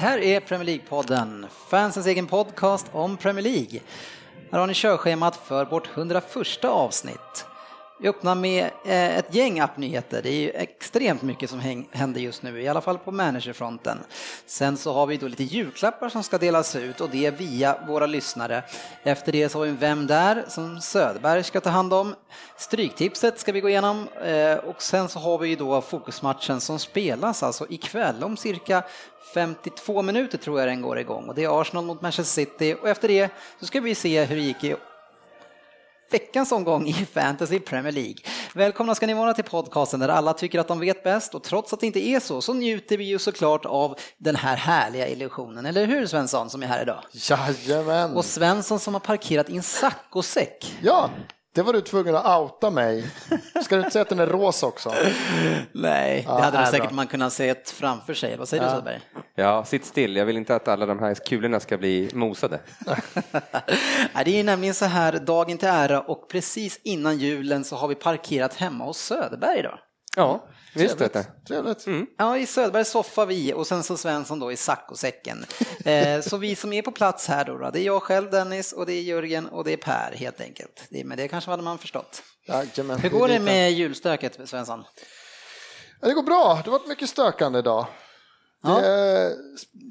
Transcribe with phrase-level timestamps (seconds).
[0.00, 3.80] Det här är Premier League-podden, fansens egen podcast om Premier League.
[4.52, 7.46] Här har ni körschemat för vårt 101 avsnitt.
[8.02, 10.22] Vi öppnar med eh, ett gäng appnyheter.
[10.22, 13.98] Det är ju extremt mycket som händer just nu, i alla fall på managerfronten.
[14.46, 18.06] Sen så har vi då lite julklappar som ska delas ut och det via våra
[18.06, 18.62] lyssnare.
[19.02, 20.44] Efter det så har vi Vem där?
[20.48, 22.14] som Söderberg ska ta hand om.
[22.56, 26.78] Stryktipset ska vi gå igenom eh, och sen så har vi ju då fokusmatchen som
[26.78, 28.82] spelas alltså ikväll om cirka
[29.34, 32.88] 52 minuter tror jag den går igång och det är Arsenal mot Manchester City och
[32.88, 34.76] efter det så ska vi se hur det gick i
[36.10, 38.16] veckans omgång i Fantasy Premier League.
[38.54, 41.72] Välkomna ska ni vara till podcasten där alla tycker att de vet bäst och trots
[41.72, 45.66] att det inte är så så njuter vi ju såklart av den här härliga illusionen,
[45.66, 47.00] eller hur Svensson som är här idag?
[47.12, 48.16] Jajamän!
[48.16, 50.78] Och Svensson som har parkerat i en saccosäck.
[50.82, 51.10] Ja,
[51.54, 53.06] det var du tvungen att outa mig.
[53.64, 54.92] Ska du inte säga att den är rosa också?
[55.72, 58.36] Nej, det hade ja, du säkert man kunnat se framför sig.
[58.36, 58.68] Vad säger ja.
[58.68, 59.00] du Söderberg?
[59.34, 60.16] Ja, sitt still.
[60.16, 62.60] Jag vill inte att alla de här kulorna ska bli mosade.
[64.24, 67.94] det är nämligen så här, dagen till ära och precis innan julen så har vi
[67.94, 69.78] parkerat hemma hos Söderberg idag.
[70.16, 71.26] Ja, Visst det.
[71.48, 71.86] Trevligt.
[71.86, 72.06] Mm.
[72.18, 75.44] Ja, i Söderbergs soffa vi och sen så Svensson då i saccosäcken.
[75.84, 78.72] eh, så vi som är på plats här då, då, det är jag själv Dennis
[78.72, 80.84] och det är Jörgen och det är Per helt enkelt.
[80.90, 82.22] Det, men det kanske hade man förstått.
[82.48, 84.84] Jajamän, Hur går det med julstöket Svensson?
[86.00, 87.86] Ja, det går bra, det har varit mycket stökande idag.
[88.62, 89.30] Det ja.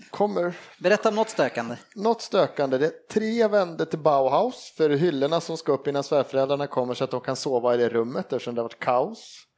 [0.09, 0.53] kommer...
[0.79, 1.75] Berätta om något stökande.
[1.95, 2.77] Något stökande.
[2.77, 7.03] Det är tre vänder till Bauhaus för hyllorna som ska upp innan svärföräldrarna kommer så
[7.03, 9.48] att de kan sova i det rummet eftersom det har varit kaos.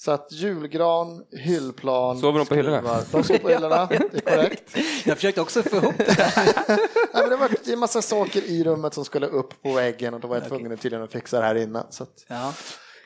[0.00, 2.18] Så att julgran, hyllplan.
[2.18, 3.00] Sover de på hyllorna?
[3.12, 4.76] De sover på hyllorna, det är korrekt.
[5.04, 6.32] Jag försökte också få ihop det.
[7.14, 10.20] Nej, men det var en massa saker i rummet som skulle upp på väggen och
[10.20, 10.76] då var jag tvungen okay.
[10.76, 11.86] tydligen att fixa det här innan.
[11.90, 12.24] Så att...
[12.28, 12.52] ja.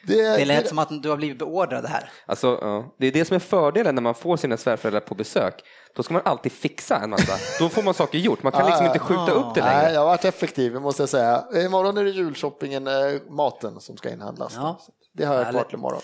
[0.06, 2.10] Det, det lät det, som att du har blivit beordrad här.
[2.26, 2.94] Alltså, ja.
[2.98, 5.54] Det är det som är fördelen när man får sina svärföräldrar på besök.
[5.96, 7.32] Då ska man alltid fixa en massa.
[7.58, 8.42] Då får man saker gjort.
[8.42, 9.82] Man kan liksom inte skjuta upp det längre.
[9.82, 11.44] Nej, jag har varit effektiv, måste jag säga.
[11.54, 12.92] Imorgon är det julshoppingen, eh,
[13.30, 14.52] maten som ska inhandlas.
[14.56, 14.80] Ja.
[15.14, 16.02] Det har jag kvar till imorgon.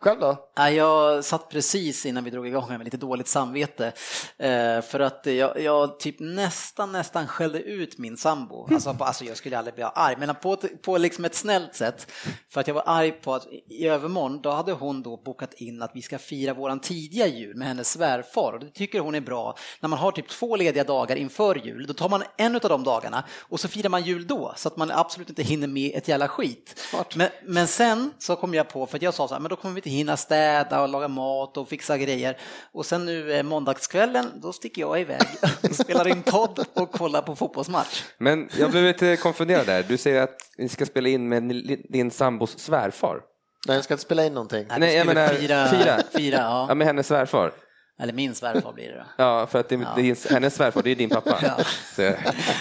[0.00, 0.50] Själv då?
[0.56, 3.92] Jag satt precis innan vi drog igång med lite dåligt samvete.
[4.36, 8.68] Eh, för att jag, jag, typ nästan, nästan skällde ut min sambo.
[8.74, 12.12] Alltså, alltså jag skulle aldrig bli arg, men på, på liksom ett snällt sätt.
[12.50, 15.82] För att jag var arg på att i övermorgon, då hade hon då bokat in
[15.82, 18.52] att vi ska fira våran tidiga jul med hennes svärfar.
[18.52, 19.56] Och det tycker hon är bra.
[19.80, 22.84] När man har typ två lediga dagar inför jul, då tar man en av de
[22.84, 24.52] dagarna och så firar man jul då.
[24.56, 26.80] Så att man absolut inte hinner med ett jävla skit.
[27.14, 29.56] Men, men sen så kom jag på, för att jag sa så här, men då
[29.56, 32.36] kommer vi inte hinna städa och laga mat och fixa grejer.
[32.72, 35.22] Och sen nu eh, måndagskvällen, då sticker jag iväg
[35.62, 38.02] och spelar in podd och kollar på fotbollsmatch.
[38.18, 39.84] Men jag blev lite konfunderad där.
[39.88, 41.42] Du säger att ni ska spela in med
[41.88, 43.20] din sambos svärfar.
[43.66, 44.66] Nej, jag ska inte spela in någonting.
[44.78, 45.66] Nej, jag menar fira.
[45.66, 45.96] fira.
[46.12, 46.66] fira ja.
[46.68, 47.52] ja, med hennes svärfar.
[48.00, 49.04] Eller min svärfar blir det då.
[49.16, 49.88] Ja, för att det, ja.
[49.96, 51.38] det är hennes svärfar, det är din pappa.
[51.42, 52.14] Ja.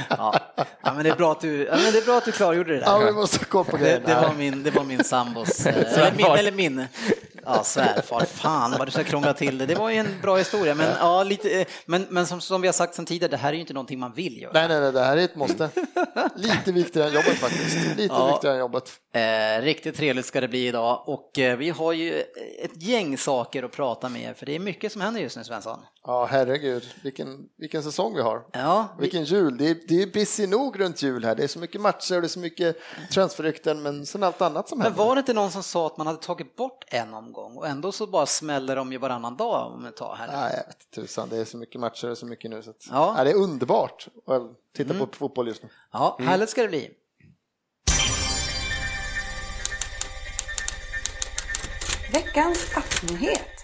[0.10, 0.40] ja.
[0.84, 0.94] ja.
[0.94, 2.80] men det är bra att du, ja, men det är bra att du klargjorde det
[2.80, 2.86] där.
[2.86, 6.26] Ja, vi måste på det, det, var min, det var min sambos, eh, eller min,
[6.26, 6.88] eller min
[7.48, 8.26] Ja, svärfar.
[8.26, 9.66] Fan vad du ska krångla till det.
[9.66, 12.68] Det var ju en bra historia, men, ja, lite, eh, men, men som, som vi
[12.68, 14.52] har sagt sedan tidigare, det här är ju inte någonting man vill göra.
[14.54, 15.70] Nej, nej, nej, det här är ett måste.
[16.36, 17.98] Lite viktigare än jobbet faktiskt.
[17.98, 18.92] Lite ja, viktigare än jobbet.
[19.14, 22.22] Eh, riktigt trevligt ska det bli idag och eh, vi har ju
[22.64, 25.44] ett gäng saker att prata med er, för det är mycket som händer just nu,
[25.44, 25.80] Svensson.
[26.04, 28.42] Ja, herregud, vilken, vilken säsong vi har.
[28.54, 29.02] Ja, vi...
[29.02, 29.58] Vilken jul.
[29.58, 31.36] Det är, det är busy nog runt jul här.
[31.36, 32.78] Det är så mycket matcher och det är så mycket
[33.12, 35.00] transferrykten, men sen allt annat som men händer.
[35.00, 37.68] Men var det inte någon som sa att man hade tagit bort en omgång och
[37.68, 40.28] ändå så bara smäller de ju varannan dag om ett tag här?
[40.28, 41.30] Nej, jag vet tusan.
[41.30, 42.64] Det är så mycket matcher och så mycket nu.
[42.64, 43.16] Så att, ja.
[43.18, 43.24] ja.
[43.24, 44.42] det är underbart att
[44.74, 45.08] titta mm.
[45.08, 45.70] på fotboll just nu.
[45.92, 46.30] Ja, mm.
[46.30, 46.92] härligt ska det bli.
[52.14, 53.58] Veckans appnyhet.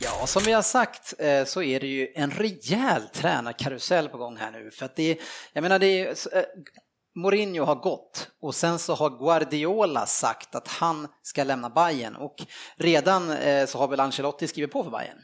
[0.00, 4.36] Ja, som vi har sagt eh, så är det ju en rejäl tränarkarusell på gång
[4.36, 4.70] här nu.
[4.70, 5.18] För att det är,
[5.52, 6.42] jag menar, det är, eh,
[7.22, 12.36] Mourinho har gått och sen så har Guardiola sagt att han ska lämna Bayern och
[12.76, 15.18] redan eh, så har väl Ancelotti skrivit på för Bayern.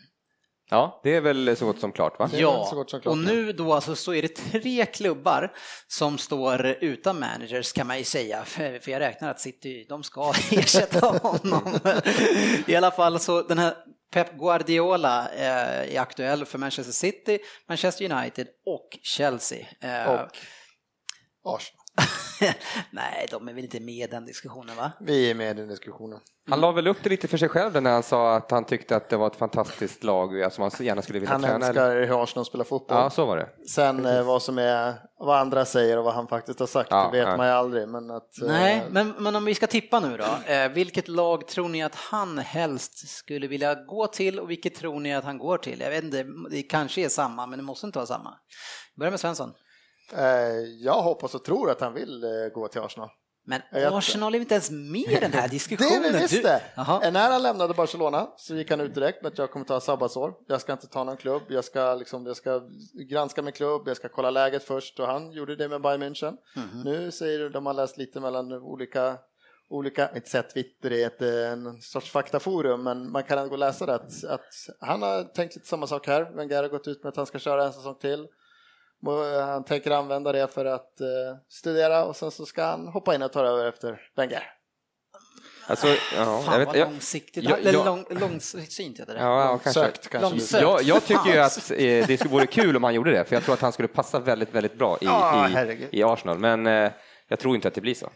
[0.71, 2.31] Ja, det är väl så gott som klart va?
[2.33, 5.53] Ja, så gott som klart och nu då alltså så är det tre klubbar
[5.89, 10.03] som står utan managers kan man ju säga, för för jag räknar att City, de
[10.03, 11.79] ska ersätta honom.
[12.67, 13.75] I alla fall så den här
[14.13, 17.39] Pep Guardiola eh, är aktuell för Manchester City,
[17.69, 19.67] Manchester United och Chelsea.
[19.81, 20.37] Eh, Och
[21.45, 21.84] Arsenal.
[22.91, 24.93] Nej, de är väl inte med i den diskussionen va?
[25.01, 26.21] Vi är med i den diskussionen.
[26.51, 28.97] Han la väl upp det lite för sig själv när han sa att han tyckte
[28.97, 31.55] att det var ett fantastiskt lag som han så gärna skulle vilja Han träna.
[31.69, 31.69] eller?
[31.69, 32.97] älskar hur Arsenal spelar fotboll.
[32.99, 33.49] Ja, så var det.
[33.69, 37.09] Sen eh, vad som är, vad andra säger och vad han faktiskt har sagt, Ja,
[37.13, 37.37] det vet ja.
[37.37, 37.89] man ju aldrig.
[37.89, 40.53] Men att, eh, Nej, men, men om vi ska tippa nu då.
[40.53, 45.01] Eh, vilket lag tror ni att han helst skulle vilja gå till och vilket tror
[45.01, 45.81] ni att han går till?
[45.81, 48.35] Jag vet inte, det kanske är samma, men det måste inte vara samma.
[48.99, 49.53] Börja med Svensson.
[50.13, 50.23] Eh,
[50.81, 53.09] jag hoppas och tror att han vill eh, gå till Arsenal.
[53.47, 56.05] Men Jag- Arsenal är inte ens med i den här Det diskussionen.
[56.05, 56.63] är vi visst Du- det!
[56.77, 59.81] Eh, När han lämnade Barcelona så gick han ut direkt med att jag kommer ta
[59.81, 60.35] sabbatsår.
[60.49, 62.61] Jag ska inte ta någon klubb, jag ska, liksom, jag ska
[63.11, 66.37] granska min klubb, jag ska kolla läget först och han gjorde det med Bayern München.
[66.57, 66.81] Mhm.
[66.85, 69.19] Nu säger de har läst lite mellan olika
[69.71, 73.87] olika, inte sett Twitter är ett, eh, en sorts faktaforum, men man kan ändå läsa
[73.87, 74.41] det att, att
[74.81, 76.37] han har tänkt lite samma sak här.
[76.37, 78.27] Wenger har gått ut med att han ska köra en säsong till.
[79.07, 81.07] Eh, Han tänker använda det för att eh,
[81.49, 84.43] studera och sen så ska han hoppa in och ta över efter Wenger.
[85.67, 89.21] Alltså, ja, Fan jag vet, vad långsiktigt, jag- eller jag- lång, långsynt heter det.
[89.21, 89.73] ja, ja, kanske.
[89.81, 90.31] Sökt kanske.
[90.31, 90.63] Långsökt.
[90.63, 93.37] Jag, jag tycker ju att eh, det skulle vore kul om han gjorde det, för
[93.37, 96.39] jag tror att han skulle passa väldigt, väldigt bra i, Ja, i, i Arsenal.
[96.39, 96.91] Men eh,
[97.29, 98.11] jag tror inte att det blir så.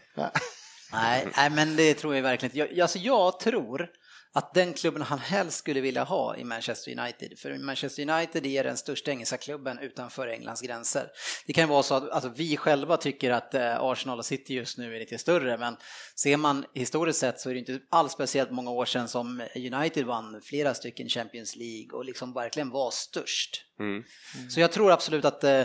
[0.93, 2.73] Nej, nej, men det tror jag verkligen inte.
[2.73, 3.89] Jag, alltså jag tror
[4.33, 8.63] att den klubben han helst skulle vilja ha i Manchester United, för Manchester United är
[8.63, 11.07] den största engelska klubben utanför Englands gränser.
[11.45, 14.53] Det kan ju vara så att alltså, vi själva tycker att eh, Arsenal och City
[14.53, 15.77] just nu är lite större, men
[16.15, 20.05] ser man historiskt sett så är det inte alls speciellt många år sedan som United
[20.05, 23.65] vann flera stycken Champions League och liksom verkligen var störst.
[23.79, 24.03] Mm.
[24.49, 25.63] Så jag tror absolut att eh,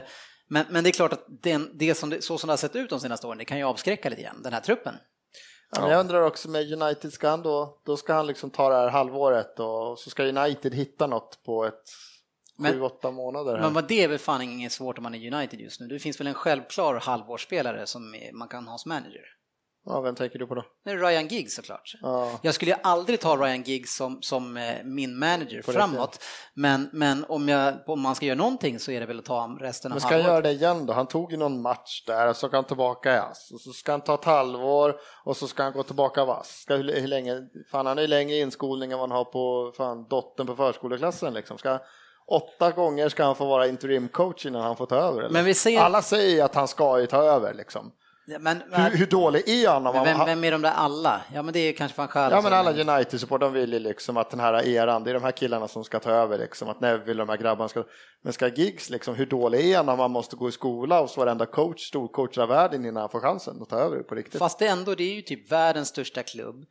[0.48, 2.90] men, men det är klart att den, det som så som det har sett ut
[2.90, 4.94] de senaste åren, det kan ju avskräcka lite grann, den här truppen.
[5.74, 8.68] Ja, men jag undrar också med United, ska han då, då ska han liksom ta
[8.68, 11.82] det här halvåret och så ska United hitta något på ett
[12.56, 13.58] Men- sju, åtta månader.
[13.58, 13.70] Här.
[13.70, 15.86] Men det är väl fan inget svårt om man är United just nu.
[15.86, 19.24] Det finns väl en självklar halvårsspelare som man kan ha som manager.
[19.86, 20.64] Ja, vem tänker du på då?
[20.86, 21.92] Är Ryan Giggs såklart.
[22.02, 22.30] Ja.
[22.42, 26.22] Jag skulle ju aldrig ta Ryan Giggs som, som eh, min manager På framåt.
[26.54, 29.56] Men, men om, jag, om man ska göra någonting så är det väl att ta
[29.60, 30.32] resten av Men ska han halvåret.
[30.32, 30.92] göra det igen då?
[30.92, 33.70] Han tog ju någon match där och så ska han tillbaka i ASS och så
[33.72, 34.94] ska han ta ett halvår
[35.24, 36.48] och så ska han gå tillbaka av ASS.
[36.62, 37.40] Ska, hur, hur länge,
[37.70, 41.34] fan han har ju längre inskolning än vad han har på fan, dottern på förskoleklassen
[41.34, 41.58] liksom.
[41.58, 41.78] Ska,
[42.26, 45.18] åtta gånger ska han få vara interimcoach innan han får ta över.
[45.20, 45.30] Eller?
[45.30, 47.92] Men vi säger- Alla säger att han ska ju ta över liksom.
[48.26, 49.86] Men, Hur, hur dålig är han?
[49.86, 51.20] Om han vem, vem är de där alla?
[51.34, 52.32] Ja men det är kanske van Gaal.
[52.32, 55.14] Ja men alla som- United-support, de vill ju liksom att den här eran, det är
[55.14, 57.84] de här killarna som ska ta över liksom, att Neville och de här grabbarna ska,
[58.22, 61.16] men ska Giggs liksom, hur dålig är han när man måste gå i skola hos
[61.16, 64.38] varenda coach, storcoach av världen innan han får chansen att ta över på riktigt?
[64.38, 66.64] Fast det ändå, det är ju typ världens största klubb.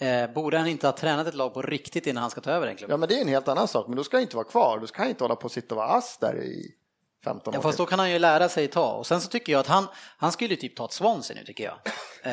[0.00, 2.66] Eh, borde han inte ha tränat ett lag på riktigt innan han ska ta över
[2.66, 2.92] den klubben?
[2.92, 4.78] Ja men det är en helt annan sak, men då ska han inte vara kvar,
[4.80, 6.74] då ska han inte hålla på och sitta och vara ass där i
[7.24, 8.92] 15 Ja, fast då kan han ju lära sig ta.
[8.92, 9.86] Och sen så tycker jag att han,
[10.16, 11.74] han skulle typ ta ett Swansea nu tycker jag.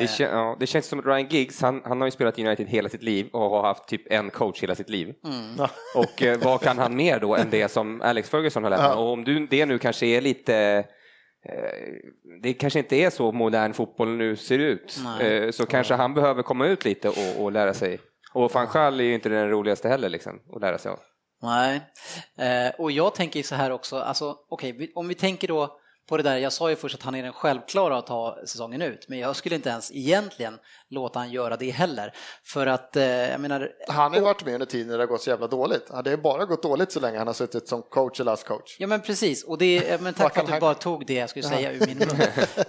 [0.00, 2.46] Det, kän, ja, det känns som att Ryan Giggs, han, han har ju spelat i
[2.46, 5.14] United hela sitt liv och har haft typ en coach hela sitt liv.
[5.58, 5.70] Ja.
[6.00, 8.98] Och eh, vad kan han mer då än det som Alex Ferguson har lärt honom?
[8.98, 10.84] Och om du, det nu kanske är lite
[11.44, 11.54] eh,
[12.42, 15.26] det kanske inte är så modern fotboll nu ser ut, Nej.
[15.26, 18.00] Eh, så kanske han behöver komma ut lite och, och lära sig.
[18.32, 20.98] Och van Gaal är ju inte den roligaste heller liksom, att lära sig av.
[21.42, 21.80] Nej,
[22.38, 25.78] eh, och jag tänker så här också, alltså okej, vi- om vi tänker då
[26.08, 28.82] på det där, jag sa ju först att han är den självklara att ta säsongen
[28.82, 30.58] ut, men jag skulle inte ens egentligen
[30.90, 32.12] låta han göra det heller.
[32.44, 35.08] För att, eh, jag menar, Han har ju varit med under tiden när det har
[35.08, 35.86] gått så jävla dåligt.
[36.04, 38.76] Det har bara gått dåligt så länge han har suttit som coach eller coach.
[38.78, 41.44] Ja men precis, och det, men tack för att du bara tog det jag skulle
[41.44, 42.08] säga ur min mun.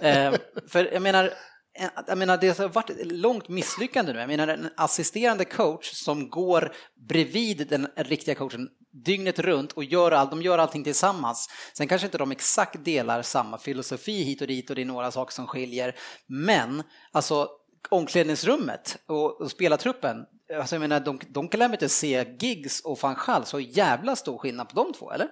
[0.00, 0.34] eh,
[0.68, 1.32] för jag menar,
[1.78, 4.18] Eh, jag menar, det har varit ett långt misslyckande nu.
[4.18, 6.72] Jag menar en assisterande coach som går
[7.08, 11.48] bredvid den riktiga coachen dygnet runt och gör all, de gör allting tillsammans.
[11.76, 15.10] Sen kanske inte de exakt delar samma filosofi hit och dit och det är några
[15.10, 15.96] saker som skiljer.
[16.26, 17.48] Men alltså
[17.88, 20.24] omklädningsrummet och, och spelartruppen,
[20.58, 24.16] alltså jag menar de, de kan väl inte se Giggs och van Gaal så jävla
[24.16, 25.28] stor skillnad på de två, eller?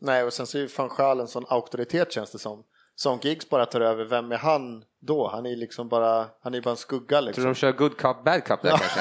[0.00, 2.64] Nej, och sen så är ju van Gaal en sån auktoritet känns det som.
[2.94, 5.28] Som Giggs bara tar över, vem är han då?
[5.28, 7.44] Han är liksom bara, han är bara en skugga Tror du liksom.
[7.44, 9.00] de kör good cup, bad cup där kanske?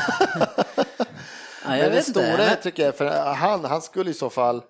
[1.65, 2.55] Ja, jag Men det stora inte.
[2.55, 4.63] tycker jag, för han, han skulle i så fall,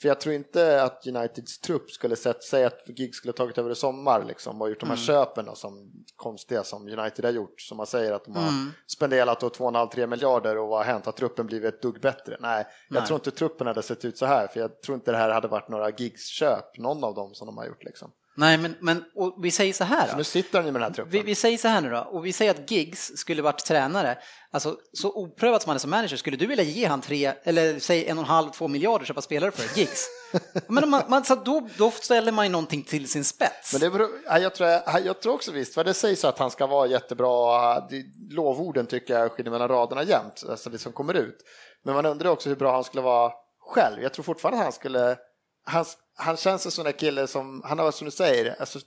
[0.00, 3.70] För jag tror inte att Uniteds trupp skulle sett sig att Giggs skulle tagit över
[3.70, 5.06] i sommar liksom, och gjort de här mm.
[5.06, 7.60] köpen då, som konstiga som United har gjort.
[7.60, 8.70] Som man säger att de har mm.
[8.86, 11.06] spenderat 2,5-3 miljarder och vad har hänt?
[11.06, 12.36] Har truppen blivit ett dugg bättre?
[12.40, 13.06] Nej, jag Nej.
[13.06, 14.46] tror inte truppen hade sett ut så här.
[14.46, 17.58] För jag tror inte det här hade varit några Giggs-köp, någon av dem som de
[17.58, 17.84] har gjort.
[17.84, 18.10] Liksom.
[18.36, 19.04] Nej, men, men
[19.42, 20.08] vi säger så här.
[20.08, 21.12] Så nu sitter ju med den här truppen.
[21.12, 24.18] Vi, vi, säger så här nu då, och vi säger att Giggs skulle varit tränare.
[24.50, 27.78] Alltså så oprövat som han är som manager, skulle du vilja ge han tre, eller
[27.78, 30.06] säg en och en halv, två miljarder köpa spelare för Giggs?
[30.68, 33.72] men man, man, så då, då ställer man ju någonting till sin spets.
[33.72, 34.68] Men det beror, jag, tror,
[35.04, 37.88] jag tror också visst, för det sägs att han ska vara jättebra,
[38.30, 41.38] lovorden tycker jag skiljer mellan raderna jämt, alltså det som kommer ut.
[41.84, 44.02] Men man undrar också hur bra han skulle vara själv.
[44.02, 45.16] Jag tror fortfarande han skulle,
[45.64, 45.84] han,
[46.16, 48.78] han känns en sån där kille som, han har som du säger, alltså,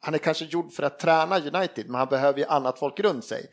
[0.00, 3.24] han är kanske gjord för att träna United, men han behöver ju annat folk runt
[3.24, 3.46] sig.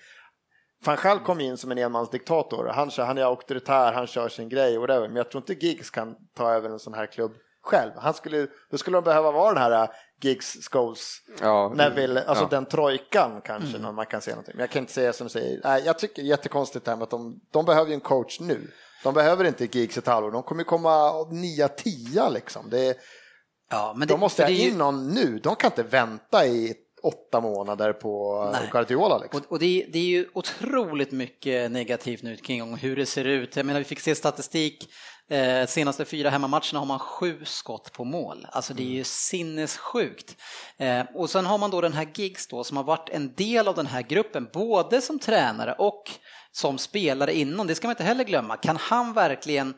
[0.85, 4.77] Van Gaal kom in som en enmansdiktator, han, han är auktoritär, han kör sin grej
[4.77, 7.31] och whatever, men jag tror inte Giggs kan ta över en sån här klubb
[7.61, 7.91] själv.
[7.97, 9.89] Han skulle, då skulle de behöva vara den här äh,
[10.21, 12.49] Giggs, Scholes, ja, Neville, alltså ja.
[12.49, 13.95] den trojkan kanske, mm.
[13.95, 14.55] man kan säga någonting.
[14.55, 16.91] Men jag kan inte säga som du säger, nej, jag tycker det är jättekonstigt det
[16.91, 18.71] här med att de, de behöver ju en coach nu.
[19.03, 22.69] De behöver inte Giggs ett halvår, de kommer komma 9-10 liksom.
[22.69, 22.97] Det,
[23.69, 27.41] Ja, men det, de måste ha in någon nu, de kan inte vänta i åtta
[27.41, 28.69] månader på Nej.
[28.71, 29.17] Guardiola.
[29.17, 29.41] Liksom.
[29.41, 33.55] Och, och det, det, är ju otroligt mycket negativt nu kring hur det ser ut.
[33.55, 34.89] Jag menar, vi fick se statistik,
[35.29, 38.47] eh, senaste fyra hemmamatcherna har man sju skott på mål.
[38.51, 39.05] Alltså det är ju mm.
[39.05, 40.35] sinnessjukt.
[40.77, 43.67] Eh, och sen har man då den här Giggs då som har varit en del
[43.67, 46.11] av den här gruppen, både som tränare och
[46.51, 48.57] som spelare innan, det ska man inte heller glömma.
[48.57, 49.73] Kan han verkligen,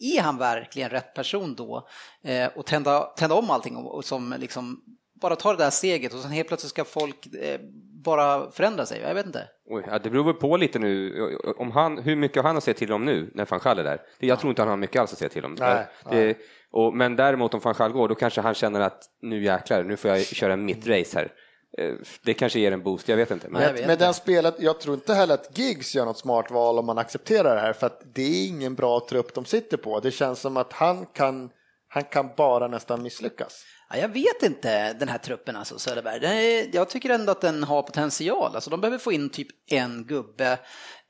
[0.00, 1.88] är han verkligen rätt person då
[2.24, 4.82] eh, och tända, tända om allting och, och som liksom
[5.20, 7.60] bara ta det där steget och sen helt plötsligt ska folk eh,
[8.04, 9.00] bara förändra sig?
[9.00, 9.48] Jag vet inte.
[9.66, 12.64] Oj, ja, det beror väl på lite nu om han, hur mycket har han att
[12.64, 14.00] säga till om nu när van Schall är där.
[14.18, 14.36] Jag ja.
[14.36, 15.56] tror inte han har mycket alls att säga till om.
[15.58, 16.38] Nej, det, nej.
[16.70, 19.96] Och, men däremot om van Schall går, då kanske han känner att nu jäklar, nu
[19.96, 21.32] får jag köra mitt race här.
[21.78, 23.48] Eh, det kanske ger en boost, jag vet inte.
[23.48, 26.78] Men med, med den spelet, jag tror inte heller att Giggs gör något smart val
[26.78, 30.00] om man accepterar det här, för att det är ingen bra trupp de sitter på.
[30.00, 31.50] Det känns som att han kan,
[31.88, 33.64] han kan bara nästan misslyckas.
[33.90, 36.70] Ja, jag vet inte den här truppen alltså, Söderberg.
[36.72, 38.54] Jag tycker ändå att den har potential.
[38.54, 40.58] Alltså, de behöver få in typ en gubbe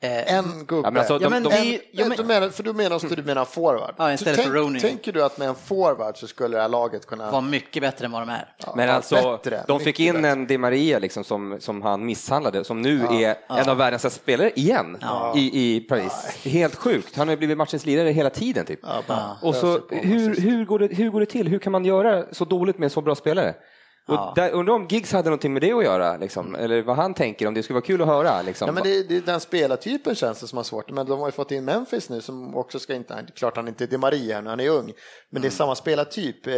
[0.03, 0.91] Eh, en gubbe.
[0.95, 3.45] Ja, alltså, de, ja, de, en, ja, men, du menar, för du menar, du menar
[3.45, 3.95] forward?
[3.99, 4.81] Ja, istället tänk, för Rooney.
[4.81, 7.31] Tänker du att med en forward så skulle det här laget kunna...
[7.31, 8.55] Vara mycket bättre än vad de är.
[8.59, 10.29] Ja, men alltså, bättre, de fick in bättre.
[10.29, 14.23] en Di Maria liksom, som, som han misshandlade, som nu är en av världens bästa
[14.23, 14.99] spelare igen
[15.37, 16.12] i, i Paris.
[16.45, 17.17] Helt sjukt.
[17.17, 18.67] Han har blivit matchens lirare hela tiden.
[18.67, 18.81] Typ.
[19.43, 21.49] Och så, hur, hur, går det, hur går det till?
[21.49, 23.55] Hur kan man göra så dåligt med så bra spelare?
[24.09, 24.33] Ja.
[24.37, 26.55] där, undrar om Giggs hade någonting med det att göra, liksom.
[26.55, 28.43] eller vad han tänker, om det skulle vara kul att höra.
[28.43, 28.67] Liksom.
[28.67, 31.33] Ja, men det, det, den spelartypen känns det som har svårt, men de har ju
[31.33, 34.51] fått in Memphis nu som också ska inte, klart han inte är Di Maria nu,
[34.51, 34.93] han är ung,
[35.31, 35.51] men det är mm.
[35.51, 36.55] samma spelartyp, eh,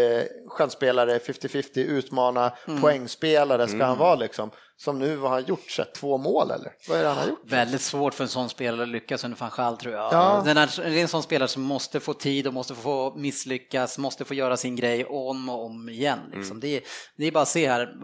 [0.48, 2.80] chansspelare, 50-50, utmana, mm.
[2.80, 3.88] poängspelare ska mm.
[3.88, 5.70] han vara liksom som nu, har han gjort?
[5.70, 6.72] Så, två mål eller?
[6.88, 7.42] Vad är det han har gjort?
[7.44, 10.12] Väldigt svårt för en sån spelare att lyckas under van tror jag.
[10.12, 10.42] Ja.
[10.44, 13.98] Den är, det är en sån spelare som måste få tid och måste få misslyckas,
[13.98, 16.18] måste få göra sin grej om och om igen.
[16.32, 16.50] Liksom.
[16.50, 16.60] Mm.
[16.60, 16.82] Det, är,
[17.16, 17.94] det är bara att se här,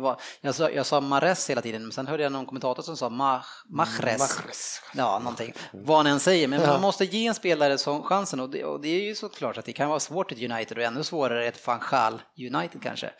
[0.40, 3.09] jag sa, jag sa Mares hela tiden, men sen hörde jag någon kommentator som sa
[3.09, 4.19] Mach, Machres.
[4.19, 4.83] Machres.
[4.95, 5.54] Ja, någonting.
[5.73, 6.66] Vad han än säger, men ja.
[6.66, 9.64] man måste ge en spelare sån chansen och det, och det är ju såklart att
[9.64, 13.11] det kan vara svårt i United och ännu svårare i ett van United kanske.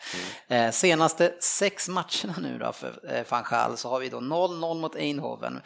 [0.49, 0.67] Mm.
[0.67, 4.79] Eh, senaste sex matcherna nu då för eh, van Schall så har vi då 0-0
[4.81, 5.61] mot Eindhoven.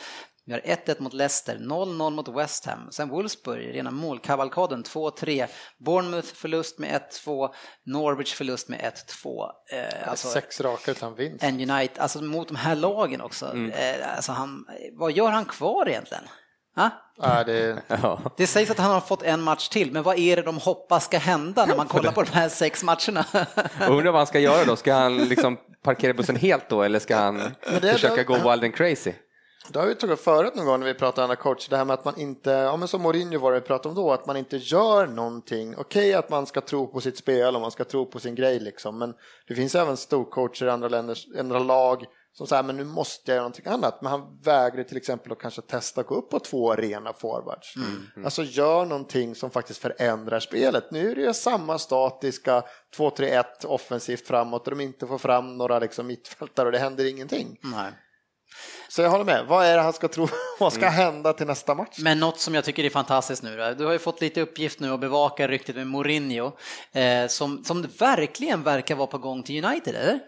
[0.50, 2.91] Vi har 1-1 mot Leicester, 0-0 mot West Ham.
[2.91, 5.48] Sen Wolfsburg, rena målkavalkaden, 2-3.
[5.77, 7.50] Bournemouth förlust med 1-2.
[7.86, 8.93] Norwich förlust med
[9.24, 9.50] 1-2.
[9.71, 11.43] Eh, alltså, Sex raka utan vinst.
[11.43, 13.45] En United, alltså mot de här lagen också.
[13.45, 13.71] Mm.
[13.71, 16.24] Eh, alltså han, vad gör han kvar egentligen?
[17.21, 17.81] Ja, det...
[18.38, 21.05] det sägs att han har fått en match till, men vad är det de hoppas
[21.05, 23.25] ska hända när man kollar på de här sex matcherna?
[23.89, 24.75] undrar vad han ska göra då?
[24.75, 27.41] Ska han liksom parkera bussen helt då eller ska han
[27.81, 29.13] försöka gå wild and crazy?
[29.71, 31.86] Det har vi tagit upp förut någon gång när vi pratade andra coach, det här
[31.86, 34.25] med att man inte, ja men som Mourinho var det vi pratade om då, att
[34.25, 35.75] man inte gör någonting.
[35.77, 38.59] Okej att man ska tro på sitt spel och man ska tro på sin grej
[38.59, 39.13] liksom, men
[39.48, 43.36] det finns även storcoacher i andra länder, andra lag som säger men nu måste jag
[43.36, 44.01] göra någonting annat.
[44.01, 47.75] Men han vägrar till exempel att kanske testa att gå upp på två rena forwards.
[47.75, 48.25] Mm, mm.
[48.25, 50.91] Alltså gör någonting som faktiskt förändrar spelet.
[50.91, 52.63] Nu är det ju samma statiska
[52.98, 57.57] 2-3-1 offensivt framåt och de inte får fram några liksom mittfältare och det händer ingenting.
[57.62, 57.91] Nej.
[58.89, 59.45] Så jag håller med.
[59.48, 60.27] Vad är det han ska tro?
[60.59, 60.93] Vad ska mm.
[60.93, 61.98] hända till nästa match?
[62.00, 63.75] Men något som jag tycker är fantastiskt nu.
[63.77, 66.51] Du har ju fått lite uppgift nu att bevaka ryktet med Mourinho
[66.91, 70.19] eh, som, som verkligen verkar vara på gång till United, eller?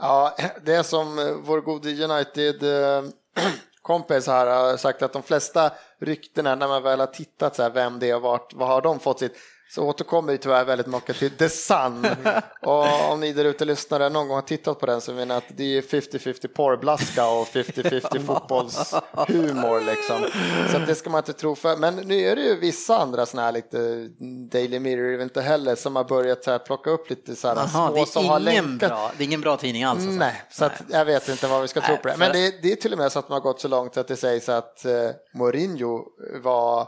[0.00, 5.72] Ja, det är som eh, vår gode United-kompis eh, här har sagt att de flesta
[6.00, 8.82] ryktena när man väl har tittat så här, vem det är och vart, vad har
[8.82, 9.36] de fått sitt
[9.74, 12.06] så återkommer vi tyvärr väldigt mycket till The Sun.
[12.62, 15.44] Och om ni där ute lyssnare någon gång har tittat på den så menar att
[15.48, 20.26] det är 50-50 porrblaska och 50-50 fotbollshumor liksom.
[20.72, 21.76] Så det ska man inte tro för.
[21.76, 24.08] Men nu är det ju vissa andra sådana här lite
[24.52, 27.92] Daily Mirror inte heller som har börjat så här plocka upp lite så här Aha,
[27.94, 28.90] små som har länkat.
[28.90, 30.02] Bra, det är ingen bra tidning alls.
[30.02, 30.18] Alltså.
[30.18, 30.72] Nej, så Nej.
[30.88, 32.16] jag vet inte vad vi ska Nej, tro på det.
[32.16, 34.08] Men det, det, är till och med så att man har gått så långt att
[34.08, 34.92] det sägs att eh,
[35.34, 36.04] Mourinho
[36.42, 36.80] var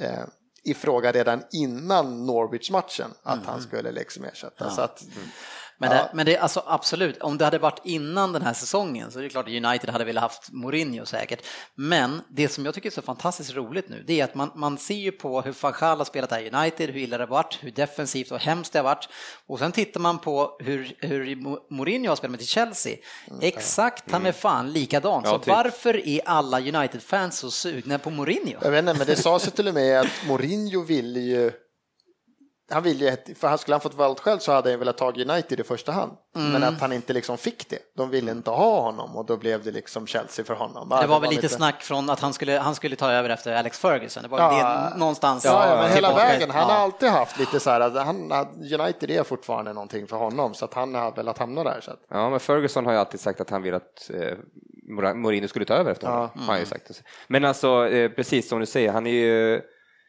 [0.00, 0.24] eh,
[0.68, 3.46] i fråga redan innan Norwich-matchen att mm.
[3.46, 4.64] han skulle liksom ersätta.
[4.64, 4.70] Ja.
[4.70, 5.28] Så att, mm.
[5.80, 9.18] Men, det, men det alltså absolut, om det hade varit innan den här säsongen så
[9.18, 11.46] är det klart att United hade velat haft Mourinho säkert.
[11.74, 14.78] Men det som jag tycker är så fantastiskt roligt nu, det är att man, man
[14.78, 17.28] ser ju på hur van Gaal har spelat här i United, hur illa det har
[17.28, 19.08] varit, hur defensivt och hemskt det har varit.
[19.46, 21.36] Och sen tittar man på hur, hur
[21.74, 22.96] Mourinho har spelat med till Chelsea.
[23.30, 23.40] Mm.
[23.42, 24.34] Exakt, han är mm.
[24.34, 25.24] fan likadan.
[25.24, 25.48] Så typ.
[25.48, 28.58] varför är alla United-fans så sugna på Mourinho?
[28.62, 31.52] Jag vet inte, men det sa sig till och med att Mourinho ville ju
[32.70, 35.12] han ville ju, för han skulle han fått valt själv så hade han velat ta
[35.12, 36.12] United i första hand.
[36.36, 36.52] Mm.
[36.52, 37.78] Men att han inte liksom fick det.
[37.96, 40.88] De ville inte ha honom och då blev det liksom Chelsea för honom.
[40.88, 43.12] Det var, det var väl lite, lite snack från att han skulle, han skulle ta
[43.12, 44.22] över efter Alex Ferguson.
[44.22, 45.44] Det var ja, det någonstans.
[45.44, 46.50] Ja, men hela vägen.
[46.50, 46.74] Han ja.
[46.74, 48.32] har alltid haft lite så här att han,
[48.80, 51.80] United är fortfarande någonting för honom så att han har velat hamna där.
[51.80, 52.00] Så att.
[52.08, 54.38] Ja, men Ferguson har ju alltid sagt att han vill att eh,
[55.14, 56.30] Mourinho skulle ta över efter honom.
[56.34, 56.54] Ja.
[56.54, 56.66] Mm.
[56.66, 57.02] sagt.
[57.26, 59.62] Men alltså, eh, precis som du säger, han är ju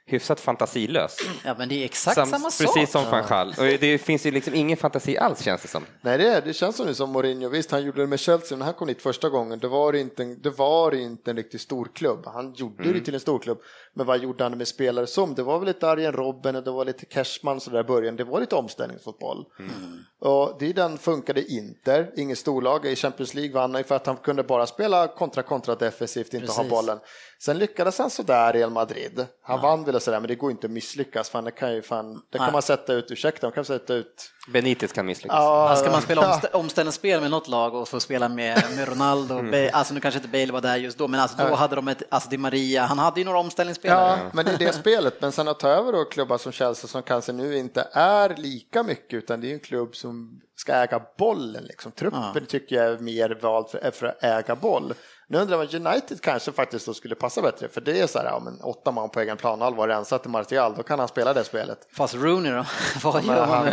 [0.10, 1.18] hyfsat fantasilös.
[1.46, 2.68] Ja, men det är exakt Sam, samma sak.
[2.68, 3.48] Precis som van Gaal.
[3.58, 5.86] Och det finns ju liksom ingen fantasi alls känns det som.
[6.02, 7.50] Nej, det, är, det känns som det som Mourinho.
[7.50, 9.60] Visst, han gjorde det med Chelsea när han kom dit första gången.
[9.60, 12.26] Det var inte, det var inte en riktigt stor klubb.
[12.26, 12.98] Han gjorde mm.
[12.98, 13.58] det till en stor klubb.
[13.94, 15.36] Men vad gjorde han med spelare som?
[15.36, 18.16] Det var väl lite Arjen Robben och det var lite Cashman så där i början.
[18.16, 19.46] Det var lite omställningsfotboll.
[19.60, 19.72] Mm.
[20.20, 22.86] Och det den funkade Inter, inget storlag.
[22.86, 26.58] I Champions League vann för att han kunde bara spela kontra kontra defensivt, inte Precis.
[26.58, 27.00] ha bollen.
[27.42, 29.26] Sen lyckades han sådär i Real Madrid.
[29.44, 29.62] Han ja.
[29.62, 31.30] vann väl och sådär, men det går inte att misslyckas.
[31.30, 34.32] Fan, det kan, ju fan, det kan man sätta ut, ursäkta, man kan sätta ut
[34.54, 35.38] Benitez kan misslyckas.
[35.38, 39.40] Ja, ska man spela omst omställningsspel med något lag och få spela med, med Ronaldo,
[39.40, 39.70] mm.
[39.74, 42.04] alltså nu kanske inte Bale var där just då, men alltså då hade de ett,
[42.10, 44.20] alltså Di Maria, han hade ju några omställningsspelare.
[44.24, 46.88] Ja, men det är det spelet, men sen att ta över då klubbar som Chelsea
[46.88, 51.02] som kanske nu inte är lika mycket, utan det är en klubb som ska äga
[51.18, 51.64] bollen.
[51.64, 51.92] Liksom.
[51.92, 52.42] Truppen ja.
[52.48, 54.94] tycker jag är mer vald för, för att äga boll.
[55.32, 58.26] Nu undrar man United kanske faktiskt då skulle passa bättre, för det är så här,
[58.26, 61.44] ja, men åtta man på egen planhalva rensat till Martial, då kan han spela det
[61.44, 61.88] spelet.
[61.94, 62.66] Fast Rooney då?
[63.04, 63.66] Vad gör han?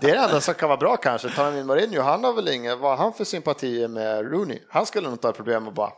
[0.00, 1.28] det är det enda som kan vara bra kanske.
[1.28, 4.58] Tar in Mourinho, han har väl inga, vad har han för sympatier med Rooney?
[4.68, 5.90] Han skulle nog inte ha problem att bara...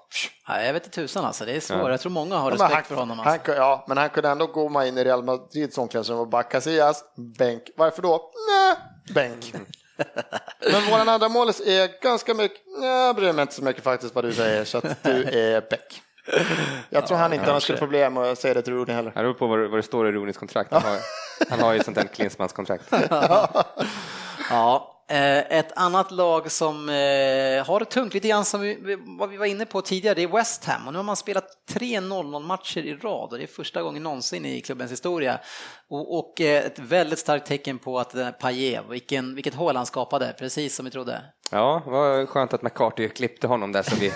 [0.48, 1.78] Ja, jag vet inte tusan alltså, det är svårt.
[1.78, 1.90] Ja.
[1.90, 3.20] Jag tror många har respekt han, för honom.
[3.20, 3.52] Alltså.
[3.52, 7.04] Han, ja, men han kunde ändå gå in i Real Madrids omklädningsrum och bara Casillas,
[7.38, 7.62] bänk.
[7.76, 8.30] Varför då?
[8.50, 8.76] Nej,
[9.14, 9.54] bänk.
[10.72, 14.24] Men våran andra målis är ganska mycket, jag bryr mig inte så mycket faktiskt vad
[14.24, 16.02] du säger, så att du är Beck.
[16.90, 19.10] Jag tror ja, han inte har något problem att säga det till Rooney heller.
[19.10, 20.72] Det beror på vad, vad det står i Rooneys kontrakt.
[20.72, 20.98] Han har,
[21.50, 22.84] han har ju sånt där Klinsmans kontrakt.
[24.50, 29.30] ja, Eh, ett annat lag som eh, har det tungt, lite grann som vi, vad
[29.30, 32.00] vi var inne på tidigare, det är West Ham och nu har man spelat tre
[32.00, 35.38] 0-0 matcher i rad och det är första gången någonsin i klubbens historia.
[35.88, 40.34] Och, och eh, ett väldigt starkt tecken på att Paille, vilken, vilket hål han skapade,
[40.38, 41.22] precis som vi trodde.
[41.50, 44.12] Ja, det var skönt att McCarthy klippte honom där som vi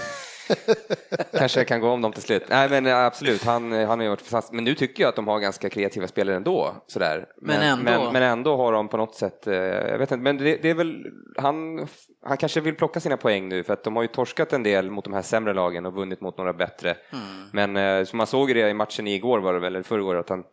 [1.38, 2.42] Kanske kan gå om dem till slut.
[2.48, 4.52] Nej men absolut, han, han har ju varit fantastisk.
[4.52, 6.74] Men nu tycker jag att de har ganska kreativa spelare ändå.
[6.86, 7.26] Sådär.
[7.40, 8.04] Men, men, ändå.
[8.04, 10.70] Men, men, ändå har de på något sätt, eh, jag vet inte, men det, det,
[10.70, 11.86] är väl, han,
[12.26, 14.90] han kanske vill plocka sina poäng nu för att de har ju torskat en del
[14.90, 16.96] mot de här sämre lagen och vunnit mot några bättre.
[17.12, 17.72] Mm.
[17.72, 20.28] Men eh, som man såg det i matchen igår var det väl, eller förrgår, att
[20.28, 20.44] han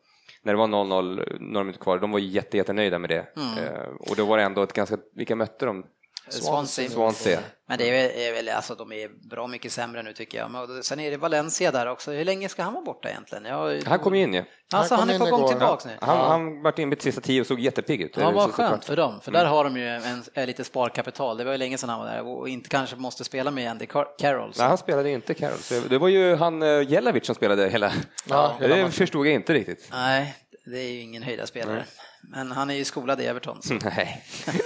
[0.44, 3.26] när det var 0-0, några minuter kvar, de var jättenöjda med det.
[3.36, 3.74] Mm.
[3.74, 5.86] Eh, och då var det ändå ett ganska, vilka mötte de?
[6.30, 6.90] Swansea.
[6.90, 7.40] Swansea.
[7.68, 7.90] Men det
[8.28, 10.52] är väl, alltså de är bra mycket sämre nu tycker jag.
[10.52, 12.12] Men sen är det Valencia där också.
[12.12, 13.46] Hur länge ska han vara borta egentligen?
[13.46, 14.44] Jag, han kom ju in ju.
[14.72, 14.78] Ja.
[14.78, 15.92] Alltså han, han är på gång tillbaks nu?
[16.02, 18.18] Han, han vart inbytt sista tio och såg jättepigg ut.
[18.18, 19.52] Ja, vad skönt för dem, för där mm.
[19.52, 21.38] har de ju en, en, lite sparkapital.
[21.38, 23.86] Det var ju länge sedan han var där och inte kanske måste spela med Andy
[23.86, 24.54] Carroll.
[24.58, 25.90] Nej, han spelade inte Carroll.
[25.90, 27.92] Det var ju han uh, Jelavic som spelade hela.
[28.30, 29.90] Ja, det förstod jag inte riktigt.
[29.92, 31.76] Nej, det är ju ingen höjdarspelare.
[31.76, 31.86] Nej.
[32.22, 33.62] Men han är ju skolad i Everton.
[33.62, 33.74] Så.
[33.84, 34.24] Nej.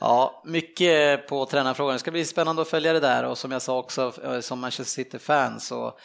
[0.00, 1.92] ja, mycket på tränarfrågan.
[1.92, 4.60] Det ska bli spännande att följa det där och som jag sa också eh, som
[4.60, 5.98] Manchester City-fan så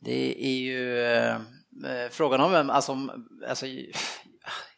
[0.00, 2.96] det är ju eh, eh frågan om vem, alltså,
[3.48, 3.66] alltså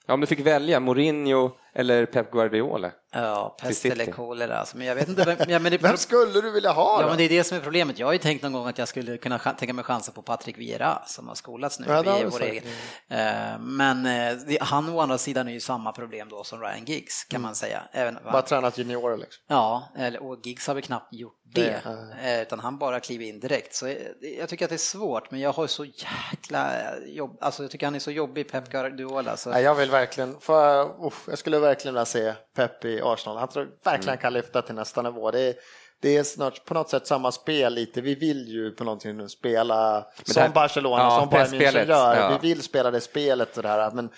[0.07, 2.93] Ja, om du fick välja Mourinho eller Pep Guardiola?
[3.13, 4.59] Ja, pest eller kolera.
[4.59, 7.03] Alltså, men jag vet inte vem, ja, men det, vem skulle du vilja ha då?
[7.03, 7.99] Ja, men det är det som är problemet.
[7.99, 10.59] Jag har ju tänkt någon gång att jag skulle kunna tänka mig chansen på Patrick
[10.59, 11.87] Vieira som har skolats nu.
[11.89, 12.65] Ja, vi vår egen.
[13.09, 13.77] Mm.
[13.77, 14.03] Men
[14.47, 17.43] det, han å andra sidan är ju samma problem då som Ryan Giggs kan mm.
[17.43, 17.83] man säga.
[17.93, 19.45] Även, bara tränat juniorer liksom.
[19.49, 19.89] Ja,
[20.21, 21.83] och Giggs har väl knappt gjort det,
[22.23, 22.43] det.
[22.43, 23.75] utan han bara kliver in direkt.
[23.75, 23.95] Så
[24.39, 26.73] jag tycker att det är svårt, men jag har så jäkla
[27.07, 29.37] jobb, alltså jag tycker han är så jobbig, Pep Guardiola.
[29.37, 29.51] Så.
[29.51, 33.39] Jag vill verkligen, för, uh, jag skulle verkligen vilja se Pep i Arsenal.
[33.39, 34.23] Han tror verkligen mm.
[34.23, 35.31] kan lyfta till nästa nivå.
[35.31, 35.55] Det är,
[36.01, 38.01] det är snart på något sätt samma spel lite.
[38.01, 42.17] Vi vill ju på någonting nu spela som här, Barcelona, ja, som Bayern München gör.
[42.17, 42.39] Ja.
[42.43, 44.11] Vi vill spela det spelet och det här, men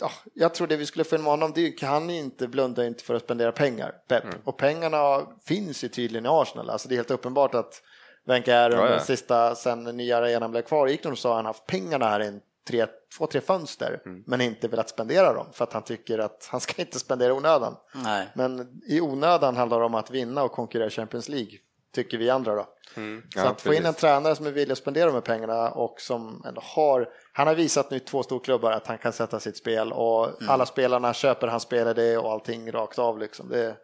[0.00, 3.14] ja, jag tror det vi skulle få in honom, det kan inte blunda inte för
[3.14, 4.24] att spendera pengar, Pep.
[4.24, 4.36] Mm.
[4.44, 7.82] Och pengarna finns ju tydligen i Arsenal, alltså det är helt uppenbart att
[8.26, 9.00] Wenger under ja, ja.
[9.00, 12.40] sista, sen nya arenan blev kvar, gick de så har han haft pengarna här i
[12.68, 12.86] tre,
[13.18, 14.24] två, tre fönster, mm.
[14.26, 17.32] men inte velat spendera dem för att han tycker att han ska inte spendera i
[17.32, 17.76] onödan.
[17.94, 18.28] Nej.
[18.34, 21.58] Men i onödan handlar det om att vinna och konkurrera i Champions League,
[21.94, 22.66] tycker vi andra då.
[22.96, 23.22] Mm.
[23.34, 25.70] Ja, så att få in en tränare som är villig att spendera de här pengarna
[25.70, 29.56] och som ändå har, han har visat nu två storklubbar att han kan sätta sitt
[29.56, 30.50] spel och mm.
[30.50, 33.48] alla spelarna köper hans spel det och allting rakt av liksom.
[33.48, 33.76] Det,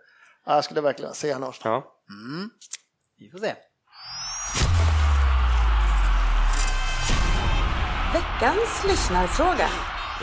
[0.47, 1.53] jag skulle verkligen se honom.
[1.65, 1.97] Ja.
[2.09, 2.51] Mm.
[3.19, 3.55] Vi får se.
[8.13, 9.69] Veckans lyssnarfråga.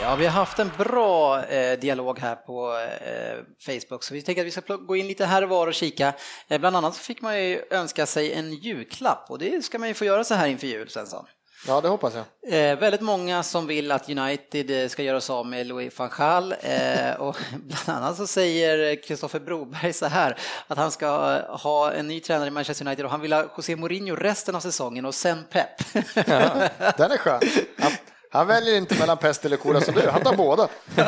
[0.01, 4.41] Ja, vi har haft en bra eh, dialog här på eh, Facebook så vi tänker
[4.41, 6.13] att vi ska gå in lite här och var och kika.
[6.47, 9.87] Eh, bland annat så fick man ju önska sig en julklapp och det ska man
[9.87, 11.25] ju få göra så här inför jul, Svensson.
[11.65, 12.25] Ja, det hoppas jag.
[12.53, 16.09] Eh, väldigt många som vill att United eh, ska göra sig av med Louis van
[16.17, 21.07] Gaal eh, och bland annat så säger Kristoffer Broberg så här att han ska
[21.47, 24.59] ha en ny tränare i Manchester United och han vill ha José Mourinho resten av
[24.59, 25.69] säsongen och sen Pep.
[26.15, 27.41] Ja, den är skön.
[28.31, 30.67] Han väljer inte mellan pest eller kolera som du, han tar båda.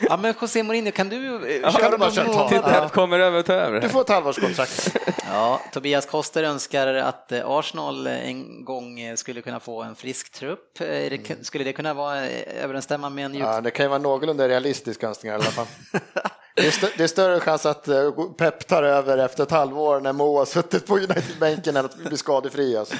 [0.00, 3.80] ja men José Mourinho, kan du ja, köra Till Pep kommer över och tar över.
[3.80, 4.96] Du får ett halvårskontrakt.
[5.32, 10.32] ja, Tobias Koster önskar att eh, Arsenal en gång eh, skulle kunna få en frisk
[10.32, 10.80] trupp.
[10.80, 12.26] Eh, skulle det kunna vara
[12.62, 15.66] överensstämma med en Ja, det kan ju vara någorlunda realistisk önskning i alla fall.
[16.60, 20.00] Det är, större, det är, större chans att eh, Pep tar över efter ett halvår
[20.00, 22.76] när Mo har suttit på United-bänken än att bli skadefri.
[22.76, 22.94] Alltså.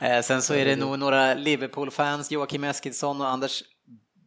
[0.00, 3.62] Eh, sen så är det nog några Liverpool-fans, Joakim Eskilsson och Anders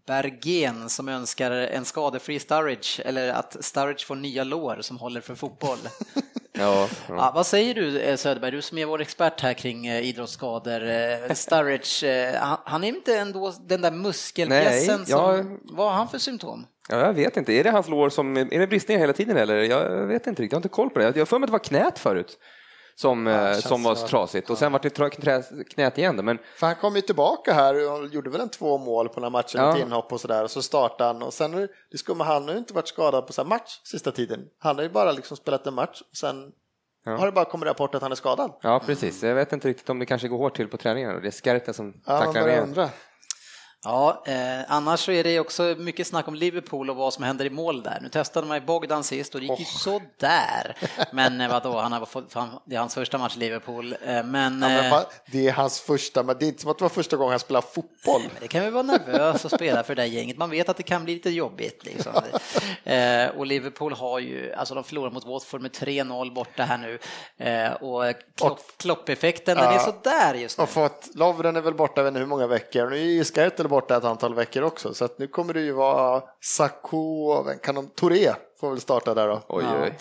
[0.09, 5.35] Bergen som önskar en skadefri Sturridge eller att Sturridge får nya lår som håller för
[5.35, 5.77] fotboll.
[6.51, 7.15] Ja, ja.
[7.15, 11.33] ja, vad säger du eh, Söderberg, du som är vår expert här kring eh, idrottsskador.
[11.33, 16.65] Sturridge, han är inte ändå den där muskelbjässen som, vad har han för symptom?
[16.89, 19.55] Ja, jag vet inte, är det hans lår som, är det bristningar hela tiden eller?
[19.55, 21.05] Jag vet inte riktigt, jag har inte koll på det.
[21.05, 22.37] Jag har för mig att det var knät förut
[22.99, 26.15] som, ja, eh, som var trasigt och sen var det knät igen.
[26.15, 26.39] Men...
[26.55, 29.29] För han kom ju tillbaka här och gjorde väl en två mål på den här
[29.29, 29.73] matchen, ja.
[29.73, 32.57] ett inhopp och sådär och så startade han och sen det skulle, han har ju
[32.57, 34.39] inte varit skadad på så match sista tiden.
[34.59, 36.51] Han har ju bara liksom spelat en match och sen
[37.05, 37.17] Ja.
[37.17, 38.51] Har det bara kommit rapport att han är skadad?
[38.61, 39.23] Ja, precis.
[39.23, 41.21] Jag vet inte riktigt om det kanske går hårt till på träningen.
[41.21, 42.89] Det är Skerten som ja, tacklar ner.
[43.83, 47.45] Ja, eh, annars så är det också mycket snack om Liverpool och vad som händer
[47.45, 47.99] i mål där.
[48.01, 49.59] Nu testade man ju Bogdan sist och det gick oh.
[49.59, 50.75] ju sådär.
[51.11, 52.33] Men eh, vadå, han har fått,
[52.65, 53.95] det är hans första match i Liverpool.
[54.05, 56.77] Eh, men, ja, men eh, det är hans första, men det är inte som att
[56.77, 58.21] det var första gången han spelar fotboll.
[58.39, 60.37] Det kan väl vara nervös att spela för det där gänget.
[60.37, 61.85] Man vet att det kan bli lite jobbigt.
[61.85, 62.13] Liksom.
[62.83, 66.99] Eh, och Liverpool har ju, alltså de förlorar mot Watford med 3-0 borta här nu.
[67.37, 68.03] Eh, och
[68.35, 70.63] klopp, kloppeffekten, ja, den är sådär just nu.
[70.63, 72.89] Och fått, Lovren är väl borta, vet hur många veckor.
[72.89, 75.71] Nu är ju Skertel borta ett antal veckor också, så att nu kommer det ju
[75.71, 79.41] vara Sacco, kan de, Touré får väl starta där då.
[79.47, 79.97] Oj, oj.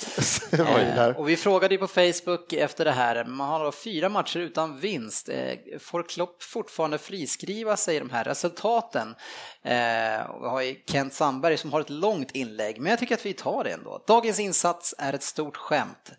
[0.59, 1.15] oj.
[1.17, 4.81] och vi frågade ju på Facebook efter det här, man har då fyra matcher utan
[4.81, 5.29] vinst.
[5.29, 9.15] Eh, får Klopp fortfarande friskriva sig i de här resultaten?
[9.63, 13.27] Eh, vi har ju Kent Sandberg som har ett långt inlägg, men jag tycker att
[13.27, 14.05] vi tar det ändå.
[14.07, 16.13] Dagens insats är ett stort skämt.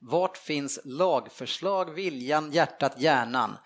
[0.00, 3.56] Vart finns lagförslag, viljan, hjärtat, hjärnan?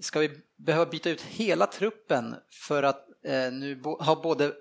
[0.00, 4.52] Ska vi behöva byta ut hela truppen för att eh, nu bo, har både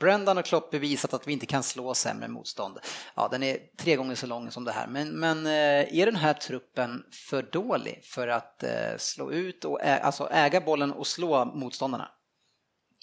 [0.00, 2.78] Brendan och Klopp bevisat att vi inte kan slå sämre motstånd.
[3.14, 6.16] Ja, den är tre gånger så lång som det här, men, men eh, är den
[6.16, 11.06] här truppen för dålig för att eh, slå ut och ä, alltså äga bollen och
[11.06, 12.08] slå motståndarna?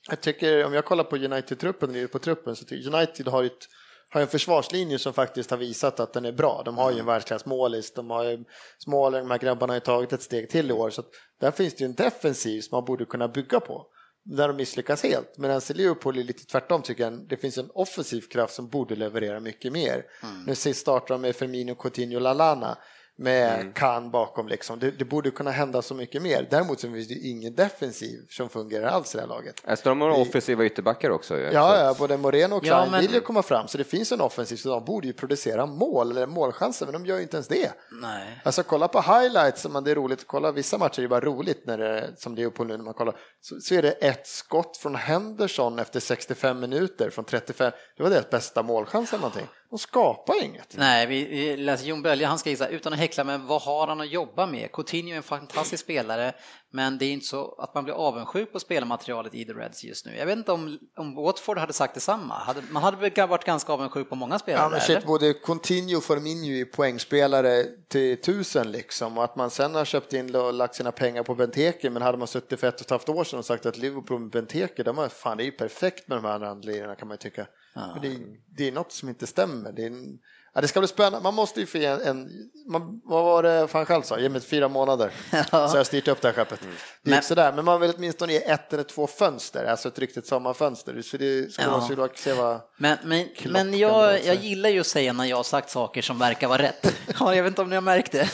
[0.10, 3.68] Jag tycker, om jag kollar på United-truppen, på truppen, så tycker United har ett
[4.14, 6.62] har en försvarslinje som faktiskt har visat att den är bra.
[6.66, 8.44] De har ju en världsklassmålis, de har ju
[8.78, 10.90] Småler, de här grabbarna har ju tagit ett steg till i år.
[10.90, 11.04] Så
[11.42, 13.86] där finns det ju en defensiv som man borde kunna bygga på.
[14.26, 15.38] Där de misslyckas helt.
[15.38, 17.28] Medan Liverpool är lite tvärtom tycker jag.
[17.28, 20.06] Det finns en offensiv kraft som borde leverera mycket mer.
[20.24, 20.44] Mm.
[20.44, 22.78] Nu sist startar de med Firmino, Coutinho, Lalana.
[23.16, 23.74] Med mm.
[23.74, 24.48] Khan bakom.
[24.48, 24.80] Liksom.
[24.80, 26.48] Det, det, borde kunna hända så mycket mer.
[26.50, 29.62] Däremot så finns det ingen defensiv som fungerar alls i det här laget.
[29.66, 30.16] Alltså, de har det...
[30.16, 31.40] offensiva ytterbackar också.
[31.40, 33.02] Ja, ja, ja både Moreno och Klein ja, men...
[33.02, 36.12] vill ju komma fram, så det finns en offensiv, så de borde ju producera mål
[36.12, 37.72] eller målchanser, men de gör ju inte ens det.
[38.02, 38.42] Nej.
[38.44, 41.22] Alltså kolla på highlights, man det är roligt att kolla, vissa matcher är det bara
[41.26, 44.78] roligt när det, som Leopold nu när man kollar, så, så är det ett skott
[44.78, 49.48] från Henderson efter 65 minuter från 35, det var deras bästa målchans eller någonting.
[49.74, 50.78] De skapar inget.
[50.78, 53.62] Nej, vi, vi läser Jon Bölje, han skriver så här, utan att häckla, men vad
[53.62, 54.72] har han att jobba med?
[54.72, 56.34] Coutinho är en fantastisk spelare,
[56.72, 60.06] men det är inte så att man blir avundsjuk på spelarmaterialet i The Reds just
[60.06, 60.18] nu.
[60.18, 62.34] Jag vet inte om, om Watford hade sagt detsamma.
[62.34, 64.64] Hade, man hade varit ganska avundsjuk på många spelare.
[64.64, 69.50] Ja, men shit, både Coutinho och Firmino är poängspelare till tusen liksom, och att man
[69.50, 72.68] sen har köpt in och lagt sina pengar på Benteke, men hade man suttit för
[72.68, 75.38] ett och ett halvt år sedan och sagt att Liverpool med Benteke, de är, fan,
[75.38, 77.48] det är ju perfekt med de här andra lirarna kan man ju tycka.
[77.74, 77.98] Ja.
[78.02, 78.18] Det,
[78.58, 79.72] det, är något som inte stämmer.
[79.72, 80.20] Det, en,
[80.54, 81.20] ja, det ska bli spännande.
[81.20, 82.30] Man måste ju få en, en
[82.68, 84.20] man, vad var det fan själv sa?
[84.20, 85.44] Ge mig fyra månader ja.
[85.44, 86.62] så har jag styrt upp det här skeppet.
[86.62, 86.76] Mm.
[87.02, 90.28] Det men, sådär, men man vill åtminstone ge ett eller två fönster, alltså ett riktigt
[90.28, 91.02] sommarfönster.
[91.02, 91.88] Så det ska ja.
[91.98, 95.44] man se vad Men, men, men jag, jag gillar ju att säga när jag har
[95.44, 96.96] sagt saker som verkar vara rätt.
[97.20, 98.30] Ja, jag vet inte om ni har märkt det.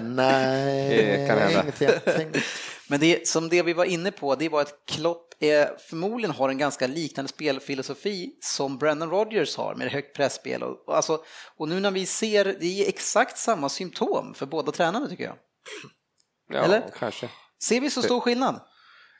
[0.00, 2.40] Nej, det kan hända.
[2.90, 6.48] Men det som det vi var inne på, det var att Klopp är, förmodligen har
[6.48, 10.62] en ganska liknande spelfilosofi som Brendan Rodgers har med högt pressspel.
[10.62, 11.20] Och, och, alltså,
[11.56, 15.36] och nu när vi ser, det är exakt samma symptom för båda tränarna tycker jag.
[16.52, 16.90] Ja, Eller?
[16.98, 17.28] kanske.
[17.64, 18.60] Ser vi så stor skillnad?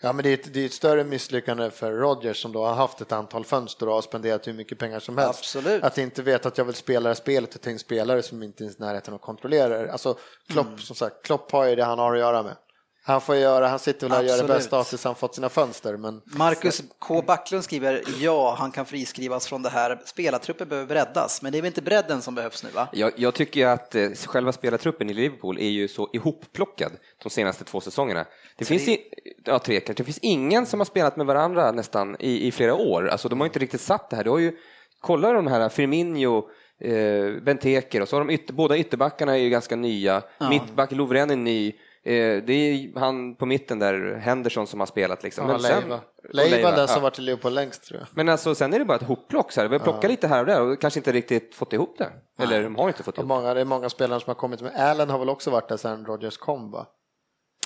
[0.03, 2.75] Ja, men det är, ett, det är ett större misslyckande för Rodgers som då har
[2.75, 5.39] haft ett antal fönster och har spenderat hur mycket pengar som helst.
[5.39, 5.85] Absolut.
[5.85, 8.69] Att inte veta att jag vill spela det spelet till en spelare som inte är
[8.69, 9.93] i närheten att kontrollera det.
[9.93, 10.79] Alltså, Klopp, mm.
[10.79, 12.57] som sagt, Klopp har ju det han har att göra med.
[13.03, 15.49] Han får göra, han sitter väl och gör det bästa av tills han fått sina
[15.49, 15.97] fönster.
[15.97, 16.23] Men...
[16.25, 20.01] Marcus K Backlund skriver, ja, han kan friskrivas från det här.
[20.05, 22.89] Spelartruppen behöver breddas, men det är väl inte bredden som behövs nu va?
[22.93, 27.65] Jag, jag tycker att eh, själva spelartruppen i Liverpool är ju så ihopplockad de senaste
[27.65, 28.27] två säsongerna.
[28.57, 28.79] Det tre.
[28.79, 29.01] finns, i,
[29.45, 33.09] ja, tre, det finns ingen som har spelat med varandra nästan i, i flera år.
[33.09, 34.25] Alltså de har inte riktigt satt det här.
[34.25, 34.57] Du har ju,
[35.01, 36.49] kolla de här Firmino,
[36.81, 40.23] eh, Benteker och så har de ytter, båda ytterbackarna är ju ganska nya.
[40.39, 40.49] Ja.
[40.49, 41.73] Mittback Lovren är ny.
[42.05, 45.23] Eh, det är han på mitten där, Henderson, som har spelat.
[45.23, 45.49] Liksom.
[45.49, 46.01] Ja, Leiva.
[46.33, 47.03] Leiva den som ja.
[47.03, 48.09] varit i Leopold längst tror jag.
[48.13, 49.53] Men alltså, sen är det bara ett hopplock.
[49.53, 49.69] Så här.
[49.69, 50.09] Vi har plockat ja.
[50.09, 52.11] lite här och där och kanske inte riktigt fått ihop det.
[52.39, 53.61] Eller de har inte fått ihop många, det.
[53.61, 54.77] är många spelare som har kommit med.
[54.77, 56.87] Allen har väl också varit där sen Rogers kom va?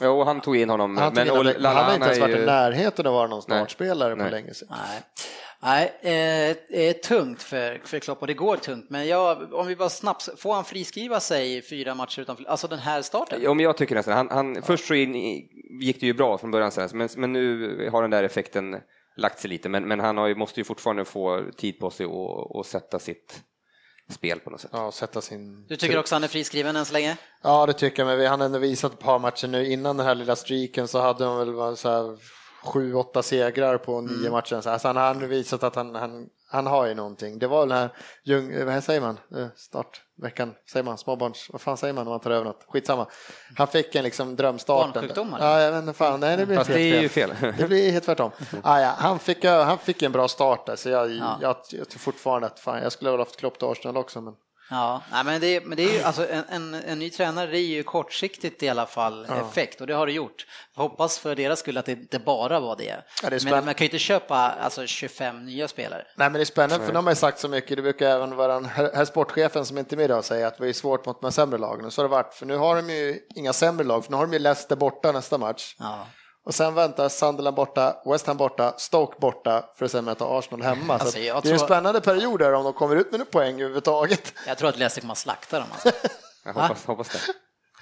[0.03, 0.97] Jo, han tog in honom.
[0.97, 1.55] Han, men, in honom.
[1.65, 4.69] han har inte ens varit i närheten av att vara någon startspelare på länge sedan.
[4.71, 5.03] Nej.
[5.65, 8.91] Nej, eh, tungt för, för Klopp och det går tungt.
[8.91, 12.69] Men jag, om vi bara snabbt, får han friskriva sig i fyra matcher utan, alltså
[12.69, 13.41] den här starten?
[13.43, 14.63] Ja, men jag tycker nästan, han, han, ja.
[14.63, 15.15] först så in,
[15.81, 18.77] gick det ju bra från början, men, men nu har den där effekten
[19.17, 22.07] lagt sig lite, men, men han har ju, måste ju fortfarande få tid på sig
[22.61, 23.43] att sätta sitt
[24.11, 24.71] spel på något sätt.
[24.73, 25.67] Ja, sätta sin...
[25.67, 27.17] Du tycker också han är friskriven än så länge?
[27.43, 29.67] Ja, det tycker jag, men han har ändå visat ett par matcher nu.
[29.67, 32.19] Innan den här lilla streaken så hade han väl så här
[32.65, 34.33] sju, åtta segrar på nio mm.
[34.33, 34.69] matcher.
[34.69, 37.39] Alltså han har nu visat att han, han, han har ju någonting.
[37.39, 37.91] Det var väl den här,
[38.25, 42.21] jung, vad säger man, eh, startveckan, säger man, småbarns, vad fan säger man om man
[42.21, 42.65] tar över något?
[42.69, 43.07] Skitsamma.
[43.57, 44.93] Han fick en liksom drömstarten.
[44.93, 45.61] Barnsjukdomar?
[45.61, 47.33] Ja, inte fan, nej det blir Fast helt det är ju fel.
[47.59, 48.31] Det blir helt tvärtom.
[48.63, 51.39] Ah, ja, han, fick, han fick en bra start där, så jag, ja.
[51.41, 54.21] jag, jag tror fortfarande att fan, jag skulle ha haft Klopp till Arsenal också.
[54.21, 54.35] Men...
[54.71, 57.59] Ja, nej, men, det, men det är ju alltså en, en, en ny tränare det
[57.59, 59.49] är ju kortsiktigt i alla fall ja.
[59.51, 60.47] effekt och det har det gjort.
[60.75, 63.05] Jag hoppas för deras skull att det inte bara var det.
[63.23, 66.05] Ja, det men man kan ju inte köpa alltså, 25 nya spelare.
[66.17, 67.77] Nej, men det är spännande för de har ju sagt så mycket.
[67.77, 70.69] Det brukar även vara den här sportchefen som inte är med idag säga att det
[70.69, 71.91] är svårt mot de sämre lagen.
[71.91, 74.27] Så har det varit, för nu har de ju inga sämre lag, för nu har
[74.27, 75.77] de ju Leicester borta nästa match.
[75.79, 76.07] Ja.
[76.45, 80.63] Och sen väntar Sunderland borta, West Ham borta, Stoke borta för att sen möta Arsenal
[80.63, 80.95] hemma.
[80.95, 81.53] Alltså, det är tror...
[81.53, 84.33] en spännande period där om de kommer ut med några poäng överhuvudtaget.
[84.47, 85.69] Jag tror att Leicester kommer att slakta dem.
[85.73, 85.91] Alltså.
[86.45, 87.19] Jag hoppas, hoppas det.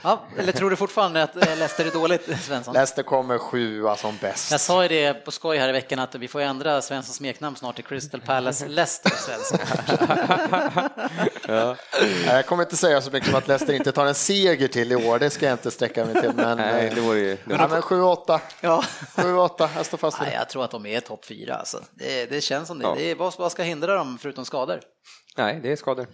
[0.02, 2.74] Ja, eller tror du fortfarande att eh, Leicester är dåligt, Svensson?
[2.74, 4.50] Leicester kommer sjua som bäst.
[4.50, 7.56] Jag sa ju det på skoj här i veckan att vi får ändra Svenssons smeknamn
[7.56, 9.58] snart till Crystal Palace Leicester, Svensson.
[11.48, 11.76] ja.
[12.26, 14.96] Jag kommer inte säga så mycket som att Leicester inte tar en seger till i
[14.96, 16.32] år, det ska jag inte sträcka mig till.
[16.34, 17.36] Men, Nej, det vore ju...
[17.50, 18.40] Ja, men 7-8.
[18.60, 18.84] Ja.
[19.16, 20.34] 7-8, jag står fast vid det.
[20.34, 21.54] Jag tror att de är topp fyra.
[21.54, 21.80] Alltså.
[21.90, 22.84] Det, det känns som det.
[22.84, 22.94] Ja.
[22.94, 24.80] det är, vad, vad ska hindra dem förutom skador?
[25.36, 26.06] Nej, det är skador.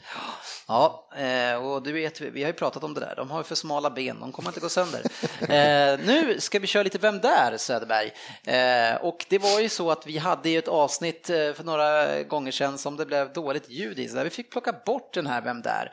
[0.68, 3.14] Ja, eh, och du vet, vi har ju pratat om det där.
[3.16, 5.02] De har ju för smala ben, de kommer inte gå sönder.
[5.40, 7.57] Eh, nu ska vi köra lite Vem där?
[7.57, 8.12] Söderberg.
[8.44, 12.52] Eh, och det var ju så att vi hade ju ett avsnitt för några gånger
[12.52, 15.40] sedan som det blev dåligt ljud i, så där vi fick plocka bort den här
[15.40, 15.92] Vem där?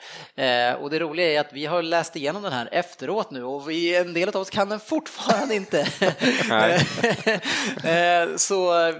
[0.75, 3.95] Och det roliga är att vi har läst igenom den här efteråt nu och vi,
[3.95, 5.85] en del av oss kan den fortfarande inte.
[8.37, 8.91] så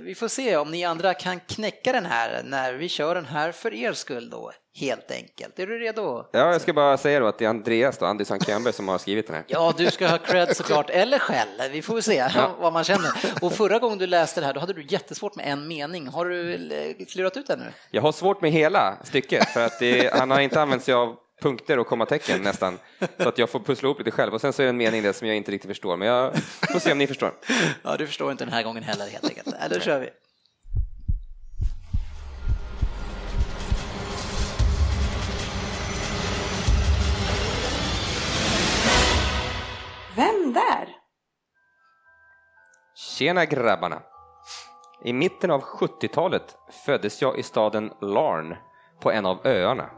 [0.00, 3.42] vi får se om ni andra kan knäcka den här när vi kör den här
[3.42, 5.58] här för er skull då, helt enkelt.
[5.58, 6.26] Är du redo?
[6.32, 8.98] Ja, jag ska bara säga då att det är Andreas då, Andersson Kjernberg som har
[8.98, 9.44] skrivit den här.
[9.48, 11.70] Ja, du ska ha cred såklart, eller skäll.
[11.72, 12.56] Vi får se ja.
[12.60, 13.10] vad man känner.
[13.42, 16.08] Och förra gången du läste det här, då hade du jättesvårt med en mening.
[16.08, 17.64] Har du eh, klurat ut det nu?
[17.90, 21.16] Jag har svårt med hela stycket, för att det, han har inte använt sig av
[21.42, 22.78] punkter och kommatecken nästan.
[23.18, 25.02] Så att jag får pussla ihop lite själv och sen så är det en mening
[25.02, 25.96] där som jag inte riktigt förstår.
[25.96, 26.32] Men jag
[26.72, 27.32] får se om ni förstår.
[27.82, 29.54] Ja, du förstår inte den här gången heller helt enkelt.
[29.60, 30.08] Eller kör vi.
[40.16, 40.88] Vem där?
[42.94, 44.02] Tjena grabbarna!
[45.04, 48.56] I mitten av 70-talet föddes jag i staden Larn
[49.00, 49.90] på en av öarna.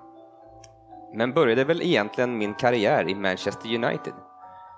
[1.15, 4.15] Men började väl egentligen min karriär i Manchester United.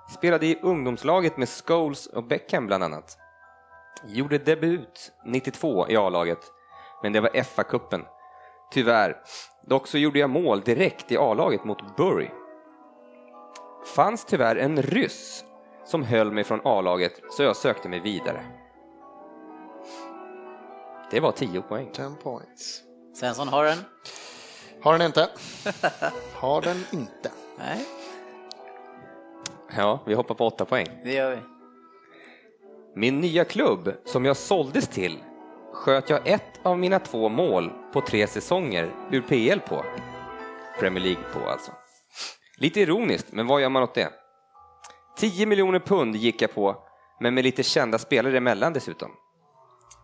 [0.08, 3.18] Spelade i ungdomslaget med Scholes och Beckham bland annat.
[4.04, 6.52] Gjorde debut 92 i A-laget,
[7.02, 8.04] men det var FA-cupen.
[8.70, 9.16] Tyvärr.
[9.62, 12.30] Dock så gjorde jag mål direkt i A-laget mot Bury.
[13.94, 15.44] Fanns tyvärr en ryss
[15.84, 18.44] som höll mig från A-laget så jag sökte mig vidare.
[21.10, 21.90] Det var 10 poäng.
[21.92, 22.82] 10 points.
[23.14, 23.78] Svensson har den.
[24.82, 25.28] Har den inte.
[26.34, 27.30] Har den inte.
[27.58, 27.84] Nej,
[29.76, 30.86] Ja, vi hoppar på 8 poäng.
[31.04, 31.42] det gör vi.
[32.94, 35.18] Min nya klubb som jag såldes till
[35.72, 39.84] sköt jag ett av mina två mål på tre säsonger ur PL på.
[40.80, 41.72] Premier League på alltså.
[42.56, 44.12] Lite ironiskt, men vad gör man åt det?
[45.16, 46.76] 10 miljoner pund gick jag på,
[47.20, 49.10] men med lite kända spelare emellan dessutom.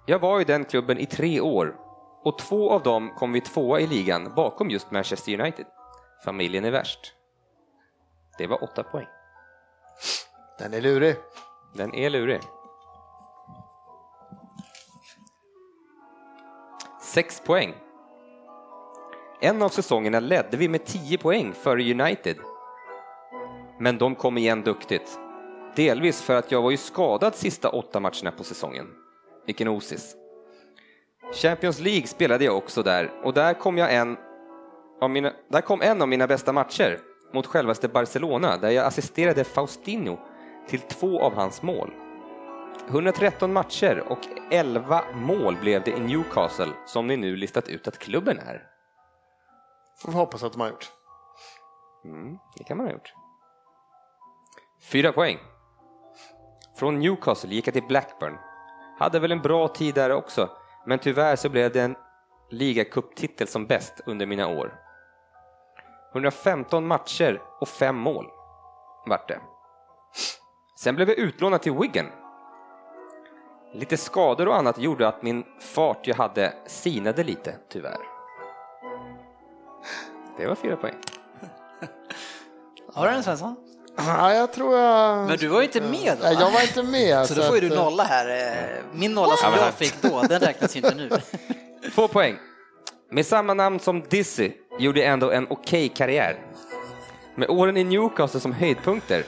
[0.07, 1.77] Jag var i den klubben i tre år
[2.25, 5.67] och två av dem kom vi tvåa i ligan bakom just Manchester United.
[6.25, 7.15] Familjen är värst.
[8.39, 9.07] Det var åtta poäng.
[10.59, 11.17] Den är lurig.
[11.75, 12.41] Den är lurig.
[17.03, 17.75] Sex poäng.
[19.45, 22.37] En av säsongerna ledde vi med 10 poäng före United.
[23.79, 25.19] Men de kom igen duktigt.
[25.77, 28.87] Delvis för att jag var ju skadad sista åtta matcherna på säsongen.
[29.47, 30.17] Vilken osis.
[31.35, 34.17] Champions League spelade jag också där och där kom, jag en
[35.01, 36.99] av mina, där kom en av mina bästa matcher
[37.33, 40.19] mot självaste Barcelona där jag assisterade Faustino
[40.69, 41.91] till två av hans mål.
[42.89, 47.99] 113 matcher och 11 mål blev det i Newcastle som ni nu listat ut att
[47.99, 48.72] klubben är.
[49.99, 50.93] Får vi hoppas att de har gjort.
[52.05, 53.15] Mm, det kan man ha gjort.
[54.83, 55.39] Fyra poäng.
[56.77, 58.39] Från Newcastle gick jag till Blackburn.
[58.99, 60.51] Hade väl en bra tid där också,
[60.87, 61.97] men tyvärr så blev det en
[62.51, 64.75] ligacuptitel som bäst under mina år.
[66.13, 68.27] 115 matcher och fem mål
[69.07, 69.41] vart det.
[70.79, 72.07] Sen blev jag utlånad till Wigan.
[73.73, 78.12] Lite skador och annat gjorde att min fart jag hade sinade lite, tyvärr.
[80.43, 80.95] Det var fyra poäng.
[82.95, 83.57] Har du den Svensson?
[83.97, 85.27] Ja, jag tror jag...
[85.27, 86.27] Men du var ju inte med då.
[86.27, 87.27] Jag var inte med.
[87.27, 88.29] Så då får ju att, du eh, nolla här.
[88.29, 91.11] Eh, Min nolla som jag fick då, den räknas ju inte nu.
[91.95, 92.39] Två poäng.
[93.11, 96.47] Med samma namn som Dizzy gjorde ändå en okej karriär.
[97.35, 99.25] Med åren i Newcastle som höjdpunkter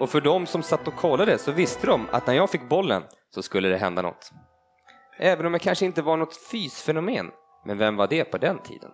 [0.00, 3.02] och för de som satt och kollade så visste de att när jag fick bollen
[3.34, 4.30] så skulle det hända något.
[5.18, 7.30] Även om jag kanske inte var något fysfenomen,
[7.66, 8.90] men vem var det på den tiden?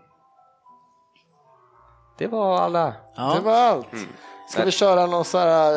[2.19, 2.85] Det var alla.
[2.85, 3.41] Det Ja.
[3.45, 3.93] var allt.
[3.93, 4.09] Mm.
[4.51, 5.73] Ska vi köra någon så här,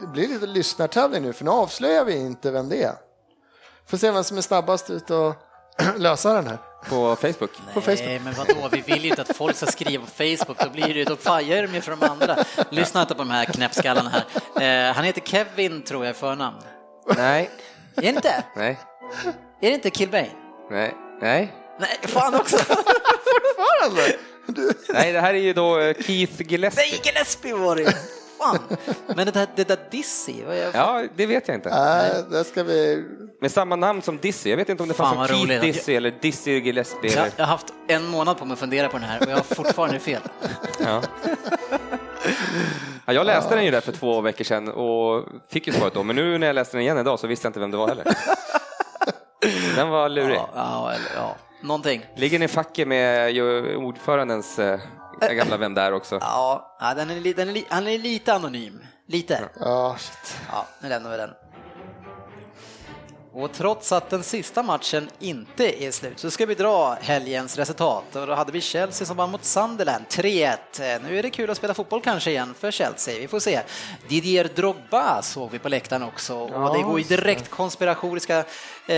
[0.00, 2.94] det blir lite lyssnartävling nu för nu avslöjar vi inte vem det är.
[3.86, 5.34] Får se vem som är snabbast ut och
[5.96, 6.58] lösa den här.
[6.88, 7.50] På Facebook.
[7.74, 8.00] På Facebook.
[8.06, 10.94] Nej, men vadå, vi vill ju inte att folk ska skriva på Facebook, då blir
[10.94, 12.36] det, då fajar de ju för de andra.
[12.70, 14.10] Lyssna inte på de här knäppskallarna
[14.56, 14.88] här.
[14.90, 16.56] Eh, han heter Kevin, tror jag, förnamn.
[17.16, 17.50] Nej,
[17.96, 18.44] Är det inte?
[18.56, 18.78] nej,
[19.60, 20.30] Är det inte Kilbane?
[20.70, 21.54] nej, nej.
[21.80, 22.56] Nej, fan också!
[23.36, 24.16] Fortfarande?
[24.92, 26.84] Nej, det här är ju då eh, Keith Gillespie.
[26.90, 27.94] Nej, Gillespie var det.
[28.38, 28.58] Fan.
[29.06, 30.34] Men det där, det där Dizzy.
[30.74, 31.68] Ja, det vet jag inte.
[31.68, 33.04] Nej, det ska vi...
[33.40, 34.50] Med samma namn som Dizzy.
[34.50, 35.64] Jag vet inte om det Fan, fanns en Keith.
[35.64, 37.10] Dizzy eller Dizzy Gillespie.
[37.10, 37.32] Jag, Eller...
[37.36, 39.42] jag har haft en månad på mig att fundera på den här och jag har
[39.54, 40.22] fortfarande fel.
[40.84, 41.02] Ja.
[43.06, 46.02] Ja, jag läste den ju där för två veckor sedan och fick ju svaret då,
[46.02, 47.88] men nu när jag läste den igen idag så visste jag inte vem det var
[47.88, 48.04] heller.
[49.76, 50.36] Den var lurig.
[50.36, 51.36] Ja, ja, eller, ja.
[51.62, 52.06] Någonting.
[52.16, 54.80] Ligger den i facket med ju ordförandens eh,
[55.30, 56.18] gamla vän där också?
[56.20, 58.80] Ja, den är, den är, han är lite anonym.
[59.06, 59.48] Lite.
[59.60, 60.36] Ja, shit.
[60.52, 61.30] Ja, nu lämnar vi den.
[63.34, 68.16] Och trots att den sista matchen inte är slut så ska vi dra helgens resultat.
[68.16, 70.56] Och då hade vi Chelsea som vann mot Sunderland 3-1.
[71.02, 73.60] Nu är det kul att spela fotboll kanske igen för Chelsea, vi får se.
[74.08, 78.94] Didier Drogba såg vi på läktaren också och det går ju direkt konspiratoriska eh,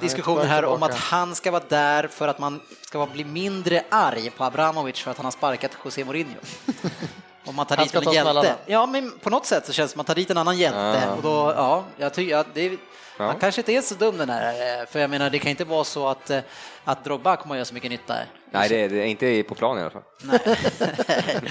[0.00, 4.30] diskussioner här om att han ska vara där för att man ska bli mindre arg
[4.30, 6.38] på Abramovic för att han har sparkat José Mourinho.
[7.46, 8.54] Om man tar dit en hjälte.
[8.66, 10.58] Ja, men på något sätt så känns det som att man tar dit en annan
[10.58, 11.02] hjälte.
[11.06, 11.14] Ja.
[11.14, 12.78] Och då, ja, jag tycker att det
[13.16, 13.24] ja.
[13.24, 15.64] han kanske inte är så dum den här, eh, för jag menar det kan inte
[15.64, 16.40] vara så att, eh,
[16.84, 18.16] att Drogba kommer att göra så mycket nytta.
[18.50, 20.02] Nej, det är, det är inte på planen i alla fall.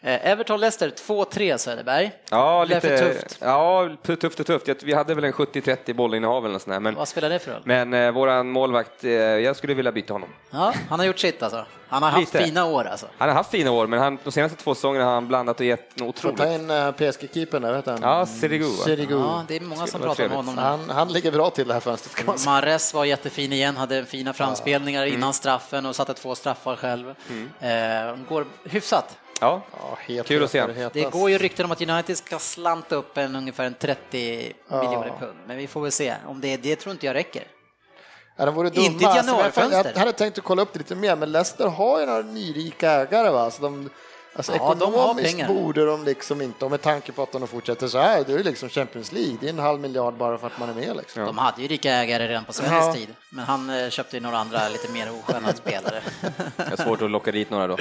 [0.00, 2.12] Eh, Everton-Leicester 2-3 Söderberg.
[2.30, 3.38] Ja, lite tufft.
[3.40, 3.88] Ja,
[4.20, 4.82] tufft och tufft.
[4.82, 7.62] Vi hade väl en 70-30 bollinnehav eller sånt men Vad spelar det för roll?
[7.64, 10.28] Men eh, våran målvakt, eh, jag skulle vilja byta honom.
[10.50, 11.66] Ja, han har gjort sitt alltså.
[11.88, 12.44] Han har haft lite.
[12.44, 13.06] fina år alltså.
[13.18, 15.66] Han har haft fina år, men han, de senaste två säsongerna har han blandat och
[15.66, 16.38] gett något otroligt.
[16.38, 17.98] Får ta in uh, PSG-keepern där, vet han?
[18.02, 18.64] Ja, Sirigu.
[18.64, 19.14] Sirigu.
[19.14, 20.58] Ja, det är många som pratar om honom.
[20.58, 22.44] Han, han ligger bra till det här fönstret.
[22.46, 25.06] Mares var jättefin igen, hade fina framspelningar ja.
[25.06, 25.32] innan mm.
[25.32, 27.14] straffen och satte två straffar själv.
[27.28, 27.50] Mm.
[27.60, 29.18] Eh, går hyfsat.
[29.40, 29.62] Ja,
[30.06, 30.88] ja kul att se.
[30.92, 34.82] Det går ju rykten om att United ska slanta upp en ungefär en 30 ja.
[34.82, 36.14] miljoner pund, men vi får väl se.
[36.26, 37.44] Om det, det tror inte jag räcker.
[38.36, 38.86] Ja, de vore dumma.
[38.86, 39.92] Inte ett alltså, januarifönster.
[39.94, 42.90] Jag hade tänkt att kolla upp det lite mer, men Leicester har ju några nyrika
[42.90, 43.30] ägare.
[43.30, 43.50] Va?
[43.50, 43.90] Så de,
[44.34, 47.88] alltså, ja, ekonomiskt de borde de liksom inte, och med tanke på att de fortsätter
[47.88, 50.58] så här, det är liksom Champions League, det är en halv miljard bara för att
[50.58, 50.96] man är med.
[50.96, 51.24] Liksom.
[51.24, 52.94] De hade ju rika ägare redan på Sveriges ja.
[52.94, 56.02] tid, men han eh, köpte ju några andra lite mer osköna spelare.
[56.56, 57.76] Det är svårt att locka dit några då.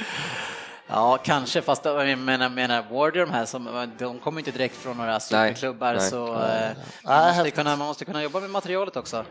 [0.88, 4.98] Ja, kanske, fast jag menar, menar Warrior, de här, som, de kommer inte direkt från
[4.98, 6.76] några superklubbar, så nej.
[7.04, 9.26] Eh, man, måste kunna, man måste kunna jobba med materialet också.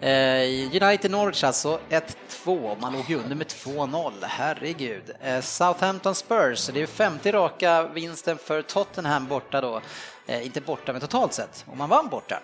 [0.00, 1.78] Eh, United Norwich alltså,
[2.44, 5.10] 1-2, man låg ju under med 2-0, herregud.
[5.20, 9.80] Eh, Southampton Spurs, det är 50 raka vinsten för Tottenham borta då.
[10.26, 12.40] Eh, inte borta, men totalt sett, om man vann borta.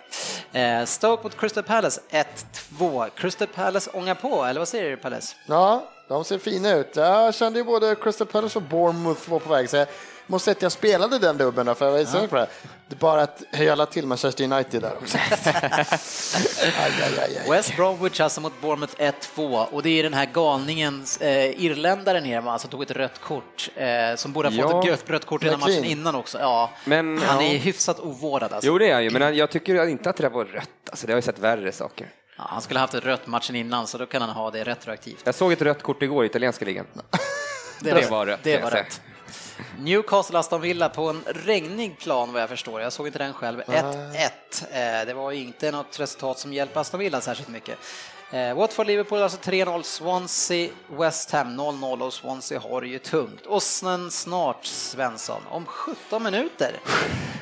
[0.53, 3.09] Eh, Stoke mot Crystal Palace 1-2.
[3.17, 5.37] Crystal Palace ångar på, eller vad säger du Palace?
[5.47, 6.97] Ja, de ser fina ut.
[6.97, 9.87] Jag kände ju både Crystal Palace och Bournemouth var på väg, så jag
[10.27, 12.27] måste säga att jag spelade den dubben, för jag var ja.
[12.29, 12.49] på det.
[12.89, 15.19] Det är bara att höja alla till Manchester United där också.
[15.45, 21.05] aj, aj, aj, West Bromwich alltså mot Bournemouth 1-2 och det är den här galningen,
[21.21, 24.95] eh, irländaren här, alltså tog ett rött kort, eh, som borde ha fått ja.
[24.95, 26.39] ett rött kort redan matchen innan också.
[26.39, 28.53] Ja, men, han är hyfsat ovårdad.
[28.53, 28.67] Alltså.
[28.67, 30.69] Jo, det är han ju, men jag tycker inte att det där var rött.
[30.91, 32.09] Alltså, det har ju sett värre saker.
[32.39, 35.23] Ja, han skulle haft ett rött matchen innan, så då kan han ha det retroaktivt.
[35.25, 36.87] Jag såg ett rött kort igår i italienska ligan.
[37.81, 38.41] det, det var rött.
[38.43, 39.01] Det var rätt.
[39.79, 42.81] Newcastle Aston Villa på en regnig plan vad jag förstår.
[42.81, 43.61] Jag såg inte den själv.
[43.61, 44.15] 1-1.
[44.71, 47.79] Eh, det var inte något resultat som hjälper Aston Villa särskilt mycket.
[48.31, 53.47] Eh, Watford Liverpool alltså 3-0, Swansea West Ham 0-0 och Swansea har ju tungt.
[53.47, 56.73] Och sen snart Svensson, om 17 minuter,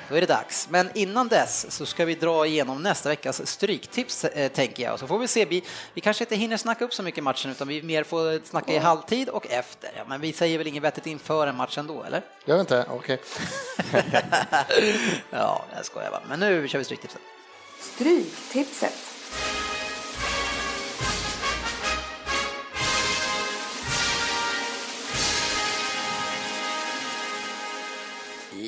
[0.08, 0.68] då är det dags.
[0.70, 4.98] Men innan dess så ska vi dra igenom nästa veckas stryktips eh, tänker jag.
[4.98, 7.68] Så får vi se, vi, vi kanske inte hinner snacka upp så mycket matchen utan
[7.68, 9.90] vi mer får snacka i halvtid och efter.
[9.96, 12.22] Ja, men vi säger väl inget vettigt inför en match ändå, eller?
[12.44, 12.86] Gör inte?
[12.90, 13.18] Okej.
[13.88, 14.02] Okay.
[15.30, 16.22] ja, jag skojar bara.
[16.28, 17.20] Men nu kör vi stryktipset.
[17.80, 19.15] Stryktipset.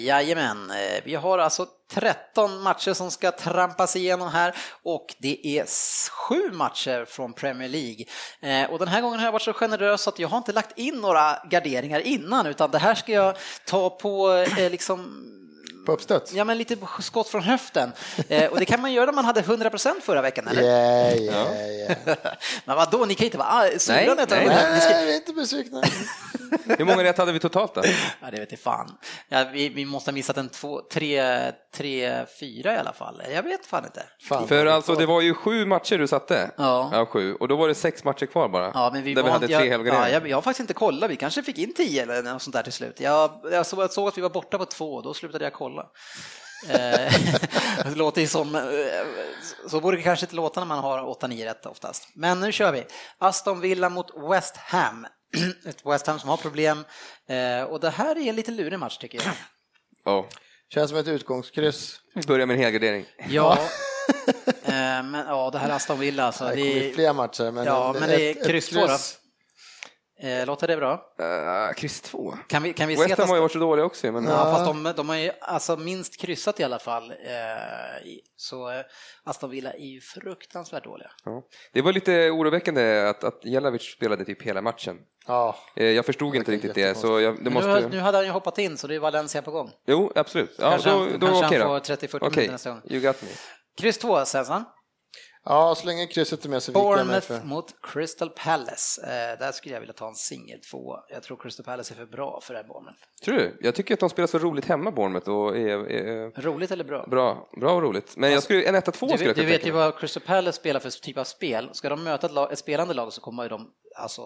[0.05, 5.67] Jajamän, eh, vi har alltså 13 matcher som ska trampas igenom här och det är
[6.11, 8.05] sju matcher från Premier League.
[8.41, 10.79] Eh, och den här gången har jag varit så generös att jag har inte lagt
[10.79, 15.25] in några garderingar innan utan det här ska jag ta på eh, liksom
[15.89, 16.33] på uppstuds?
[16.33, 17.93] Ja, men lite skott från höften.
[18.29, 20.63] Eh, och det kan man göra när man hade 100 procent förra veckan, eller?
[20.63, 21.97] Yeah, yeah, yeah.
[22.65, 24.93] men vadå, ni kan inte vara sura nej, nej, nej, ska...
[24.93, 25.83] vi är inte besvikna.
[26.79, 27.83] Hur många rätt hade vi totalt då?
[28.21, 28.97] Ja, det vet jag fan.
[29.29, 33.23] Ja, vi, vi måste ha missat en två, tre, tre, fyra i alla fall.
[33.35, 34.03] Jag vet fan inte.
[34.21, 36.51] Fan, För alltså, det var ju sju matcher du satte.
[36.57, 36.91] Ja.
[36.93, 37.07] ja.
[37.07, 37.35] sju.
[37.35, 38.71] Och då var det sex matcher kvar bara.
[38.75, 40.09] Ja, men vi där vi hade tre helgarderingar.
[40.09, 41.11] Ja, jag, jag har faktiskt inte kollat.
[41.11, 43.01] Vi kanske fick in tio eller något sånt där till slut.
[43.01, 45.78] Jag, jag, såg, jag såg att vi var borta på två, då slutade jag kolla.
[46.67, 47.13] Eh,
[47.85, 48.63] det låter som, eh,
[49.69, 52.09] så borde det kanske inte låta när man har 8-9 rätt oftast.
[52.15, 52.85] Men nu kör vi.
[53.19, 55.07] Aston Villa mot West Ham.
[55.67, 56.85] Ett West Ham som har problem.
[57.29, 60.15] Eh, och det här är en lite lurig match tycker jag.
[60.15, 60.25] Oh.
[60.75, 62.01] Känns som ett utgångskryss.
[62.15, 63.07] Vi börjar med en helgardering.
[63.29, 63.59] Ja.
[64.65, 66.25] men ja, det här är Aston Villa.
[66.25, 67.51] Alltså, det kommer fler matcher.
[67.51, 68.97] Men ja, men det är kryss två då.
[70.21, 70.93] Eh, låter det bra?
[70.93, 72.35] Uh, kryss 2.
[72.49, 74.13] Kan vi, kan vi West Ham har ju varit så dåliga också.
[74.13, 74.25] Men...
[74.25, 77.11] Ja, fast de, de har ju alltså minst kryssat i alla fall.
[77.11, 77.17] Eh,
[78.37, 78.85] så eh,
[79.25, 81.11] Aston Villa är ju fruktansvärt dåliga.
[81.25, 81.43] Ja.
[81.73, 84.97] Det var lite oroväckande att, att Jelavic spelade typ hela matchen.
[85.27, 85.57] Ja.
[85.77, 86.99] Eh, jag förstod inte riktigt det.
[86.99, 87.81] Så jag, det måste...
[87.81, 89.71] nu, nu hade han ju hoppat in så det är Valencia på gång.
[89.87, 90.55] Jo, absolut.
[90.59, 92.31] Ja, kanske då, han, då, kanske okay, han får 30-40 okay.
[92.31, 92.81] minuter nästa gång.
[92.85, 93.29] You got me.
[93.79, 94.65] Kryss 2, Svensson.
[95.51, 97.41] Ja, så länge krysset är med så viker jag mig för...
[97.45, 99.03] mot Crystal Palace.
[99.03, 100.97] Eh, där skulle jag vilja ta en singel två.
[101.09, 102.99] Jag tror Crystal Palace är för bra för det här Bournemouth.
[103.25, 103.59] Tror du?
[103.61, 107.07] Jag tycker att de spelar så roligt hemma, Bournemouth, och är, är Roligt eller bra?
[107.07, 108.17] bra, bra och roligt.
[108.17, 109.99] Men jag skulle, en 1-2 Du, skulle vet- jag du kunna vet tänka ju vad
[109.99, 111.71] Crystal Palace spelar för typ av spel.
[111.73, 114.23] Ska de möta ett, lag, ett spelande lag så kommer ju de alltså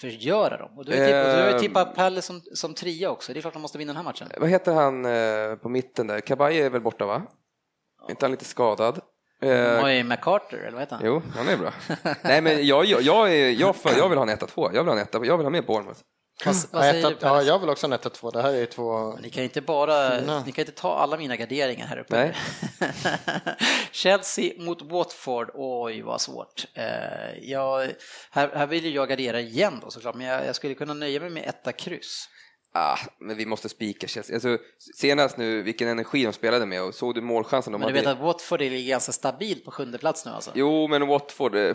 [0.00, 0.78] förgöra dem.
[0.78, 3.32] Och du har ju tippat, du tippat Palace som, som trea också.
[3.32, 4.28] Det är klart de måste vinna den här matchen.
[4.40, 6.20] Vad heter han eh, på mitten där?
[6.20, 7.22] Kabay är väl borta, va?
[8.06, 9.00] Är inte han lite skadad?
[9.42, 11.04] Eh, Oj, McCarter, eller vad heter han?
[11.06, 11.72] Jo, han är bra.
[12.22, 14.70] Nej, men jag, jag, jag, är, jag, för, jag vill ha en 1-2.
[14.74, 16.00] Jag vill ha en 1 Jag vill ha med Bournemouth.
[16.44, 17.16] Vad, vad Ja, säger du?
[17.20, 18.32] ja, jag vill också ha en 1-2.
[18.32, 19.12] Det här är ju två...
[19.22, 20.42] Ni kan inte bara, Fina.
[20.46, 22.16] ni kan inte ta alla mina garderingar här uppe.
[22.16, 22.34] Nej.
[23.92, 26.64] Chelsea mot Watford, oj vad svårt.
[26.74, 26.84] Eh,
[27.42, 27.90] jag,
[28.30, 31.20] här, här vill ju jag gardera igen då såklart, men jag, jag skulle kunna nöja
[31.20, 32.28] mig med etta kryss.
[32.78, 34.36] Ah, men vi måste spika Chelsea.
[34.36, 34.58] Alltså,
[34.94, 38.08] senast nu, vilken energi de spelade med och såg du målchansen de Men du hade?
[38.08, 40.50] vet att Watford är ganska stabilt på sjunde plats nu alltså.
[40.54, 41.74] Jo, men Watford, eh,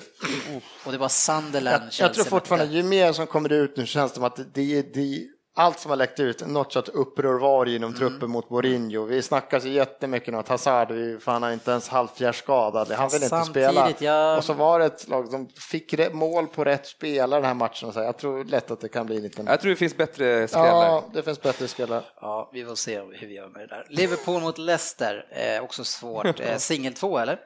[0.85, 4.11] Och det var Sunderland, Jag, jag tror fortfarande, ju mer som kommer ut nu känns
[4.11, 5.27] det som att det är det,
[5.61, 9.05] allt som har läckt ut, något sorts uppror var inom truppen mot Mourinho.
[9.05, 13.09] Vi snackar så jättemycket om att Hazard, vi- för han är inte ens halvfjärsskadad, han
[13.09, 13.91] vill inte spela.
[13.99, 17.53] jag- Och så var det ett lag som fick mål på rätt spelare den här
[17.53, 17.87] matchen.
[17.87, 17.99] Och så.
[17.99, 19.45] Jag tror lätt att det kan bli en liten...
[19.45, 20.85] jag tror det finns bättre skrällar.
[20.85, 22.03] Ja, det finns bättre spelare.
[22.21, 23.85] Ja, vi får se hur vi gör med det där.
[23.89, 26.39] Liverpool mot Leicester, eh, också svårt.
[26.39, 27.39] Eh, Singel två eller?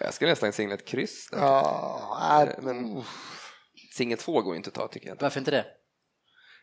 [0.00, 1.28] Jag skulle nästan singla ett kryss.
[1.32, 1.38] där.
[1.38, 3.02] Ja, äh, Men
[3.94, 5.16] singel 2 går inte att ta tycker jag.
[5.20, 5.64] Varför inte det?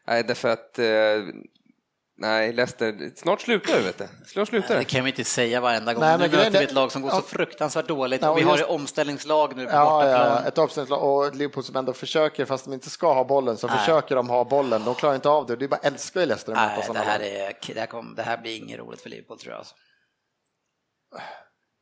[0.07, 0.85] Nej, därför att eh,
[2.17, 4.07] Nej, Leicester, snart slutar det vet du.
[4.25, 4.83] Snart slutar Det det.
[4.85, 6.01] kan vi inte säga varenda gång.
[6.01, 7.21] Nej, nu men möter grejen vi är- ett lag som går så Ja.
[7.21, 10.41] fruktansvärt dåligt och vi och har just- ju omställningslag nu på Ja, bortaplan.
[10.43, 13.67] ja, ett omställningslag och Liverpool som ändå försöker, fast de inte ska ha bollen, så
[13.67, 13.77] Nej.
[13.79, 14.83] försöker de ha bollen.
[14.85, 15.55] De klarar inte av det.
[15.55, 17.27] Det är bara älskar ju Leicester Nej, det här, lag.
[17.27, 19.57] är, det, här kom, det här blir inget roligt för Liverpool tror jag.
[19.59, 19.75] Alltså.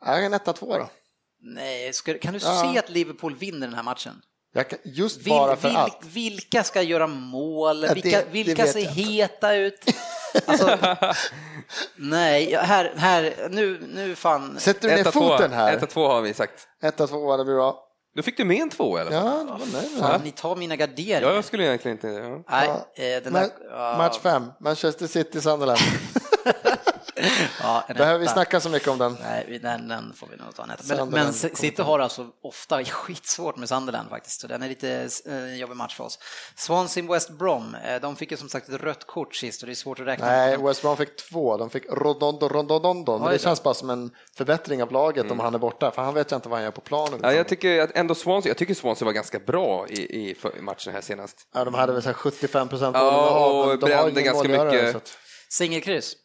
[0.05, 0.89] Nej, en 1-2 då.
[1.41, 2.72] Nej, ska, kan du Ja.
[2.74, 4.22] se att Liverpool vinner den här matchen?
[4.54, 6.06] Jag kan, just Vil, bara för vil, att.
[6.06, 7.84] vilka ska göra mål?
[7.84, 9.86] Ja, Vilka, det- det vilka vet ser heta ut?
[10.45, 10.78] Alltså,
[11.95, 14.60] nej, här, här, nu, nu fan.
[14.60, 15.78] Sätter du ner 1-2 foten här?
[15.78, 16.68] 1-2 har vi sagt.
[16.84, 17.86] 1-2, det blir bra.
[18.16, 19.45] Då fick du med en två i alla Ja, fall.
[19.45, 20.26] det var med Fan, det.
[20.26, 21.34] ni tar mina Ja, garderingar.
[21.34, 22.08] jag skulle egentligen inte...
[22.08, 22.43] Ja.
[22.50, 23.04] Nej, Ja.
[23.04, 25.80] eh, Ma- där, ja, Match 5, Manchester City, Sunderland.
[27.61, 29.17] ja, Behöver vi snacka så mycket om den?
[29.22, 30.95] Nej, den, den får vi nog ta en etta.
[30.95, 35.55] Men, men City har alltså ofta skitsvårt med Sunderland faktiskt, så den är lite eh,
[35.55, 36.20] jobbig match för oss.
[36.55, 39.74] Swansea West Brom, eh, de fick ju som sagt ett rött kort sist och det
[39.74, 40.26] är svårt att räkna.
[40.26, 41.57] Nej, West Brom fick två.
[41.57, 43.17] De fick Rodondo, Rodondo.
[43.20, 46.13] Men det känns bara som en förbättring av laget om han är borta, för han
[46.13, 47.20] vet jag inte vad han gör på planen.
[47.24, 50.93] Ja, jag tycker att ändå Swansea, jag tycker Swansea var ganska bra i, i matchen
[50.93, 51.47] här senast.
[51.53, 55.17] Ja, de hade väl så här 75 procent Ja, och brände ganska mycket.
[55.49, 56.15] Singelkryss.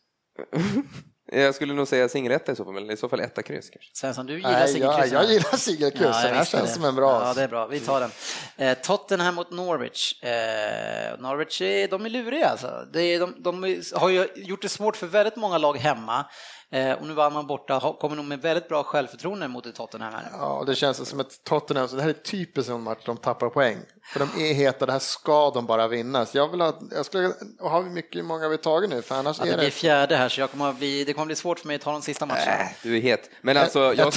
[1.32, 3.90] Jag skulle nog säga singeletta i så fall, men i så fall etta kryss kanske.
[3.94, 5.12] Svensson, du gillar Nej, jag, singelkryss?
[5.12, 6.74] jag gillar singelkryss, Ja, det här känns det.
[6.74, 7.22] som en bra.
[7.24, 7.66] Ja, det är bra.
[7.66, 8.10] Vi tar den.
[8.56, 10.22] Eh, Tottenham mot Norwich.
[10.22, 12.66] Eh, Norwich, är, de är luriga alltså.
[12.94, 16.24] Är, de, de har ju gjort det svårt för väldigt många lag hemma.
[16.70, 20.12] Eh, och nu var man borta, kommer nog med väldigt bra självförtroende mot ett Tottenham
[20.12, 20.28] här.
[20.32, 23.48] Ja, det känns som ett Tottenham, så det här är typiskt en match de tappar
[23.48, 23.78] poäng.
[24.12, 26.26] För de är heta, det här ska de bara vinna.
[26.26, 29.02] Så jag vill ha, jag skulle, och har vi mycket, många har vi tagit nu?
[29.02, 29.70] För annars Att det är blir det...
[29.70, 31.92] fjärde här så jag kommer att bli, det kommer bli svårt för mig att ta
[31.92, 32.60] de sista matcherna.
[32.60, 33.30] Äh, du är het.
[33.40, 34.12] Men alltså, jag,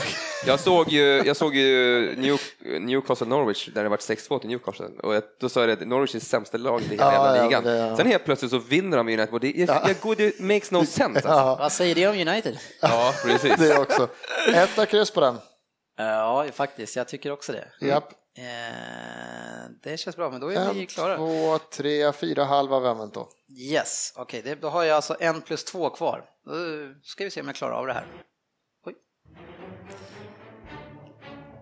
[0.46, 2.40] jag, såg ju, jag såg ju New,
[2.80, 6.16] Newcastle Norwich där det var 6-2 till Newcastle och jag, då sa jag att Norwich
[6.16, 7.64] är sämsta laget i hela Ja, jävla ja, ligan.
[7.64, 7.98] det- ja.
[7.98, 11.04] Sen helt plötsligt så vinner de United och det, jag, går- det makes no sense.
[11.16, 11.30] Alltså.
[11.30, 12.58] Ja, Vad säger det om United?
[12.82, 13.56] Ja, precis.
[13.60, 14.08] det också.
[14.56, 15.38] Etta kryss på den.
[15.98, 16.96] Ja, faktiskt.
[16.96, 17.88] Jag tycker också det.
[17.88, 18.10] Japp.
[18.38, 21.16] Eh, det känns bra, men då är vi En, klara.
[21.18, 23.30] två, tre, fyra halva vem då?
[23.72, 26.26] Yes, okej, det- då har jag alltså en plus två kvar.
[26.46, 26.52] Då
[27.04, 28.06] ska vi se om jag klarar av det här.
[28.86, 28.94] Oj.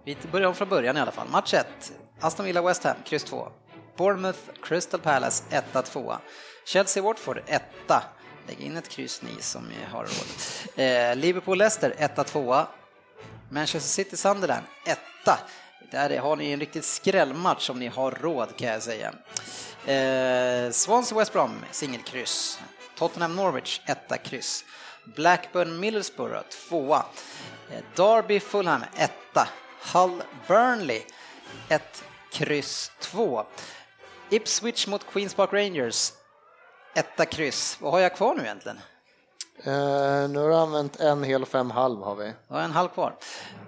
[0.06, 1.28] Vi börjar om från början i alla fall.
[1.30, 1.68] Match 1,
[2.22, 3.48] Aston Villa West Ham, kryss 2.
[3.98, 6.18] Bournemouth Crystal Palace 1-2.
[6.66, 7.62] Chelsea Watford 1.
[8.48, 10.86] Lägg in ett kryss ni som har råd.
[10.86, 12.66] Eh, Liverpool Leicester 1-2.
[13.52, 15.00] Manchester City Sunderland 1.
[15.92, 19.14] Där har ni en riktigt skrällmatch om ni har råd kan jag säga.
[19.86, 22.60] Eh, Swansea West Brom, singelkryss.
[22.98, 24.66] Tottenham Norwich, etta kryss.
[25.16, 27.06] Blackburn Middlesbrough, tvåa.
[27.72, 29.50] Eh, Derby Fulham, etta.
[29.94, 31.02] Hull Burnley,
[31.70, 33.46] ett kryss två.
[34.30, 36.14] Ipswich mot Queens Park Rangers,
[36.96, 37.78] etta kryss.
[37.82, 38.80] Vad har jag kvar nu egentligen?
[39.64, 42.34] Eh, nu har du använt en hel och fem halv har vi.
[42.48, 43.16] Jag en halv kvar.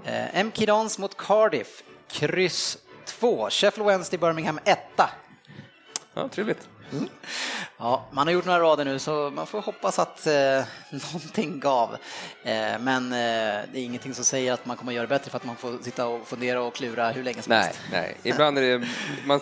[0.03, 3.49] Eh, MK Dons mot Cardiff, kryss två.
[3.49, 5.09] Sheffield Wednesday Birmingham, etta.
[6.13, 6.69] Ja, trevligt.
[7.79, 10.33] Ja, man har gjort några rader nu så man får hoppas att eh,
[10.89, 11.97] någonting gav.
[12.43, 15.31] Eh, men eh, det är ingenting som säger att man kommer att göra det bättre
[15.31, 17.79] för att man får sitta och fundera och klura hur länge som nej, helst.
[17.91, 18.87] Nej, ibland är det...
[19.25, 19.41] Man,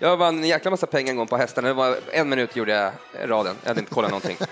[0.00, 1.68] jag vann en jäkla massa pengar en gång på hästarna.
[1.68, 2.92] Det var en minut gjorde jag
[3.30, 3.56] raden.
[3.62, 4.36] Jag hade inte kollat någonting.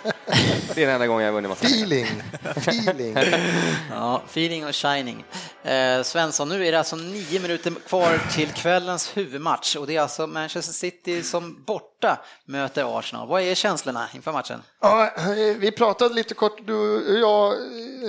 [0.75, 2.07] Det är den enda gången jag vunnit massa Feeling,
[2.57, 3.17] feeling.
[3.91, 5.25] Ja, feeling och shining.
[5.63, 10.01] Eh, Svensson, nu är det alltså nio minuter kvar till kvällens huvudmatch och det är
[10.01, 11.65] alltså Manchester City som
[12.01, 13.29] borta möter Arsenal.
[13.29, 14.63] Vad är känslorna inför matchen?
[14.81, 15.11] Ja,
[15.59, 17.55] vi pratade lite kort, du och jag,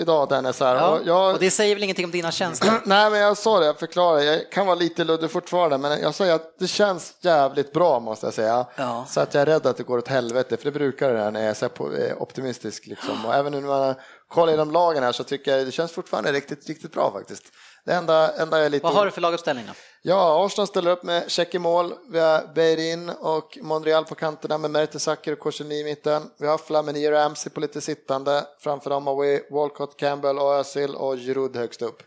[0.02, 0.60] idag Dennis.
[0.60, 2.74] Här, Ja, och jag, och det säger väl ingenting om dina känslor?
[2.86, 6.16] Nej, men jag sa det, jag förklarade, jag kan vara lite luddig fortfarande, men jag
[6.16, 8.66] säger att det känns jävligt bra måste jag säga.
[8.76, 9.06] Ja.
[9.08, 11.46] Så att jag är rädd att det går åt helvete, för det brukar det när
[11.46, 12.86] jag är är optimistisk.
[12.88, 13.26] Liksom.
[13.26, 13.96] Och även nu när man
[14.28, 17.44] kollar igenom lagen här så tycker jag det känns fortfarande riktigt, riktigt bra faktiskt.
[17.86, 18.84] Det enda, enda är lite...
[18.84, 19.74] Vad har du för laguppställning då?
[20.02, 24.58] Ja, Arsenal ställer upp med Check i mål, vi har Beirin och Monreal på kanterna
[24.58, 26.30] med Mertesacker och Korselny i mitten.
[26.40, 30.54] Vi har Flamini och Ramsey på lite sittande, framför dem har vi Walcott, Campbell och
[30.54, 32.04] Özil och Giroud högst upp.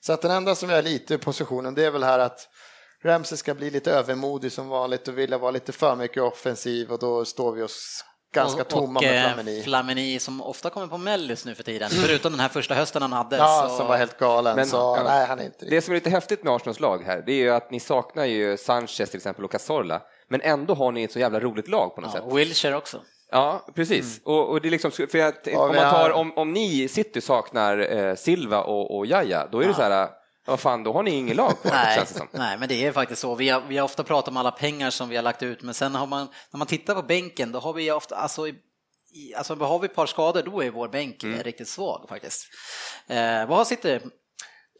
[0.00, 2.48] Så att den enda som är lite i positionen det är väl här att
[3.04, 6.98] Ramsey ska bli lite övermodig som vanligt och vilja vara lite för mycket offensiv och
[6.98, 9.62] då står vi oss ganska och, tomma och, med eh, Flamini.
[9.62, 13.12] Flamini som ofta kommer på mellis nu för tiden, förutom den här första hösten han
[13.12, 13.36] hade.
[13.36, 13.76] Ja, så...
[13.76, 14.56] som var helt galen.
[14.56, 15.02] Men- så ja.
[15.04, 17.36] nej, han är inte Det som är lite häftigt med Arsenals lag här, det är
[17.36, 21.12] ju att ni saknar ju Sanchez till exempel och Cazorla, men ändå har ni ett
[21.12, 22.32] så jävla roligt lag på något Ja, sätt.
[22.36, 23.00] Wilshire också.
[23.30, 24.20] Ja, precis.
[24.24, 27.20] Och, och det är liksom, för att, Ja, om man tar, om, om ni City
[27.20, 30.08] saknar eh, Silva och, och Jaja, då är det så här,
[30.48, 32.28] vad fan, då har ni ingen lag kvar, Nej, känns det som.
[32.32, 33.34] nej, men det är faktiskt så.
[33.34, 35.74] Vi har, vi har ofta pratat om alla pengar som vi har lagt ut, men
[35.74, 38.54] sen har man, när man tittar på bänken, då har vi ofta, alltså, i,
[39.14, 41.42] i- alltså har vi ett par skador, då är vår bänk Mm.
[41.42, 42.44] riktigt svag faktiskt.
[43.06, 44.02] Eh, vad sitter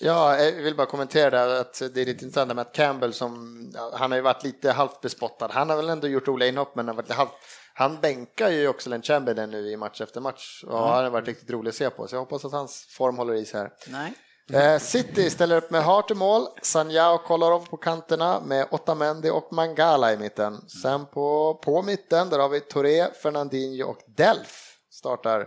[0.01, 3.59] Ja, jag vill bara kommentera det att det är lite intressant med att Campbell som,
[3.95, 5.49] han har ju varit lite halvt bespottad.
[5.53, 7.31] Han har väl ändå gjort roliga inhopp men han, har varit halvt,
[7.75, 11.51] han bänkar ju Oxlade Chamberlain nu i match efter match och han har varit riktigt
[11.51, 13.71] rolig att se på så jag hoppas att hans form håller i sig här.
[13.89, 14.12] Nej.
[14.53, 19.30] Eh, City ställer upp med Hart i mål, Sanja och Kolarov på kanterna med Otamendi
[19.30, 20.68] och Mangala i mitten.
[20.82, 25.46] Sen på, på mitten där har vi Touré, Fernandinho och Delf startar.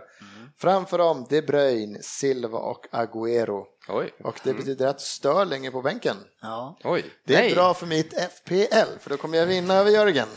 [0.58, 3.64] Framför dem De Bruyne, Silva och Agüero.
[3.88, 4.14] Oj.
[4.24, 6.16] Och det betyder att Sterling är på bänken.
[6.42, 6.76] Ja.
[6.84, 7.04] Oj.
[7.26, 7.54] Det är Nej.
[7.54, 10.28] bra för mitt FPL, för då kommer jag vinna över Jörgen.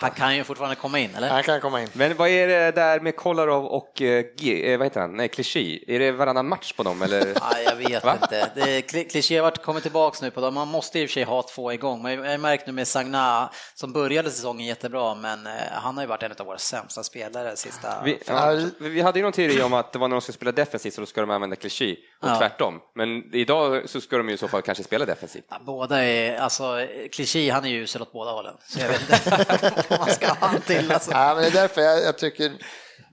[0.00, 1.28] Han kan ju fortfarande komma in, eller?
[1.28, 1.88] Han kan komma in.
[1.92, 5.28] Men vad är det där med Kolarov och eh, G, eh, vad heter han, nej,
[5.28, 5.84] Clichy?
[5.88, 7.26] Är det varannan match på dem eller?
[7.34, 8.18] Ja, jag vet Va?
[8.22, 8.50] inte.
[8.54, 10.54] Det, Kliché har varit- kommit tillbaks nu på dem.
[10.54, 12.02] Man måste i och för sig ha två igång.
[12.02, 16.02] Men jag har märkt nu med Sagna som började säsongen jättebra, men eh, han har
[16.04, 18.02] ju varit en av våra sämsta spelare sista...
[18.04, 20.52] Vi, ja, vi hade ju någon teori om att det var när de ska spela
[20.52, 22.38] defensivt så då ska de använda Clichy och Ja.
[22.48, 22.80] Tvärtom.
[22.94, 25.44] Men idag så ska de ju i så fall kanske spela defensivt.
[25.48, 28.54] Ja, båda är, alltså Kliché han är ju usel åt båda hållen.
[28.66, 31.10] Så jag vet inte vad man ska ha han till alltså.
[31.10, 32.52] Ja, men det är därför jag, jag tycker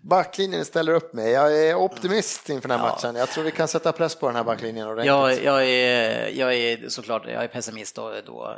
[0.04, 1.32] backlinjen ställer upp med.
[1.32, 2.94] Jag är optimist inför den här Ja.
[2.94, 3.16] matchen.
[3.16, 5.06] Jag tror vi kan sätta press på den här backlinjen ordentligt.
[5.08, 8.58] Jag, jag, är, jag är såklart jag är pessimist då, då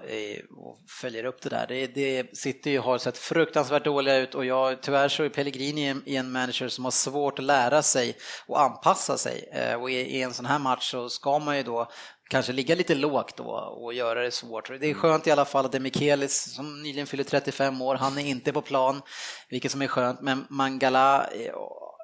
[0.57, 1.65] och följer upp det där.
[1.67, 6.03] Det, det City har sett fruktansvärt dåliga ut och jag, tyvärr så är Pellegrini en,
[6.05, 8.17] en manager som har svårt att lära sig
[8.47, 9.49] och anpassa sig.
[9.53, 11.91] Eh, Och i, i en sån här match så ska man ju då
[12.29, 13.43] kanske ligga lite lågt då
[13.83, 14.79] och göra det svårt.
[14.79, 17.95] Det är skönt i alla fall att det är Mikelis som nyligen fyller 35 år,
[17.95, 19.01] han är inte på plan,
[19.49, 21.53] vilket som är skönt, men Mangala eh,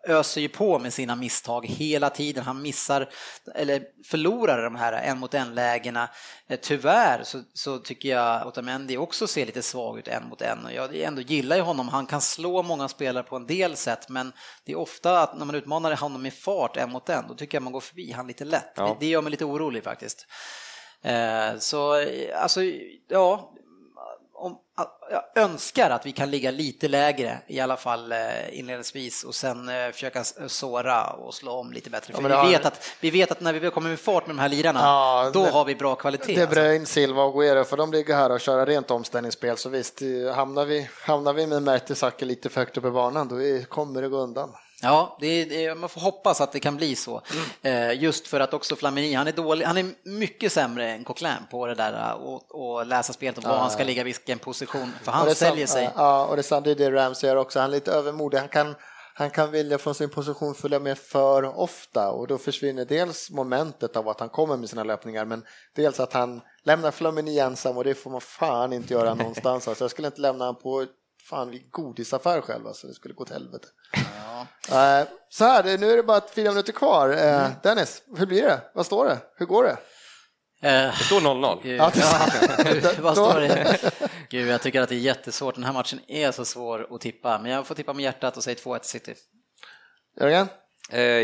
[0.08, 2.44] öser ju på med sina misstag hela tiden.
[2.44, 3.10] Han missar,
[3.56, 6.10] eller förlorar de här en mot en lägena.
[6.48, 10.66] Eh, Tyvärr så, så tycker jag Otamendi också ser lite svag ut en mot en.
[10.66, 11.88] Och jag ändå gillar ju honom.
[11.90, 14.34] Han kan slå många spelare på en del sätt, men
[14.66, 17.56] det är ofta att när man utmanar honom i fart en mot en, då tycker
[17.56, 18.74] jag man går förbi han lite lätt.
[18.76, 18.98] Ja.
[19.00, 20.28] Det, gör mig lite orolig faktiskt.
[21.04, 22.62] Eh, Så, eh, alltså,
[23.10, 23.54] ja,
[25.12, 29.70] jag önskar att vi kan ligga lite lägre i alla fall eh, inledningsvis och sen
[29.70, 32.14] eh, försöka såra och slå om lite bättre.
[32.14, 34.40] För har- vi, vet att, vi vet att när vi kommer med fart med de
[34.42, 36.36] här lirarna, Ja, då det- har vi bra kvalitet.
[36.36, 36.56] De alltså.
[36.56, 39.58] Bruyne, Silva och Guerrero, för de ligger här och kör rent omställningsspel.
[39.58, 43.28] Så visst, eh, hamnar vi, hamnar vi med Mertesacker lite för högt upp i banan,
[43.28, 44.50] då kommer det gå undan.
[44.82, 47.22] Ja, det det man får hoppas att det kan bli så.
[47.62, 51.38] Eh, just för att också Flamini, han är, dålig, han är mycket sämre än Coquelin
[51.52, 54.92] på det där eh, och, och läsa spelet och var han ska ligga vilken position,
[55.04, 55.90] för han det är sam- säljer sig.
[55.96, 57.60] Ja, och det är samtidigt det Ramsey gör också.
[57.60, 58.38] Han är lite övermodig.
[58.38, 58.76] Han kan,
[59.14, 63.96] han kan vilja från sin position följa med för ofta och då försvinner dels momentet
[63.96, 65.44] av att han kommer med sina löpningar men
[65.76, 69.68] dels att han lämnar Flamini ensam och det får man fan inte göra någonstans.
[69.68, 70.86] Alltså, jag skulle inte lämna honom på
[71.30, 73.68] fan vid godisaffär själv, alltså, det skulle gå till helvete.
[74.72, 77.10] Eh, Så här, det- nu är det bara fyra minuter kvar.
[77.10, 78.62] Eh, Dennis, hur blir det?
[78.74, 79.18] Vad står det?
[79.38, 79.78] Hur går det?
[80.62, 81.60] Det står 0-0.
[81.78, 81.92] Ja,
[83.02, 83.78] vad står det?
[84.30, 85.56] Gud, jag tycker att det är jättesvårt.
[85.56, 88.44] Den här matchen är så svår att tippa, men jag får tippa med hjärtat och
[88.44, 89.16] säga 2-1 City.
[90.22, 90.48] Jörgen?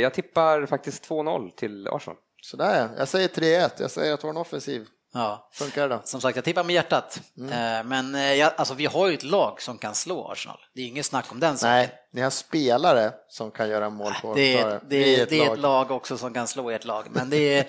[0.02, 2.18] Jag tippar faktiskt 2-0 till Arsenal.
[2.42, 3.70] Sådär ja, jag säger 3-1.
[3.78, 4.88] Jag säger att vår en offensiv.
[5.18, 5.50] Ja.
[5.54, 6.02] Funkar det då?
[6.04, 7.22] Som sagt, jag tippar med hjärtat.
[7.38, 7.88] Mm.
[7.88, 10.58] Men jag, alltså, vi har ju ett lag som kan slå Arsenal.
[10.74, 11.72] Det är inget snack om den saken.
[11.72, 14.58] Nej, ni har spelare som kan göra mål på det.
[14.58, 17.06] Är, det, är, ett, det är ett lag också som kan slå ert lag.
[17.10, 17.68] Men det är,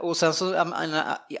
[0.00, 0.72] och sen så,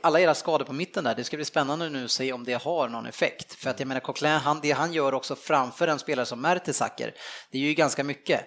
[0.02, 2.62] alla era skador på mitten där, det ska bli spännande nu att se om det
[2.62, 3.54] har någon effekt.
[3.54, 7.14] För att jag menar, Coquelin, han, det han gör också framför en spelare som Mertesacker,
[7.52, 8.40] det är ju ganska mycket.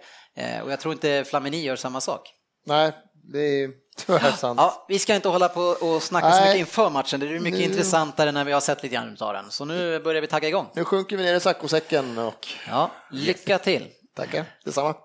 [0.64, 2.30] Och jag tror inte Flamini gör samma sak.
[2.66, 2.92] Nej,
[3.32, 3.70] det är
[4.06, 4.60] tyvärr sant.
[4.60, 6.38] Ja, vi ska inte hålla på och snacka Nej.
[6.38, 7.66] så mycket inför matchen, det är mycket nu...
[7.66, 9.52] intressantare när vi har sett lite grann av den.
[9.52, 10.70] Så nu börjar vi tagga igång.
[10.74, 12.48] Nu sjunker vi ner i saccosäcken och...
[12.68, 13.88] Ja, lycka till!
[14.16, 14.96] Tackar, detsamma.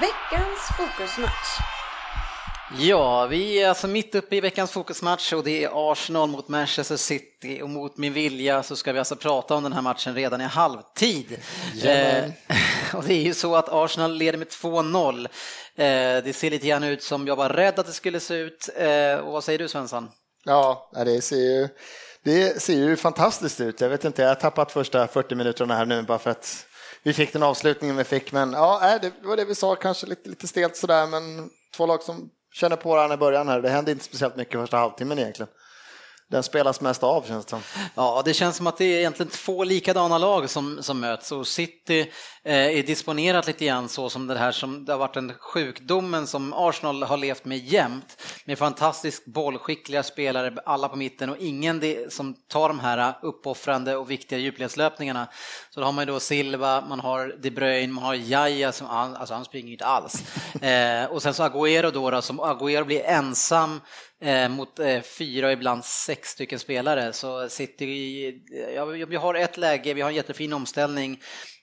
[0.00, 1.79] Veckans fokusmatch.
[2.78, 6.96] Ja, vi är alltså mitt uppe i veckans fokusmatch och det är Arsenal mot Manchester
[6.96, 10.40] City och mot min vilja så ska vi alltså prata om den här matchen redan
[10.40, 11.38] i halvtid.
[11.84, 12.24] Eh,
[12.94, 15.24] och det är ju så att Arsenal leder med 2-0.
[15.24, 18.68] Eh, det ser lite grann ut som jag var rädd att det skulle se ut.
[18.76, 20.08] Eh, och vad säger du Svensson?
[20.44, 21.68] Ja, det ser ju,
[22.24, 23.80] det ser ju fantastiskt ut.
[23.80, 26.66] Jag vet inte, jag har tappat första 40 minuterna här nu bara för att
[27.02, 28.32] vi fick den avslutningen vi fick.
[28.32, 32.02] Men ja, det var det vi sa, kanske lite, lite stelt sådär, men två lag
[32.02, 33.62] som känner på varandra i början här.
[33.62, 35.52] Det hände inte speciellt mycket första halvtimmen egentligen.
[36.30, 37.62] Den spelas mest av känns det som.
[37.94, 41.46] Ja, det känns som att det är egentligen två likadana lag som, som möts och
[41.46, 42.00] City
[42.44, 46.26] eh, är disponerat lite grann så som det här som det har varit en sjukdomen
[46.26, 51.80] som Arsenal har levt med jämt med fantastiskt bollskickliga spelare, alla på mitten och ingen
[51.80, 55.28] det, som tar de här uppoffrande och viktiga djupledslöpningarna.
[55.70, 58.86] Så då har man ju då Silva, man har De Bruyne, man har Jaja som,
[58.86, 60.22] alltså han springer inte alls.
[60.60, 63.80] Eh, och sen så Agüero då, då som Agüero blir ensam
[64.22, 67.12] Eh, mot eh, fyra och ibland sex stycken spelare.
[67.12, 71.20] Så City, eh, ja, vi har ett läge, vi har en jättefin omställning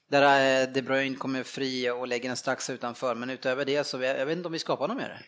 [0.10, 4.02] där eh, De Bruyne kommer fri och lägger den strax utanför, men utöver det så
[4.02, 5.22] jag vet inte om vi skapar något mer.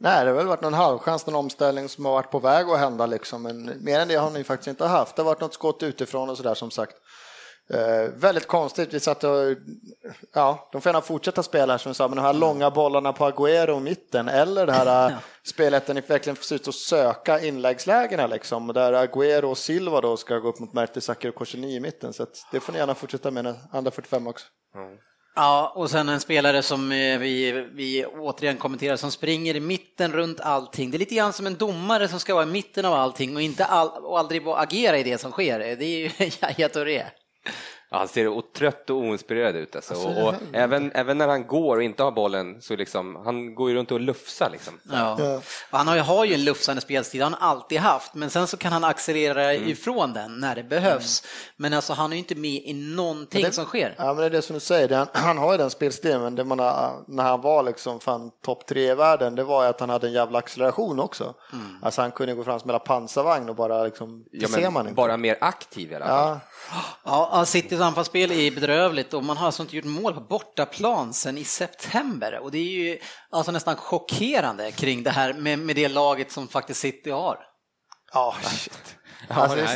[0.00, 2.78] Nej, det har väl varit någon halvchans, någon omställning som har varit på väg att
[2.78, 5.16] hända liksom, men mer än det har ni faktiskt inte haft.
[5.16, 6.96] Det har varit något skott utifrån och sådär som sagt.
[7.70, 9.56] Eh, väldigt konstigt, vi satt och,
[10.34, 12.40] ja, de får gärna fortsätta spela här som vi sa, men de här mm.
[12.40, 15.16] långa bollarna på Agüero i mitten eller det här ja.
[15.44, 20.16] spelet där ni verkligen ser ut att söka inläggslägena liksom, där Agüero och Silva då
[20.16, 23.30] ska gå upp mot Mertesacker och Korseni i mitten, så det får ni gärna fortsätta
[23.30, 24.46] med andra 45 också.
[24.74, 24.98] Mm.
[25.34, 30.12] Ja, och sen en spelare som eh, vi, vi återigen kommenterar som springer i mitten
[30.12, 30.90] runt allting.
[30.90, 33.42] Det är lite grann som en domare som ska vara i mitten av allting och,
[33.42, 35.58] inte all, och aldrig agera i det som sker.
[35.58, 36.10] Det är ju
[36.42, 37.04] Yahya Touré.
[37.90, 39.76] Ja, han ser trött och oinspirerad ut.
[39.76, 39.94] Alltså.
[39.94, 43.54] alltså och, och även, även när han går och inte har bollen så liksom, han
[43.54, 44.50] går ju runt och lufsar.
[44.50, 44.74] Liksom.
[44.92, 45.16] Ja.
[45.18, 45.40] ja.
[45.70, 48.56] Han har ju, har ju en lufsande spelstil, han har alltid haft, men sen så
[48.56, 49.68] kan han accelerera mm.
[49.68, 51.22] ifrån den när det behövs.
[51.22, 51.54] Mm.
[51.56, 53.94] Men alltså, han är ju inte med i någonting det, som sker.
[53.98, 56.34] Ja, men det är det som du säger, han, han har ju den spelstilen, men
[56.34, 59.68] det man har, när han var liksom fan topp tre i världen, det var ju
[59.68, 61.34] att han hade en jävla acceleration också.
[61.52, 61.66] Mm.
[61.82, 64.82] Alltså han kunde gå fram som en pansarvagn och bara liksom, det ja, ser man
[64.86, 64.94] inte.
[64.94, 66.28] Bara mer aktiv i alla fall.
[66.28, 66.40] Ja.
[67.04, 71.38] Ja, Citys anfallsspel är bedrövligt och man har alltså inte gjort mål på bortaplan sedan
[71.38, 72.98] i september och det är ju
[73.30, 77.38] alltså nästan chockerande kring det här med, med det laget som faktiskt City har.
[78.12, 78.96] Ja, shit.
[79.28, 79.66] Alltså,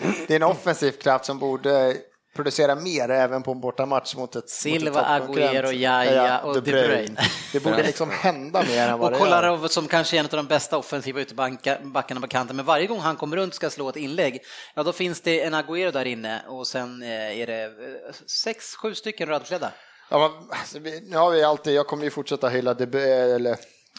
[0.00, 1.96] det är en offensiv kraft som borde
[2.34, 7.20] producera mer även på en bortamatch mot ett Silva, Agüero, Jaja och De Bruyne.
[7.52, 10.46] Det borde liksom hända mer än vad och Kolarov som kanske är en av de
[10.46, 13.96] bästa offensiva utebackarna på kanten, men varje gång han kommer runt och ska slå ett
[13.96, 14.42] inlägg,
[14.74, 16.42] ja då finns det en Agüero där inne.
[16.48, 17.70] Och sen eh, är det eh,
[18.26, 19.72] sex, sju stycken rödklädda.
[20.10, 22.98] Ja, men, alltså, nu har vi alltid, jag kommer ju fortsätta hylla De,
[23.34, 23.56] eller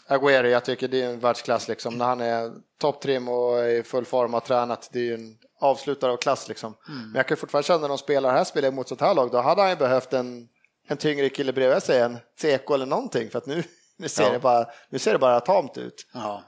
[0.08, 1.98] Agüero, jag tycker det är en världsklass liksom.
[1.98, 6.12] När han är topptrim och i full form har tränat, det är ju en avslutare
[6.12, 6.74] av klass liksom.
[6.88, 7.02] Mm.
[7.02, 9.40] Men jag kan fortfarande känna när de spelar här, spelar mot sånt här lag, då
[9.40, 10.48] hade han ju behövt en,
[10.88, 13.62] en tyngre kille bredvid sig, en Tseko eller någonting, för att nu,
[13.98, 14.32] nu, ser, ja.
[14.32, 16.06] det bara, nu ser det bara tamt ut.
[16.12, 16.44] Ja.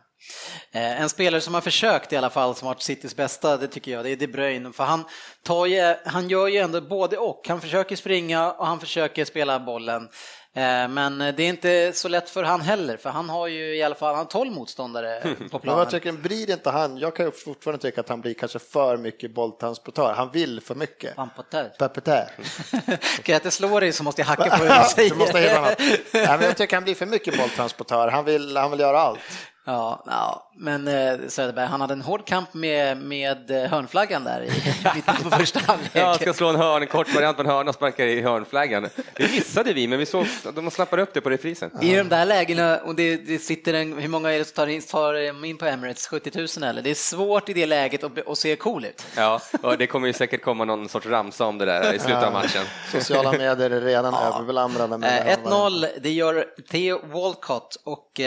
[0.72, 3.68] Eh, en spelare som har försökt i alla fall, som har varit Citys bästa, det
[3.68, 4.72] tycker jag, det är De Bruyne.
[4.72, 5.04] För han,
[5.42, 7.48] tar ju, han gör ju ändå både och.
[7.48, 10.08] Han försöker springa och han försöker spela bollen.
[10.56, 13.82] Eh, men det är inte så lätt för han heller, för han har ju i
[13.82, 15.78] alla fall han 12 motståndare på planen.
[15.78, 19.34] jag tycker, blir inte han, jag kan fortfarande tycka att han blir kanske för mycket
[19.34, 20.12] bolltransportör.
[20.12, 21.16] Han vill för mycket.
[21.16, 22.28] Pampotör.
[23.22, 25.10] Kan jag inte slå dig så måste jag hacka på hur du säger.
[25.10, 25.76] du måste
[26.12, 28.08] Nej, men jag tycker han blir för mycket bolltransportör.
[28.08, 29.20] Han vill, han vill göra allt.
[29.66, 34.42] Ja, ja, men eh, Söderberg, han hade en hård kamp med, med eh, hörnflaggan där
[34.42, 34.50] i
[34.94, 35.90] mitten på första halvlek.
[35.92, 38.22] Ja, han ska slå en hörn, en kort variant på en hörna och sparka i
[38.22, 38.88] hörnflaggan.
[39.16, 41.70] Det missade vi, men vi såg, de snappade upp det på reprisen.
[41.82, 44.66] I de där lägena, och det, det sitter en, hur många är det som tar
[44.66, 46.06] in, tar in på Emirates?
[46.06, 46.82] 70 000 eller?
[46.82, 49.06] Det är svårt i det läget att, att se cool ut.
[49.16, 52.24] Ja, och det kommer ju säkert komma någon sorts ramsa om det där i slutet
[52.24, 52.64] av matchen.
[52.92, 54.34] Sociala medier är redan ja.
[54.34, 58.20] överbelamrade med 1-0, det gör Theo Walcott och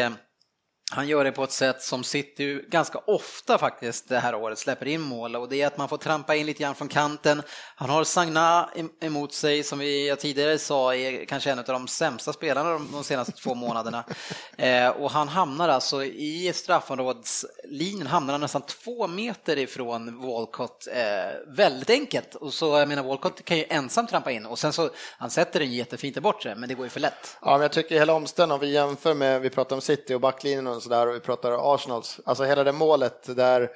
[0.92, 4.88] han gör det på ett sätt som City ganska ofta faktiskt det här året släpper
[4.88, 7.42] in mål och det är att man får trampa in lite grann från kanten.
[7.76, 8.70] Han har Sagna
[9.00, 13.32] emot sig som vi tidigare sa är kanske en av de sämsta spelarna de senaste
[13.32, 14.04] två månaderna.
[14.58, 20.88] Eh, och han hamnar alltså i straffområdeslinjen, hamnar han nästan två meter ifrån Walcott.
[20.94, 22.36] Eh, väldigt enkelt.
[22.36, 25.60] Och så, jag menar, Walcott kan ju ensam trampa in och sen så, han sätter
[25.60, 27.38] den jättefint bort men det går ju för lätt.
[27.42, 30.22] Ja, men jag tycker hela omställningen, om vi jämför med, vi pratar om City och
[30.22, 33.70] backlinjen och sådär och vi pratar Arsenals, alltså hela det målet där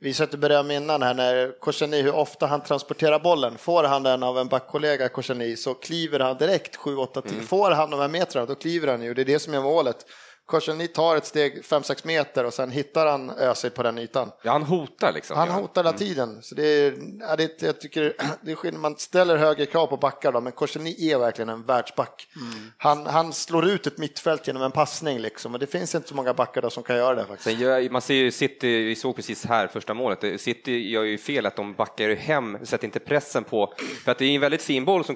[0.00, 3.58] vi sökte beröm innan här när Korsani, hur ofta han transporterar bollen.
[3.58, 7.32] Får han den av en backkollega, Korsani, så kliver han direkt 7-8 till.
[7.32, 7.46] Mm.
[7.46, 9.14] Får han de här metrarna, då kliver han ju.
[9.14, 10.06] Det är det som är målet.
[10.48, 14.30] Korsen tar ett steg 5-6 meter och sen hittar han Özil på den ytan.
[14.42, 15.36] Ja, han hotar liksom.
[15.36, 15.98] Han hotar hela mm.
[15.98, 16.42] tiden.
[16.42, 19.96] Så det är, ja, det, jag tycker, det är skillnad, man ställer högre krav på
[19.96, 22.26] backar då, men Korseni är verkligen en världsback.
[22.36, 22.70] Mm.
[22.78, 26.14] Han, han slår ut ett mittfält genom en passning liksom, och det finns inte så
[26.14, 27.24] många backar då som kan göra det.
[27.24, 27.60] Faktiskt.
[27.60, 31.46] Gör, man ser ju City, vi såg precis här första målet, City gör ju fel
[31.46, 33.74] att de backar hem, sätter inte pressen på,
[34.04, 35.14] för att det är en väldigt fin boll som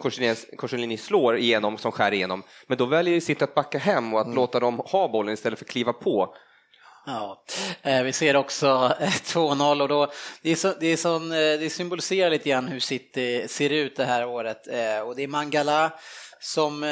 [0.57, 4.27] Korselini slår igenom, som skär igenom, men då väljer City att backa hem och att
[4.27, 4.37] mm.
[4.37, 6.35] låta dem ha bollen bollen istället för att kliva på.
[7.07, 7.45] Ja,
[7.83, 10.13] eh, vi ser också eh, 2-0 och då,
[10.43, 13.97] det, är så, det, är sån, eh, det symboliserar lite grann hur City ser ut
[13.97, 14.67] det här året
[15.07, 15.93] och det är Mangala
[16.41, 16.85] som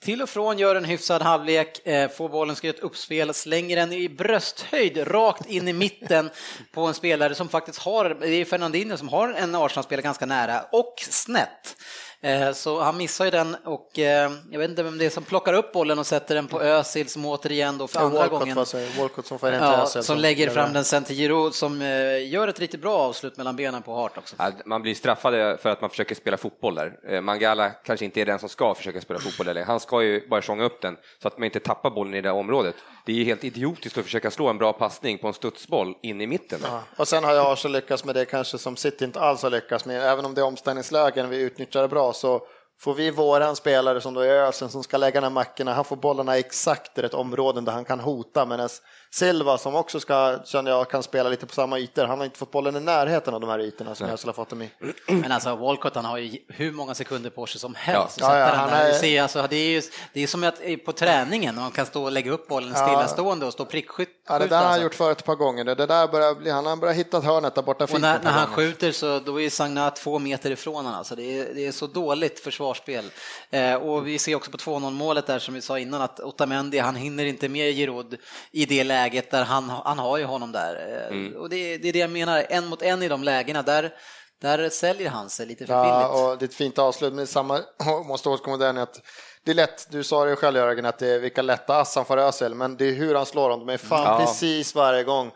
[0.00, 1.80] till och från gör en hyfsad halvlek,
[2.16, 6.30] får bollen, ska ett uppspel, slänger den i brösthöjd rakt in i mitten
[6.72, 10.62] på en spelare som faktiskt har, det är Fernandinho som har en Arsenal-spelare ganska nära
[10.72, 11.76] och snett.
[12.20, 15.24] Eh, så han missar ju den och eh, jag vet inte vem det är som
[15.24, 18.56] plockar upp bollen och sätter den på Özil som återigen då för andra Walcott, gången.
[18.98, 20.02] Walcott som får ja, Özil.
[20.02, 23.56] Som, lägger fram den sen till Giroud som eh, gör ett riktigt bra avslut mellan
[23.56, 24.36] benen på Hart också.
[24.64, 27.20] Man blir straffad för att man försöker spela fotboll där.
[27.20, 30.42] Mangala kanske inte är den som ska försöka spela fotboll, eller han ska ju bara
[30.42, 32.74] sjunga upp den så att man inte tappar bollen i det området.
[33.06, 36.20] Det är ju helt idiotiskt att försöka slå en bra passning på en studsboll in
[36.20, 36.60] i mitten.
[36.62, 36.82] Ja.
[36.96, 39.84] Och sen har jag Arsenal lyckats med det kanske som City inte alls har lyckats
[39.84, 42.42] med, även om det är omställningslägen vi utnyttjar det bra så
[42.80, 45.96] får vi våran spelare som då är Ösen som ska lägga ner mackorna, han får
[45.96, 48.68] bollarna exakt i rätt områden där han kan hota medan
[49.10, 52.04] Silva som också ska, känner jag, kan spela lite på samma ytor.
[52.04, 54.34] Han har inte fått bollen i närheten av de här ytorna som jag skulle ha
[54.34, 54.70] fått dem i.
[55.06, 58.18] Men alltså Walcott han har ju hur många sekunder på sig som helst.
[58.20, 58.38] Ja.
[58.38, 58.92] Ja, ja, han är...
[58.92, 59.82] Se, alltså, det, är ju,
[60.12, 63.52] det är som att på träningen, man kan stå och lägga upp bollen stillastående och
[63.52, 64.08] stå prickskytt.
[64.28, 64.82] Ja, det där har han alltså.
[64.82, 65.64] gjort för ett par gånger.
[65.64, 67.84] Det där börjar bli, han har börjat hitta hörnet där borta.
[67.84, 70.94] Och när, när han skjuter så då är Sagna två meter ifrån honom.
[70.94, 73.04] Alltså, det, är, det är så dåligt försvarsspel.
[73.50, 76.78] Eh, och vi ser också på 2-0 målet där som vi sa innan att Otamendi,
[76.78, 78.16] han hinner inte med Giroud
[78.50, 78.97] i det läget
[79.30, 81.02] där han, han har ju honom där.
[81.10, 81.36] Eh, mm.
[81.36, 83.94] Och det, det, är det jag menar, en mot en i de lägena, där,
[84.40, 86.24] där säljer han sig lite för ja, billigt.
[86.24, 87.60] Och det är ett fint avslut, men samma
[88.08, 89.00] måste återkomma den att
[89.44, 92.04] det är lätt, du sa det själv Jörgen, att det är vilka lätta ass han
[92.04, 93.66] får Ösel, men det är hur han slår dem.
[93.66, 94.26] De är fan ja.
[94.26, 95.30] precis varje gång.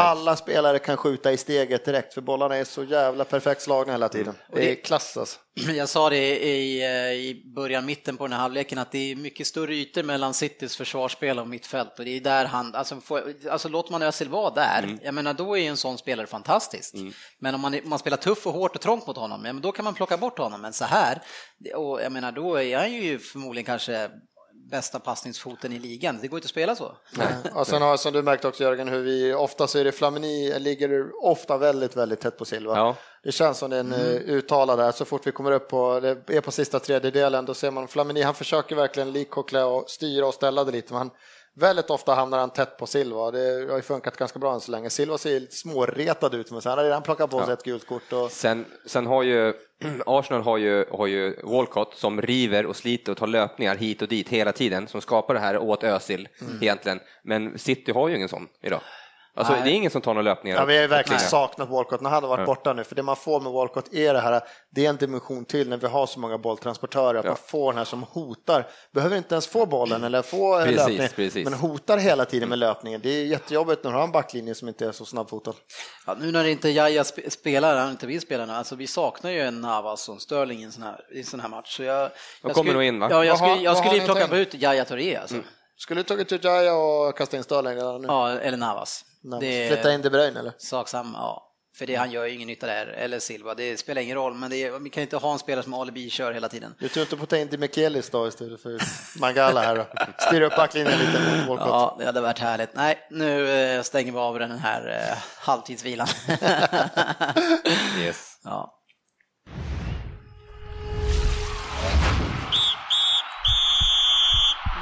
[0.00, 4.08] Alla spelare kan skjuta i steget direkt, för bollarna är så jävla perfekt slagna hela
[4.08, 4.34] tiden.
[4.48, 4.64] Mm.
[4.64, 5.38] Det är klass alltså.
[5.76, 9.16] Jag sa det i, eh, i början, mitten på den här halvleken, att det är
[9.16, 13.22] mycket större ytor mellan Citys försvarsspel och mittfält och det är där han, alltså, får,
[13.50, 14.98] alltså låter man Özil vara där, mm.
[15.02, 16.94] jag menar då är en sån spelare fantastisk.
[16.94, 17.12] Mm.
[17.38, 19.72] Men om man, man spelar tuff och hårt och trångt mot honom, ja, men då
[19.72, 20.60] kan man plocka bort honom.
[20.60, 21.22] Men så här,
[21.74, 24.10] och jag menar då är han ju förmodligen kanske
[24.70, 26.18] bästa passningsfoten i ligan.
[26.22, 26.96] Det går inte att spela så.
[27.16, 27.36] Nej.
[27.54, 30.58] Och sen har, som du märkt också Jörgen, hur vi ofta så är det Flamini
[30.58, 32.76] ligger ofta väldigt, väldigt tätt på Silva.
[32.76, 32.96] Ja.
[33.22, 34.06] Det känns som det är en mm.
[34.06, 34.92] uttalad där.
[34.92, 38.22] Så fort vi kommer upp på, det är på sista tredjedelen, då ser man Flamini,
[38.22, 40.92] han försöker verkligen likkoppla och styra och ställa det lite.
[40.92, 41.10] Men han,
[41.56, 43.30] Väldigt ofta hamnar han tätt på Silva.
[43.30, 44.90] Det har ju funkat ganska bra än så länge.
[44.90, 47.52] Silva ser lite småretad ut, men sen har redan plockat på sig ja.
[47.52, 48.12] ett gult kort.
[48.12, 48.30] Och...
[48.30, 49.54] Sen, sen har ju
[50.06, 54.08] Arsenal har ju, har ju Walcott som river och sliter och tar löpningar hit och
[54.08, 56.62] dit hela tiden, som skapar det här åt Özil mm.
[56.62, 57.00] egentligen.
[57.22, 58.80] Men City har ju ingen sån idag.
[59.36, 60.56] Alltså, det är ingen som tar några löpningar.
[60.56, 61.30] Ja, vi har verkligen Nej.
[61.30, 62.46] saknat Walcott när han har varit ja.
[62.46, 65.44] borta nu, för det man får med Walcott är det här, det är en dimension
[65.44, 67.30] till när vi har så många bolltransportörer, att ja.
[67.30, 71.08] man får den här som hotar, behöver inte ens få bollen eller få precis, löpning,
[71.16, 71.44] precis.
[71.44, 73.00] men hotar hela tiden med löpningen.
[73.02, 75.54] Det är jättejobbigt när du har en backlinje som inte är så snabbfotad.
[76.06, 79.60] Ja, nu när inte Jaja spelar, han inte vill spela alltså vi saknar ju en
[79.60, 81.76] Navas och en Sterling i en sån här, i en sån här match.
[81.76, 82.10] Så jag,
[82.42, 83.08] jag kommer nog in va?
[83.10, 85.34] Ja, jag skulle, jag skulle ju plocka ut Jaja Touré alltså.
[85.34, 85.46] Mm.
[85.76, 88.06] Skulle du tagit Jaya och kastat in Sterling nu?
[88.08, 89.04] Ja, eller Navas.
[89.40, 89.68] Det...
[89.68, 90.52] Flytta in De Bruyne eller?
[90.58, 91.50] Sak samma, ja.
[91.76, 94.52] För det, han gör ju ingen nytta där, eller Silva, det spelar ingen roll, men
[94.52, 96.74] är, vi kan inte ha en spelare som alibi kör hela tiden.
[96.78, 98.78] Du tror inte på att ta in Demichelis då istället för
[99.20, 99.86] Mangala här då?
[100.18, 102.74] Styra upp backlinjen lite mot Ja, det hade varit härligt.
[102.74, 106.08] Nej, nu eh, stänger vi av den här eh, halvtidsvilan.
[107.98, 108.40] yes.
[108.44, 108.80] Ja.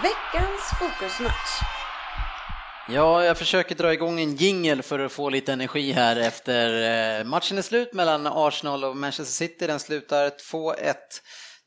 [0.02, 1.81] Veckans fokusmatch.
[2.88, 7.24] Ja, jag försöker dra igång en jingel för att få lite energi här efter eh,
[7.24, 9.66] matchen är slut mellan Arsenal och Manchester City.
[9.66, 10.94] Den slutar 2-1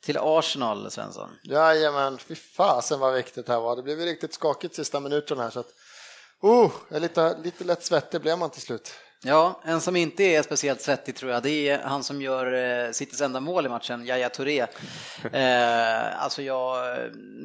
[0.06, 1.30] till Arsenal, Svensson.
[1.44, 3.76] Jajamän, fy fasen vad viktigt det här var.
[3.76, 5.70] Det blev riktigt skakigt sista minuterna här så att,
[6.42, 8.94] oh, lite, lite lätt svettig blev man till slut.
[9.24, 12.92] Ja, en som inte är speciellt svettig tror jag, det är han som gör eh,
[12.92, 14.66] Citys enda mål i matchen, Yahya Touré.
[15.34, 16.98] Eh, alltså jag,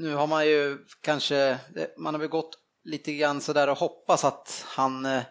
[0.02, 1.58] nu har man ju kanske,
[1.98, 5.22] man har väl gått lite grann sådär och hoppas att han eh,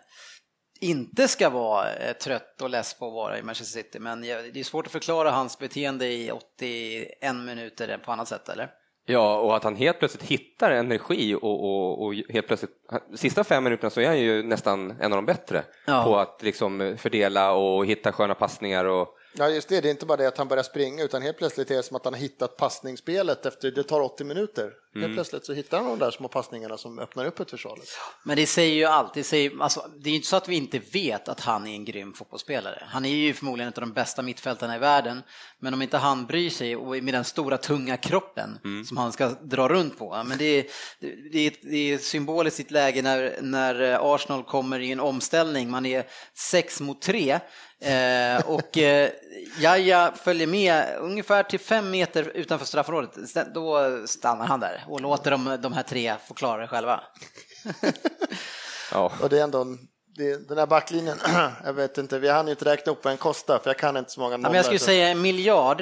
[0.82, 4.60] inte ska vara eh, trött och less på att vara i Manchester City, men det
[4.60, 8.70] är svårt att förklara hans beteende i 81 minuter på annat sätt, eller?
[9.06, 12.72] Ja, och att han helt plötsligt hittar energi och, och, och helt plötsligt,
[13.16, 16.04] sista fem minuterna så är han ju nästan en av de bättre ja.
[16.04, 19.82] på att liksom fördela och hitta sköna passningar och Ja, just det.
[19.82, 21.95] Det är inte bara det att han börjar springa, utan helt plötsligt är det som
[21.95, 24.72] att han har hittat passningsspelet efter, det tar 80 minuter.
[24.96, 25.04] Mm.
[25.04, 27.80] Helt plötsligt så hittar han de där små passningarna som öppnar upp ett försvar.
[28.24, 30.80] Men det säger ju alltid, säger, alltså, det är ju inte så att vi inte
[30.80, 32.84] vet att han är en grym fotbollsspelare.
[32.88, 35.24] Han är ju förmodligen en av de bästa mittfältarna i världen,
[35.60, 38.86] men om inte han bryr sig och med den stora tunga kroppen mm.
[38.86, 40.66] som han ska dra runt på, men det är,
[41.32, 45.70] det är, det är symboliskt i ett läge när, när Arsenal kommer i en omställning,
[45.70, 47.40] man är sex mot tre
[47.82, 49.10] Eh, och eh,
[49.60, 53.54] Jaja följer med ungefär till fem meter utanför straffområdet.
[53.54, 57.03] Då stannar han där och låter de, de här tre få klara det själva.
[58.91, 59.11] ja.
[59.21, 59.77] Och det är ändå en
[60.47, 61.17] den här backlinjen,
[61.65, 64.11] jag vet inte, vi hann inte räkna upp vad den kostar för jag kan inte
[64.11, 64.51] så många nollor.
[64.51, 65.82] Ja, jag skulle säga en miljard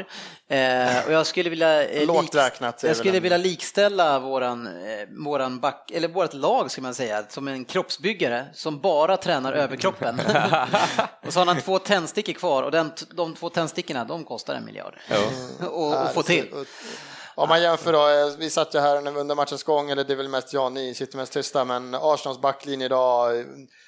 [0.49, 5.59] eh, och jag skulle vilja, eh, Lågt räknat, jag skulle vilja likställa våran, eh, våran
[5.59, 10.19] back, eller vårt lag ska man säga, som en kroppsbyggare som bara tränar överkroppen.
[11.25, 14.65] och så har han två tändstickor kvar och den, de två tändstickorna de kostar en
[14.65, 15.71] miljard mm.
[15.73, 16.65] och, och få till.
[17.39, 20.17] Om man jämför då, eh, vi satt ju här under matchens gång, eller det är
[20.17, 23.45] väl mest jag, ni sitter mest tysta, men Arsenals backlinje idag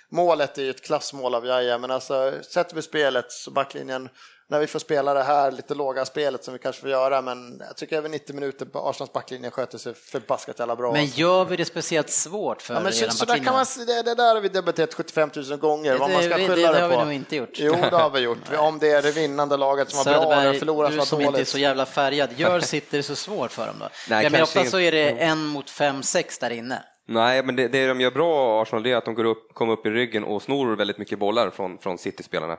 [0.10, 4.10] målet är ju ett klassmål av Jaja, men alltså sätter vi spelet så backlinjen,
[4.50, 7.62] när vi får spela det här lite låga spelet som vi kanske får göra, men
[7.68, 10.91] jag tycker över 90 minuter på Arsenals backlinje sköter sig förbaskat jävla bra.
[10.93, 14.04] Men gör vi det speciellt svårt för ja, men så, så där kan man, det,
[14.04, 16.74] det där har vi debatterat 75 000 gånger, det, vad man ska skylla det, det,
[16.74, 17.50] det har vi nog inte gjort.
[17.54, 18.38] Jo, det har vi gjort.
[18.58, 21.06] Om det är det vinnande laget som var bra eller förlorar som var dåligt.
[21.06, 23.89] Du som inte är så jävla färgad, gör sitter det så svårt för dem då?
[24.10, 26.84] Nej, ja, men ofta så är det en mot fem, sex där inne.
[27.08, 29.74] Nej, men det, det de gör bra, Arsenal, det är att de går upp, kommer
[29.74, 32.58] upp i ryggen och snor väldigt mycket bollar från, från City-spelarna.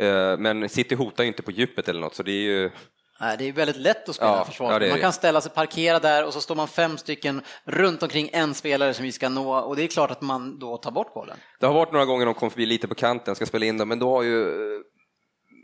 [0.00, 2.70] Eh, men City hotar ju inte på djupet eller något, så det är ju
[3.20, 4.80] Nej, det är väldigt lätt att spela ja, försvar.
[4.80, 8.30] Ja, man kan ställa sig, parkera där och så står man fem stycken runt omkring
[8.32, 11.14] en spelare som vi ska nå och det är klart att man då tar bort
[11.14, 11.36] bollen.
[11.60, 13.88] Det har varit några gånger de kom förbi lite på kanten, ska spela in dem,
[13.88, 14.46] men då har ju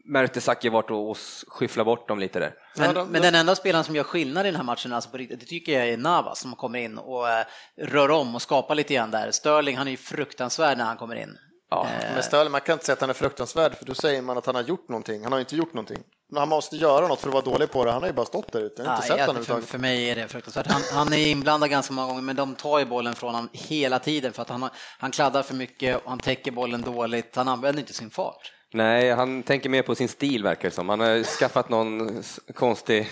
[0.09, 1.17] Mertesacker varit och
[1.49, 2.55] skyffla bort dem lite där.
[2.77, 5.41] Men, men, den enda spelaren som gör skillnad i den här matchen, alltså på riktigt,
[5.41, 7.45] det tycker jag är Navas som kommer in och eh,
[7.83, 9.31] rör om och skapar lite grann där.
[9.31, 11.37] Sterling, han är ju fruktansvärd när han kommer in.
[11.71, 11.87] Ja.
[11.87, 12.15] Eh.
[12.15, 14.47] Men Sterling, man kan inte säga att han är fruktansvärd, för då säger man att
[14.47, 15.23] han har gjort någonting.
[15.23, 15.99] Han har inte gjort någonting.
[16.31, 17.93] Men han måste göra något för att vara dålig på det.
[17.93, 18.83] Han har ju bara stått där ute.
[18.83, 20.67] Jag har inte ja, sett för, för mig är det fruktansvärt.
[20.67, 23.99] Han, han, är inblandad ganska många gånger, men de tar ju bollen från honom hela
[23.99, 27.37] tiden för att han, han kladdar för mycket och han täcker bollen dåligt.
[27.37, 28.53] Han använder inte sin fart.
[28.73, 30.89] Nej, han tänker mer på sin stil verkar det som.
[30.89, 32.23] Han har skaffat någon
[32.55, 33.09] konstig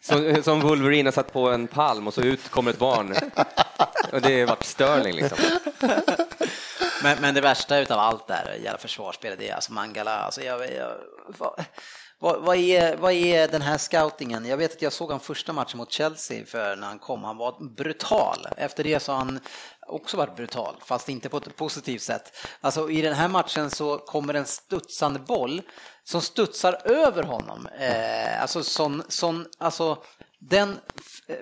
[0.00, 3.14] som, som Wolverine har satt på en palm och så ut kommer ett barn.
[4.12, 5.38] Och det har varit Sterling liksom.
[7.02, 10.18] Men, men det värsta utav allt där, jävla försvarsspelet, det är alltså Mangala.
[10.18, 10.92] Alltså jag, jag,
[11.38, 11.64] vad,
[12.18, 14.44] vad, vad, är, vad är den här scoutingen?
[14.46, 17.24] Jag vet att jag såg han första matchen mot Chelsea för när han kom.
[17.24, 18.46] Han var brutal.
[18.56, 19.40] Efter det så har han
[19.86, 22.36] också varit brutal, fast inte på ett positivt sätt.
[22.60, 25.62] Alltså i den här matchen så kommer en studsande boll
[26.04, 27.68] som studsar över honom.
[27.78, 29.98] Eh, alltså sån, sån, alltså
[30.38, 30.78] den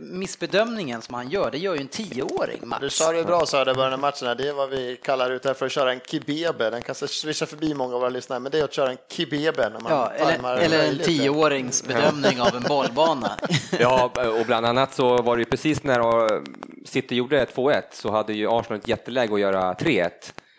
[0.01, 2.81] missbedömningen som han gör, det gör ju en tioåring Max.
[2.81, 5.55] Du sa det bra Söder i början av matchen, det är vad vi kallar ute
[5.55, 6.71] för att köra en kibebe.
[6.71, 9.71] Den kanske svischar förbi många av våra lyssnare, men det är att köra en kibebe.
[9.71, 13.31] När man ja, eller, eller en tioårings bedömning av en bollbana.
[13.81, 16.01] ja, och bland annat så var det ju precis när
[16.87, 20.11] City gjorde 2-1 så hade ju Arsenal ett jätteläge att göra 3-1.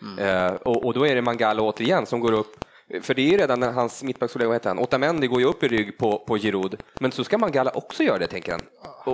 [0.02, 0.18] Mm.
[0.18, 2.64] Eh, och, och, då är det Mangala återigen som går upp
[3.02, 5.62] för det är ju redan när hans mittbackskollega, vad heter han, Otamendi går ju upp
[5.62, 8.62] i rygg på, på Giroud, men så ska Mangala också göra det, tänker han.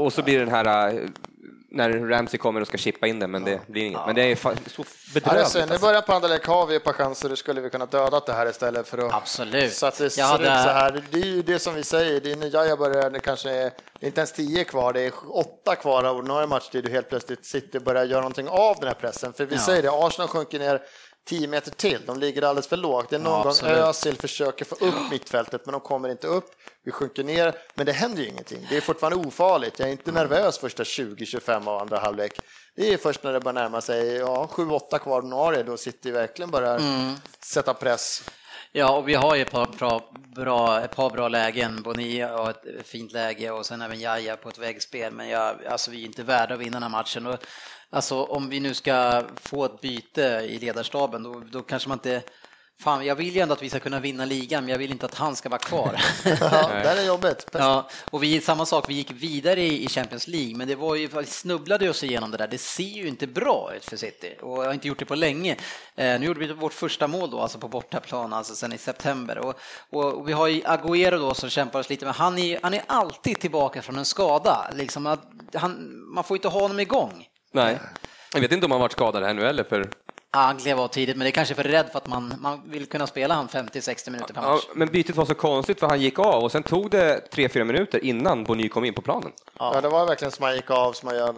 [0.01, 1.01] Och så blir det den här äh,
[1.75, 4.01] när Ramsey kommer och ska chippa in den, men det blir inget.
[4.07, 5.55] Men det är så bedrövligt.
[5.55, 7.87] Ja, nu börjar på andra lek har vi ett par chanser, då skulle vi kunna
[7.87, 9.13] döda det här istället för att...
[9.13, 9.73] Absolut.
[9.73, 10.45] Så att det ser hade...
[10.45, 11.05] ut så här.
[11.11, 13.71] Det är ju det som vi säger, det är nya jag börjar, det kanske är
[14.01, 17.79] inte ens tio kvar, det är åtta kvar av ordinarie matchtid och helt plötsligt sitter
[17.79, 19.33] och börjar göra någonting av den här pressen.
[19.33, 19.61] För vi ja.
[19.61, 20.83] säger det, Arsenal sjunker ner
[21.25, 22.01] 10 meter till.
[22.07, 23.11] De ligger alldeles för lågt.
[23.11, 26.51] Det är någon ja, gång Özil försöker få upp mittfältet, men de kommer inte upp.
[26.85, 28.67] Vi sjunker ner, men det händer ju ingenting.
[28.71, 29.79] Det är fortfarande ofarligt.
[29.79, 32.41] Jag är inte nervös första 20-25 av andra halvlek.
[32.77, 36.51] Det är först när det börjar närma sig ja, 7-8 kvar ordinarie, då City verkligen
[36.51, 37.15] börjar mm.
[37.41, 38.23] sätta press.
[38.73, 40.01] Ja, och vi har ju ett par bra,
[40.35, 41.83] bra, ett par bra lägen.
[41.83, 45.91] Bonilla har ett fint läge och sen även Jaja på ett väggspel, Men jag, alltså,
[45.91, 47.27] vi är inte värda att vinna den här matchen.
[47.27, 47.47] Och
[47.95, 52.23] Alltså om vi nu ska få ett byte i ledarstaben, då, då kanske man inte
[52.83, 55.07] Fan, jag vill ju ändå att vi ska kunna vinna ligan, men jag vill inte
[55.07, 55.97] att han ska vara kvar.
[56.25, 57.47] ja, det är jobbigt.
[57.53, 61.07] Ja, och vi, samma sak, vi gick vidare i Champions League, men det var ju,
[61.07, 62.49] vi snubblade oss igenom det där.
[62.49, 65.15] Det ser ju inte bra ut för City och jag har inte gjort det på
[65.15, 65.57] länge.
[65.97, 69.39] Eh, nu gjorde vi vårt första mål då, alltså på bortaplan, alltså sen i september.
[69.39, 69.61] Och,
[69.91, 72.75] och, och vi har ju Agüero då som kämpar oss lite, men han är, han
[72.75, 74.71] är alltid tillbaka från en skada.
[74.75, 77.27] Liksom att han, man får inte ha honom igång.
[77.53, 77.79] Nej.
[78.35, 79.91] Jag vet inte om han varit skadad här nu eller för
[80.35, 82.63] Ja, han klev av tidigt, men det är kanske för rädd för att man, man
[82.65, 84.63] vill kunna spela han 50-60 minuter per match.
[84.69, 87.65] Ja, men bytet var så konstigt för han gick av och sen tog det 3-4
[87.65, 89.33] minuter innan Bony kom in på planen.
[89.59, 89.73] Ja.
[89.75, 91.35] ja, det var verkligen som han gick av, som man gör,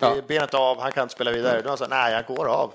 [0.00, 1.62] det benet av, han kan inte spela vidare.
[1.62, 2.72] Då var så, nej, jag går av.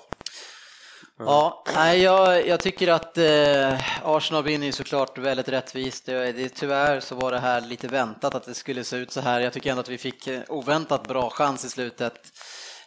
[1.17, 6.05] Ja, nej, jag, jag tycker att eh, Arsenal vinner såklart väldigt rättvist.
[6.05, 9.21] Det, det, tyvärr så var det här lite väntat att det skulle se ut så
[9.21, 9.39] här.
[9.39, 12.13] Jag tycker ändå att vi fick eh, oväntat bra chans i slutet.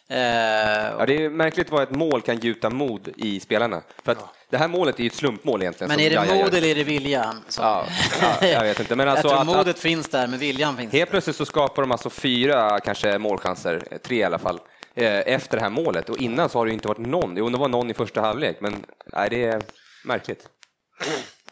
[0.09, 0.17] Eh,
[0.99, 3.81] ja, det är märkligt vad ett mål kan gjuta mod i spelarna.
[4.03, 4.33] För att ja.
[4.53, 5.89] Det här målet är ju ett slumpmål egentligen.
[5.89, 7.35] Men är det mod eller är det vilja?
[7.57, 7.85] Ja,
[8.41, 8.95] ja, jag vet inte.
[8.95, 11.45] Men alltså jag tror att, modet att, finns där, men viljan finns Helt plötsligt så
[11.45, 14.59] skapar de alltså fyra kanske målchanser, tre i alla fall,
[14.95, 16.09] eh, efter det här målet.
[16.09, 17.37] Och innan så har det inte varit någon.
[17.37, 19.61] Jo, det var någon i första halvlek, men nej, det är
[20.05, 20.47] märkligt.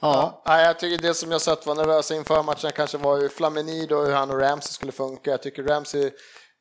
[0.02, 0.42] Ja.
[0.46, 0.62] ja.
[0.62, 4.02] jag tycker det som jag sett var nervösa inför matchen kanske var ju Flamini då,
[4.02, 5.32] hur han och Ramsey skulle funka.
[5.32, 6.12] Jag tycker Ramsey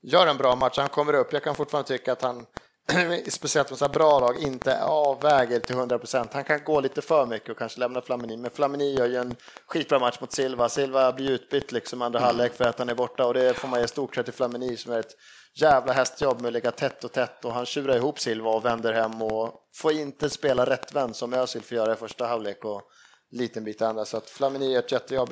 [0.02, 1.32] gör en bra match, han kommer upp.
[1.32, 2.46] Jag kan fortfarande tycka att han,
[3.28, 6.32] speciellt med så här bra lag, inte avväger till 100 procent.
[6.32, 9.36] Han kan gå lite för mycket och kanske lämna Flamini, men Flamini gör ju en
[9.66, 10.68] skitbra match mot Silva.
[10.68, 12.26] Silva blir utbytt liksom andra mm.
[12.26, 14.76] halvlek för att han är borta och det får man ge stort cred till Flamini
[14.76, 15.16] som är ett
[15.54, 18.92] jävla hästjobb med att ligga tätt och tätt och han tjurar ihop Silva och vänder
[18.92, 22.64] hem och får inte spela rättvänd som Özil får göra i första halvlek.
[22.64, 22.82] Och
[23.30, 24.04] liten bit andra.
[24.04, 25.30] Så att Flamini gör ett jättejobb.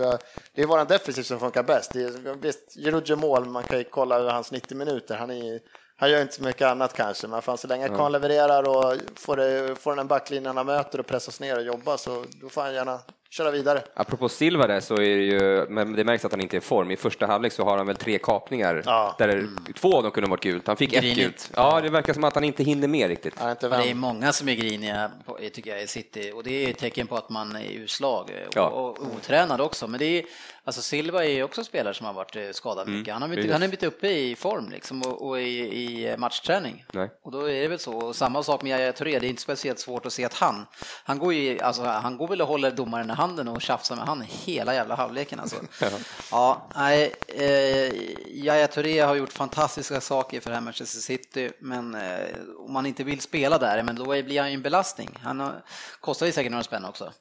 [0.54, 1.92] Det är vår defensiv som funkar bäst.
[1.92, 5.16] Det är, visst, Giroud mål, man kan ju kolla över hans 90 minuter.
[5.16, 5.60] Han, är,
[5.96, 7.98] han gör inte så mycket annat kanske, men fan, så länge mm.
[7.98, 11.98] Kahn levererar och får, det, får den backlinjen han möter och pressas ner och jobba
[11.98, 13.82] så då får han gärna köra vidare.
[13.94, 16.60] Apropå Silva där så är det ju, men det märks att han inte är i
[16.60, 16.90] form.
[16.90, 19.14] I första halvlek så har han väl tre kapningar, ja.
[19.18, 19.56] där mm.
[19.74, 20.66] två av dem kunde ha varit gult.
[20.66, 21.18] Han fick Grinigt.
[21.18, 21.50] ett gult.
[21.56, 23.34] Ja, det verkar som att han inte hinner med riktigt.
[23.40, 25.10] Ja, inte det är många som är griniga,
[25.52, 28.68] tycker jag, i City, och det är ett tecken på att man är urslag ja.
[28.68, 29.86] och, och otränad också.
[29.86, 30.24] Men det är,
[30.68, 32.98] alltså Silva är också spelare som har varit eh, skadad mm.
[32.98, 33.12] mycket.
[33.12, 36.84] Han har blivit, han är uppe i form liksom och, och i, i, matchträning.
[36.92, 37.10] Nej.
[37.22, 37.92] Och då är det väl så.
[37.92, 40.66] Och samma sak med Yahya Touré, det är inte speciellt svårt att se att han,
[41.04, 44.20] han går ju, alltså han går väl och håller domaren handen och tjafsar med han
[44.20, 45.56] hela jävla halvleken alltså.
[46.30, 47.92] ja, nej, eh,
[48.26, 52.86] Yahya Touré har gjort fantastiska saker för det här Manchester City, men eh, om man
[52.86, 55.18] inte vill spela där, men då blir han ju en belastning.
[55.22, 55.64] Han har,
[56.00, 57.12] kostar ju säkert några spänn också.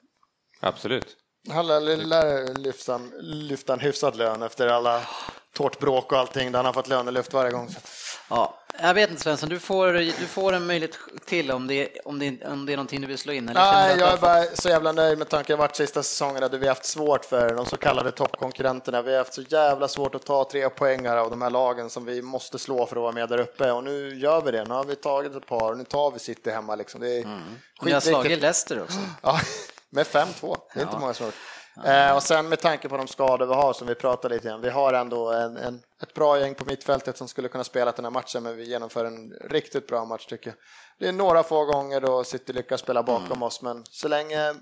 [0.59, 1.17] Absolut.
[1.49, 5.01] Han lär lyfta, lyfta en hyfsad lön efter alla
[5.53, 7.69] tårtbråk och allting där han har fått lönelyft varje gång.
[8.29, 12.19] Ja, jag vet inte Svensson, du får, du får en möjlighet till om det, om,
[12.19, 13.49] det, om det är någonting du vill slå in?
[13.49, 16.67] Eller Nej, jag är bara så jävla nöjd med tanken vart sista säsongerna där vi
[16.67, 19.01] har haft svårt för de så kallade toppkonkurrenterna.
[19.01, 22.05] Vi har haft så jävla svårt att ta tre poängar av de här lagen som
[22.05, 24.63] vi måste slå för att vara med där uppe och nu gör vi det.
[24.63, 27.01] Nu har vi tagit ett par och nu tar vi City hemma liksom.
[27.01, 27.41] Det är mm.
[27.81, 28.99] Ni har slagit Leicester också.
[29.21, 29.39] Ja,
[29.91, 30.57] med 5-2.
[30.73, 30.87] Det är ja.
[30.87, 31.33] inte många som har
[31.85, 34.61] Eh, och sen med tanke på de skador vi har som vi pratade lite om,
[34.61, 38.05] vi har ändå en, en, ett bra gäng på mittfältet som skulle kunna spela den
[38.05, 40.57] här matchen, men vi genomför en riktigt bra match tycker jag.
[40.99, 43.43] Det är några få gånger då City lyckas spela bakom mm.
[43.43, 44.53] oss, men så länge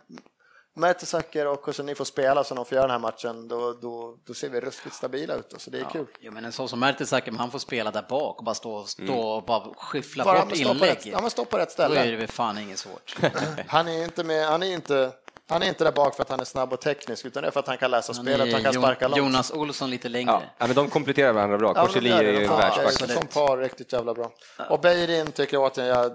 [0.77, 4.33] Mertesacker och Koscielny får spela som de får göra den här matchen, då, då, då
[4.33, 5.53] ser vi ruskigt stabila ut.
[5.57, 5.89] Så det är ja.
[5.89, 6.05] kul.
[6.19, 9.03] Jo, men en sån som Mertesacker, han får spela där bak och bara stå, stå
[9.03, 9.15] mm.
[9.15, 10.91] och bara skyffla bara bort inlägg.
[10.91, 11.95] Rätt, ja, men stå på rätt ställe.
[11.95, 13.15] Då är det väl fan inget svårt.
[13.67, 15.11] han är inte med, han är inte
[15.49, 17.51] han är inte där bak för att han är snabb och teknisk, utan det är
[17.51, 19.17] för att han kan läsa han spelet, han kan sparka långt.
[19.17, 20.41] Jonas Olsson lite längre.
[20.57, 21.73] Ja, men de kompletterar varandra bra.
[21.73, 23.11] Korseli ja, är ju en världsback.
[23.11, 24.31] Som par riktigt jävla bra.
[24.69, 26.09] Och Beirin tycker jag återigen, ja,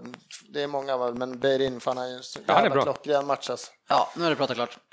[0.49, 3.71] det är många, men Beirin, fan han är ju en jävla klockren match alltså.
[3.89, 4.79] Ja, nu är det pratat klart.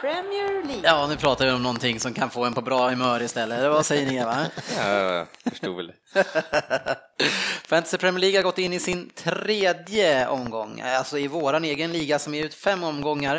[0.00, 0.82] Premier League.
[0.84, 3.70] Ja, nu pratar vi om någonting som kan få en på bra humör istället.
[3.70, 4.24] Vad säger ni?
[4.24, 4.46] Va?
[4.78, 5.92] Ja, förstod väl.
[7.68, 12.18] Fantasy Premier League har gått in i sin tredje omgång, alltså i våran egen liga
[12.18, 13.36] som är ut fem omgångar.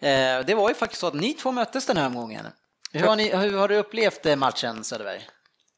[0.00, 2.46] Eh, det var ju faktiskt så att ni två möttes den här omgången.
[2.92, 5.20] Hur har, ni, hur har du upplevt eh, matchen Söderberg?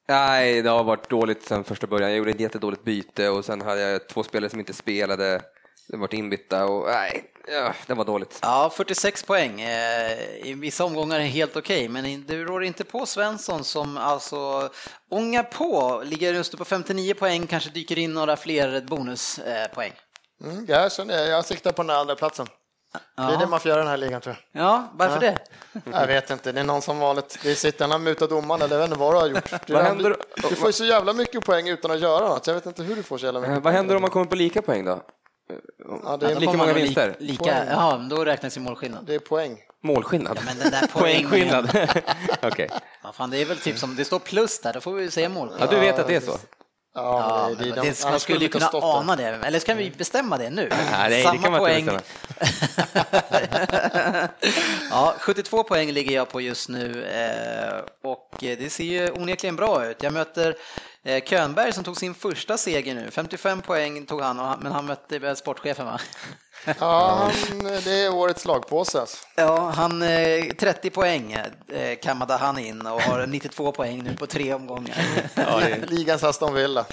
[0.09, 2.11] Nej, det har varit dåligt sedan första början.
[2.11, 5.41] Jag gjorde ett jättedåligt byte och sen hade jag två spelare som inte spelade.
[5.89, 8.39] De varit inbytta och nej, ja, det var dåligt.
[8.43, 9.61] Ja, 46 poäng.
[9.61, 10.13] Eh,
[10.43, 14.71] I vissa omgångar är helt okej, okay, men du rår inte på Svensson som alltså
[15.11, 19.93] ångar på, ligger just på 59 poäng, kanske dyker in några fler bonuspoäng.
[20.45, 22.47] Mm, jag, känner, jag siktar på den andra platsen.
[23.17, 23.23] Ja.
[23.23, 24.63] Det är det man får göra i den här ligan tror jag.
[24.63, 25.33] Ja, varför ja.
[25.73, 25.91] det?
[25.99, 27.39] Jag vet inte, det är någon som vanligt.
[27.43, 29.67] Det sitter han mutat domaren eller jag vet inte vad du har gjort.
[29.67, 30.17] Du, vad händer?
[30.37, 32.47] du får ju så jävla mycket poäng utan att göra något.
[32.47, 33.63] Jag vet inte hur du får så jävla mycket.
[33.63, 35.03] Vad händer om man kommer på lika poäng då?
[36.03, 37.17] Ja, det är lika många vinster?
[37.19, 39.05] Li, lika, ja, då räknas ju målskillnad.
[39.07, 39.59] Det är poäng.
[39.81, 40.37] Målskillnad?
[40.37, 41.65] Ja, men den där Poängskillnad?
[41.69, 42.49] Okej.
[42.49, 42.69] Okay.
[43.03, 45.29] Ja, fan, det är väl typ som, det står plus där, då får vi säga
[45.29, 45.69] målskillnad.
[45.73, 46.39] Ja, du vet att det är så?
[46.95, 50.51] Ja, det, det, det, man skulle ju kunna ana det, eller ska vi bestämma det
[50.51, 50.71] nu?
[50.93, 51.89] Nej, Samma det poäng.
[54.91, 59.87] Ja, 72 poäng ligger jag på just nu eh, och det ser ju onekligen bra
[59.87, 60.03] ut.
[60.03, 60.57] Jag möter
[61.05, 65.37] eh, Könberg som tog sin första seger nu, 55 poäng tog han, men han mötte
[65.37, 66.01] sportchefen va?
[66.81, 69.01] Ja, han, det är årets lagpåse.
[69.01, 69.17] Alltså.
[69.35, 74.27] Ja, han, 30 eh, poäng eh, kammade han in och har 92 poäng nu på
[74.27, 74.97] tre omgångar.
[75.35, 76.85] Ja, Ligans Aston Villa.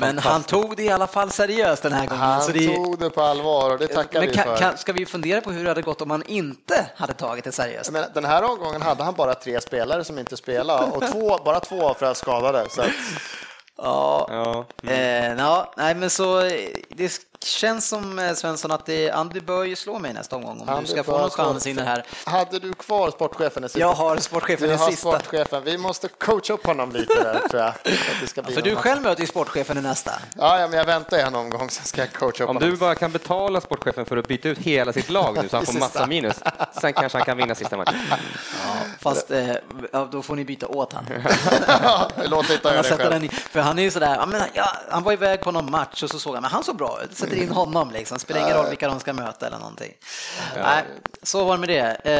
[0.00, 2.22] Men han tog det i alla fall seriöst den här gången.
[2.22, 2.66] Han så det...
[2.76, 4.56] tog det på allvar och det tackar Men vi för.
[4.56, 7.52] Kan, ska vi fundera på hur det hade gått om han inte hade tagit det
[7.52, 7.92] seriöst?
[7.92, 11.60] Men den här omgången hade han bara tre spelare som inte spelade och två, bara
[11.60, 12.66] två att skadade.
[12.70, 12.88] Så att...
[13.82, 14.66] Ja, ja.
[14.82, 15.32] Mm.
[15.38, 16.40] Eh, ja, nej men så
[16.88, 20.68] det känns som eh, Svensson att det, Andy bör ju slå mig nästa omgång om
[20.68, 22.04] Andy du ska få någon chans in här.
[22.24, 23.78] Hade du kvar sportchefen i sista?
[23.80, 25.18] Jag har sportchefen i sista.
[25.18, 25.64] Sportchefen.
[25.64, 27.72] Vi måste coacha upp honom lite där tror jag.
[28.34, 30.12] Ja, för du själv möter ju sportchefen i nästa.
[30.36, 32.62] Ja, ja, men jag väntar en omgång så ska jag coacha upp om honom.
[32.62, 35.56] Om du bara kan betala sportchefen för att byta ut hela sitt lag nu så
[35.56, 36.36] han får massa minus,
[36.80, 38.00] sen kanske han kan vinna sista matchen.
[38.10, 39.54] Ja, fast eh,
[40.10, 41.06] då får ni byta åt han.
[42.24, 43.28] Låt inte göra det själv.
[43.28, 46.34] För han är ju sådär, ja, han var iväg på någon match och så såg
[46.34, 48.18] han, men han såg bra ut, sätter in honom liksom.
[48.18, 49.94] Spelar ingen roll vilka de ska möta eller någonting.
[50.56, 50.62] Ja.
[50.62, 50.84] Nej,
[51.22, 52.10] så var det med det.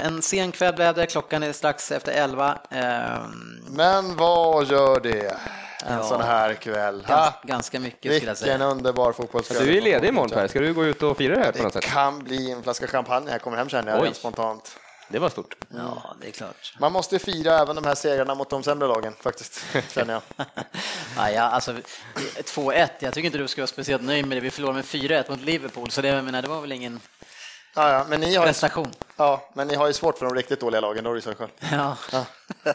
[0.00, 2.58] Eh, en sen kväll blev det, klockan är strax efter elva.
[2.70, 3.26] Eh,
[3.68, 5.36] Men vad gör det?
[5.86, 7.04] En ja, sån här kväll.
[7.08, 8.70] Gans, ganska mycket Vilken skulle jag säga.
[8.70, 9.66] underbar fotbollskväll.
[9.66, 11.72] Du är ledig imorgon Per, ska du gå ut och fira det här på något
[11.72, 11.82] sätt?
[11.82, 14.76] Det kan bli en flaska champagne när jag kommer hem känner jag spontant.
[15.12, 15.54] Det var stort.
[15.68, 16.74] Ja, det är klart.
[16.78, 19.64] Man måste fira även de här segrarna mot de sämre lagen faktiskt,
[19.94, 20.22] känner jag.
[21.16, 21.76] ja, ja, alltså
[22.36, 24.40] 2-1, jag tycker inte du ska vara speciellt nöjd med det.
[24.40, 27.00] Vi förlorade med 4-1 mot Liverpool, så det, menar, det var väl ingen
[27.74, 28.90] ja, ja, men ni har prestation.
[29.16, 31.38] Ja, men ni har ju svårt för de riktigt dåliga lagen, då har du sagt
[31.38, 31.50] själv.
[31.72, 31.96] Ja.
[32.12, 32.24] ja.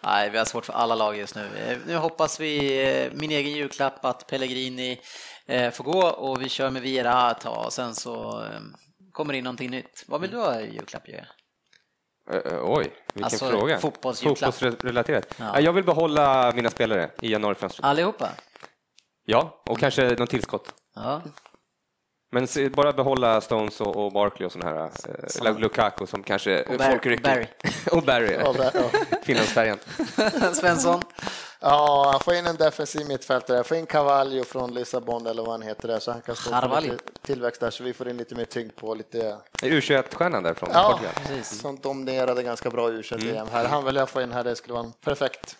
[0.00, 1.78] Nej, vi har svårt för alla lag just nu.
[1.86, 5.00] Nu hoppas vi, eh, min egen julklapp, att Pellegrini
[5.46, 8.60] eh, får gå och vi kör med Vieira ett tag och sen så eh,
[9.18, 10.04] kommer in någonting nytt.
[10.06, 11.26] Vad vill du ha i julklapp, Jörgen?
[12.32, 13.78] Uh, oj, vilken alltså, fråga.
[13.78, 15.34] Fotbollsrelaterat.
[15.38, 15.60] Ja.
[15.60, 17.84] Jag vill behålla mina spelare i januarifönstret.
[17.84, 18.28] Allihopa?
[19.24, 20.74] Ja, och kanske någon tillskott.
[20.94, 21.22] Ja.
[22.30, 24.90] Men bara behålla Stones och, och Barkley och sådana här,
[25.28, 25.46] så.
[25.46, 27.22] eh, Lukaku som kanske och folk rycker.
[27.22, 27.46] Barry.
[27.92, 28.32] och Barry,
[28.74, 28.90] ja.
[29.22, 29.78] Finlandsfärjan.
[30.54, 31.02] Svensson?
[31.60, 33.56] Ja, får in en defensiv mittfältare.
[33.56, 36.50] Jag får in Cavallo från Lissabon eller vad han heter där, så han kan stå
[36.50, 39.36] för lite tillväxt där så vi får in lite mer tyngd på lite.
[39.62, 41.14] U21-stjärnan där från ja, Portugal.
[41.26, 41.60] Precis.
[41.60, 43.48] Som dominerade ganska bra u 21 mm.
[43.52, 43.64] här.
[43.64, 45.56] Han vill jag få in här, det skulle vara perfekt.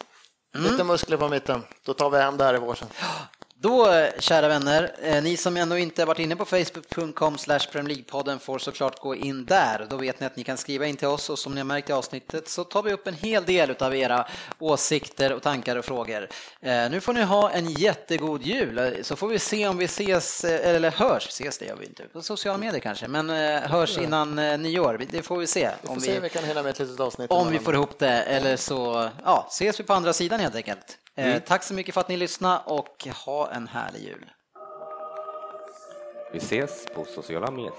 [0.55, 0.71] Mm.
[0.71, 2.89] Lite muskler på mitten, då tar vi hem det här i vår sen.
[3.61, 7.61] Då, kära vänner, eh, ni som ännu inte varit inne på facebook.com slash
[8.07, 9.87] podden får såklart gå in där.
[9.91, 11.91] Då vet ni att ni kan skriva in till oss och som ni har märkt
[11.91, 14.27] i avsnittet så tar vi upp en hel del av era
[14.59, 16.29] åsikter och tankar och frågor.
[16.61, 19.85] Eh, nu får ni ha en jättegod jul eh, så får vi se om vi
[19.85, 23.31] ses, eller hörs, ses det gör vi inte, på sociala medier kanske, men
[23.61, 25.07] hörs innan nyår.
[25.11, 25.71] Det får vi se.
[25.83, 27.31] Vi får om se vi, vi kan hinna med ett litet avsnitt.
[27.31, 30.99] Om vi får ihop det eller så ja, ses vi på andra sidan helt enkelt.
[31.19, 31.41] Eh, mm.
[31.41, 34.31] Tack så mycket för att ni lyssnade och ha en härlig jul.
[36.33, 37.73] Vi ses på sociala medier.